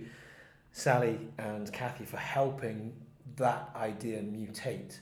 Sally 0.72 1.20
and 1.38 1.72
Kathy 1.74 2.06
for 2.06 2.18
helping 2.18 2.94
that 3.38 3.70
idea 3.76 4.22
mutate. 4.22 5.00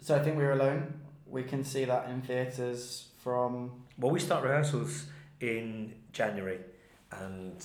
So 0.00 0.14
I 0.14 0.20
think 0.20 0.36
we're 0.36 0.52
alone. 0.52 1.00
We 1.26 1.42
can 1.42 1.64
see 1.64 1.84
that 1.84 2.08
in 2.08 2.22
theatres 2.22 3.08
from. 3.22 3.84
Well, 3.98 4.12
we 4.12 4.20
start 4.20 4.44
rehearsals 4.44 5.06
in 5.40 5.94
January 6.12 6.58
and 7.12 7.64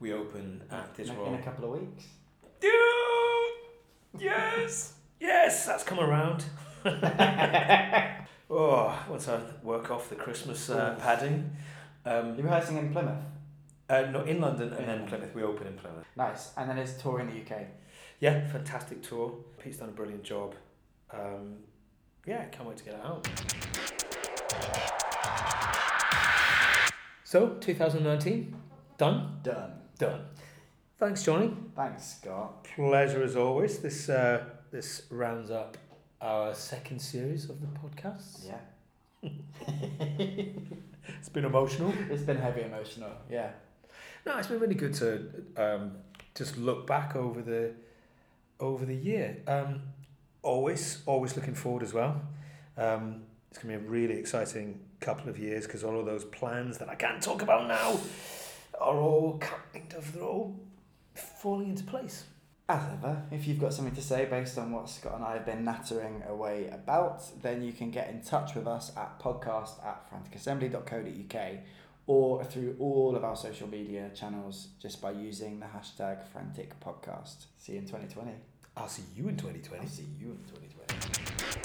we 0.00 0.12
open 0.12 0.62
at 0.70 0.94
this 0.94 1.08
in, 1.08 1.18
in 1.18 1.34
a 1.34 1.42
couple 1.42 1.64
of 1.64 1.80
weeks. 1.80 2.04
Yes! 4.18 4.94
Yes, 5.20 5.66
that's 5.66 5.82
come 5.82 5.98
around. 6.00 6.44
oh, 8.50 9.04
once 9.08 9.28
I 9.28 9.40
work 9.62 9.90
off 9.90 10.08
the 10.08 10.16
Christmas 10.16 10.70
uh, 10.70 10.96
padding. 11.00 11.50
Um, 12.04 12.34
You're 12.36 12.44
rehearsing 12.44 12.76
in 12.76 12.92
Plymouth. 12.92 13.24
uh, 13.88 14.02
no, 14.12 14.22
in 14.22 14.40
London 14.40 14.72
and 14.72 14.86
then 14.86 15.06
Plymouth. 15.06 15.34
We 15.34 15.42
open 15.42 15.66
in 15.66 15.74
Plymouth. 15.74 16.06
Nice. 16.16 16.52
And 16.56 16.68
then 16.68 16.78
it's 16.78 16.94
touring 17.00 17.28
the 17.28 17.40
UK. 17.40 17.62
Yeah, 18.20 18.46
fantastic 18.48 19.02
tour. 19.02 19.34
Pete's 19.58 19.78
done 19.78 19.88
a 19.88 19.92
brilliant 19.92 20.22
job. 20.22 20.54
Um, 21.10 21.56
yeah, 22.26 22.44
can't 22.46 22.68
wait 22.68 22.76
to 22.78 22.84
get 22.84 22.94
it 22.94 23.00
out. 23.04 24.90
So, 27.24 27.56
2019, 27.60 28.54
done? 28.98 29.38
Done. 29.42 29.72
Done. 29.98 30.20
Thanks, 30.98 31.24
Johnny. 31.24 31.52
Thanks, 31.74 32.16
Scott. 32.16 32.64
Pleasure 32.76 33.22
as 33.22 33.34
always. 33.36 33.78
This 33.78 34.08
uh, 34.08 34.44
this 34.70 35.02
rounds 35.10 35.50
up 35.50 35.76
our 36.20 36.54
second 36.54 37.00
series 37.00 37.48
of 37.50 37.60
the 37.60 37.66
podcast. 37.66 38.46
Yeah. 38.46 39.30
It's 41.18 41.28
been 41.28 41.44
emotional. 41.44 41.92
It's 42.10 42.22
been 42.22 42.36
heavy 42.36 42.62
emotional. 42.62 43.10
Yeah. 43.30 43.50
No, 44.26 44.38
it's 44.38 44.48
been 44.48 44.60
really 44.60 44.74
good 44.74 44.94
to 44.94 45.28
um, 45.56 45.92
just 46.34 46.56
look 46.56 46.86
back 46.86 47.16
over 47.16 47.42
the 47.42 47.72
over 48.60 48.84
the 48.84 48.94
year. 48.94 49.38
Um, 49.46 49.82
always, 50.42 51.02
always 51.06 51.36
looking 51.36 51.54
forward 51.54 51.82
as 51.82 51.92
well. 51.92 52.20
Um, 52.76 53.22
it's 53.50 53.58
going 53.58 53.74
to 53.74 53.80
be 53.80 53.86
a 53.86 53.90
really 53.90 54.14
exciting 54.14 54.80
couple 55.04 55.28
of 55.28 55.38
years 55.38 55.66
because 55.66 55.84
all 55.84 56.00
of 56.00 56.06
those 56.06 56.24
plans 56.24 56.78
that 56.78 56.88
I 56.88 56.94
can't 56.94 57.22
talk 57.22 57.42
about 57.42 57.68
now 57.68 58.00
are 58.80 58.96
all 58.96 59.38
kind 59.38 59.92
of 59.94 60.12
they're 60.12 60.22
all 60.22 60.58
falling 61.14 61.70
into 61.70 61.84
place. 61.84 62.24
As 62.66 62.82
ever, 62.94 63.22
if 63.30 63.46
you've 63.46 63.60
got 63.60 63.74
something 63.74 63.94
to 63.94 64.00
say 64.00 64.24
based 64.24 64.56
on 64.56 64.72
what 64.72 64.88
Scott 64.88 65.16
and 65.16 65.24
I 65.24 65.34
have 65.34 65.44
been 65.44 65.64
nattering 65.64 66.22
away 66.26 66.70
about, 66.72 67.42
then 67.42 67.62
you 67.62 67.72
can 67.72 67.90
get 67.90 68.08
in 68.08 68.22
touch 68.22 68.54
with 68.54 68.66
us 68.66 68.90
at 68.96 69.20
podcast 69.20 69.84
at 69.84 70.10
franticassembly.co.uk 70.10 71.58
or 72.06 72.42
through 72.44 72.76
all 72.78 73.14
of 73.16 73.24
our 73.24 73.36
social 73.36 73.68
media 73.68 74.10
channels 74.14 74.68
just 74.80 75.02
by 75.02 75.10
using 75.10 75.60
the 75.60 75.66
hashtag 75.66 76.20
franticpodcast. 76.34 77.44
See 77.58 77.72
you 77.72 77.80
in 77.80 77.84
2020. 77.84 78.30
I'll 78.78 78.88
see 78.88 79.04
you 79.14 79.28
in 79.28 79.36
2020. 79.36 79.82
I'll 79.82 79.88
see 79.88 80.06
you 80.18 80.28
in 80.28 80.38
2020. 80.44 81.63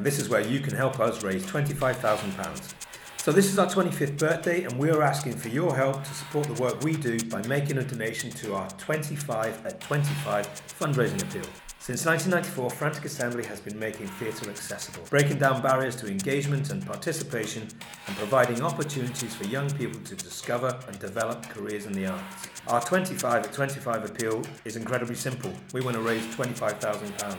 And 0.00 0.06
this 0.06 0.18
is 0.18 0.30
where 0.30 0.40
you 0.40 0.60
can 0.60 0.74
help 0.74 0.98
us 0.98 1.22
raise 1.22 1.44
£25,000. 1.44 2.74
So, 3.18 3.32
this 3.32 3.52
is 3.52 3.58
our 3.58 3.66
25th 3.66 4.16
birthday, 4.16 4.64
and 4.64 4.78
we 4.78 4.88
are 4.88 5.02
asking 5.02 5.34
for 5.34 5.48
your 5.48 5.76
help 5.76 6.02
to 6.02 6.14
support 6.14 6.46
the 6.46 6.54
work 6.54 6.80
we 6.80 6.96
do 6.96 7.20
by 7.28 7.46
making 7.48 7.76
a 7.76 7.84
donation 7.84 8.30
to 8.30 8.54
our 8.54 8.70
25 8.78 9.66
at 9.66 9.78
25 9.82 10.48
fundraising 10.80 11.22
appeal. 11.22 11.44
Since 11.80 12.06
1994, 12.06 12.70
Frantic 12.70 13.04
Assembly 13.04 13.44
has 13.44 13.60
been 13.60 13.78
making 13.78 14.06
theatre 14.06 14.48
accessible, 14.48 15.02
breaking 15.10 15.36
down 15.36 15.60
barriers 15.60 15.96
to 15.96 16.06
engagement 16.06 16.70
and 16.70 16.82
participation, 16.86 17.68
and 18.06 18.16
providing 18.16 18.62
opportunities 18.62 19.34
for 19.34 19.44
young 19.48 19.68
people 19.68 20.00
to 20.00 20.16
discover 20.16 20.80
and 20.88 20.98
develop 20.98 21.42
careers 21.50 21.84
in 21.84 21.92
the 21.92 22.06
arts. 22.06 22.48
Our 22.68 22.80
25 22.80 23.44
at 23.44 23.52
25 23.52 24.06
appeal 24.06 24.42
is 24.64 24.76
incredibly 24.76 25.14
simple. 25.14 25.52
We 25.74 25.82
want 25.82 25.96
to 25.96 26.02
raise 26.02 26.24
£25,000. 26.36 27.36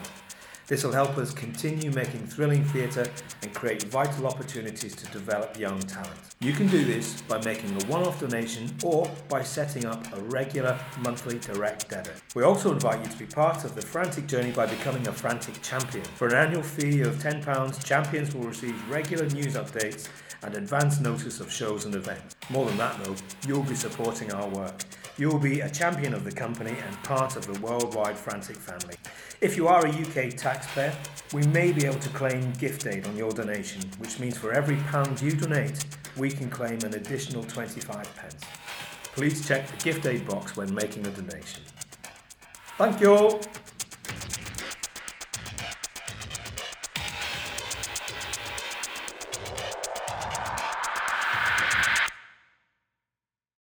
This 0.72 0.86
will 0.86 0.94
help 0.94 1.18
us 1.18 1.34
continue 1.34 1.92
making 1.92 2.26
thrilling 2.28 2.64
theatre 2.64 3.06
and 3.42 3.54
create 3.54 3.84
vital 3.84 4.26
opportunities 4.26 4.96
to 4.96 5.06
develop 5.08 5.60
young 5.60 5.82
talent. 5.82 6.18
You 6.40 6.54
can 6.54 6.68
do 6.68 6.86
this 6.86 7.22
by 7.24 7.44
making 7.44 7.72
a 7.72 7.86
one 7.88 8.04
off 8.04 8.22
donation 8.22 8.74
or 8.82 9.12
by 9.28 9.44
setting 9.44 9.86
up 9.86 10.02
a 10.16 10.22
regular 10.22 10.80
monthly 11.02 11.40
direct 11.40 11.90
debit. 11.90 12.22
We 12.36 12.44
also 12.44 12.72
invite 12.72 13.04
you 13.04 13.12
to 13.12 13.18
be 13.18 13.26
part 13.26 13.66
of 13.66 13.76
the 13.76 13.82
Frantic 13.82 14.28
journey 14.28 14.52
by 14.52 14.66
becoming 14.66 15.06
a 15.10 15.12
Frantic 15.12 15.62
champion. 15.62 16.06
For 16.06 16.28
an 16.28 16.36
annual 16.36 16.64
fee 16.64 17.02
of 17.02 17.16
£10, 17.16 17.84
champions 17.84 18.34
will 18.34 18.48
receive 18.48 18.90
regular 18.90 19.26
news 19.26 19.56
updates 19.56 20.08
and 20.42 20.56
advance 20.56 21.02
notice 21.02 21.42
of 21.42 21.52
shows 21.52 21.84
and 21.84 21.96
events. 21.96 22.38
More 22.50 22.66
than 22.66 22.78
that, 22.78 22.98
though, 23.04 23.16
you'll 23.46 23.64
be 23.64 23.76
supporting 23.76 24.32
our 24.32 24.48
work. 24.48 24.86
You'll 25.22 25.38
be 25.38 25.60
a 25.60 25.70
champion 25.70 26.16
of 26.16 26.24
the 26.24 26.32
company 26.32 26.72
and 26.72 27.04
part 27.04 27.36
of 27.36 27.46
the 27.46 27.54
worldwide 27.60 28.18
Frantic 28.18 28.56
family. 28.56 28.96
If 29.40 29.56
you 29.56 29.68
are 29.68 29.86
a 29.86 29.90
UK 29.90 30.36
taxpayer, 30.36 30.96
we 31.32 31.44
may 31.44 31.72
be 31.72 31.86
able 31.86 32.00
to 32.00 32.10
claim 32.10 32.52
gift 32.54 32.88
aid 32.88 33.06
on 33.06 33.16
your 33.16 33.32
donation, 33.32 33.84
which 34.00 34.20
means 34.20 34.36
for 34.36 34.52
every 34.52 34.78
pound 34.78 35.22
you 35.22 35.34
donate, 35.34 35.86
we 36.18 36.32
can 36.32 36.50
claim 36.50 36.80
an 36.80 36.96
additional 36.96 37.44
25 37.44 38.16
pence. 38.16 38.42
Please 39.14 39.48
check 39.48 39.68
the 39.68 39.78
gift 39.84 40.08
aid 40.08 40.28
box 40.28 40.58
when 40.58 40.74
making 40.74 41.06
a 41.06 41.12
donation. 41.12 41.62
Thank 42.80 43.00
you 43.00 43.14
all. 43.14 43.42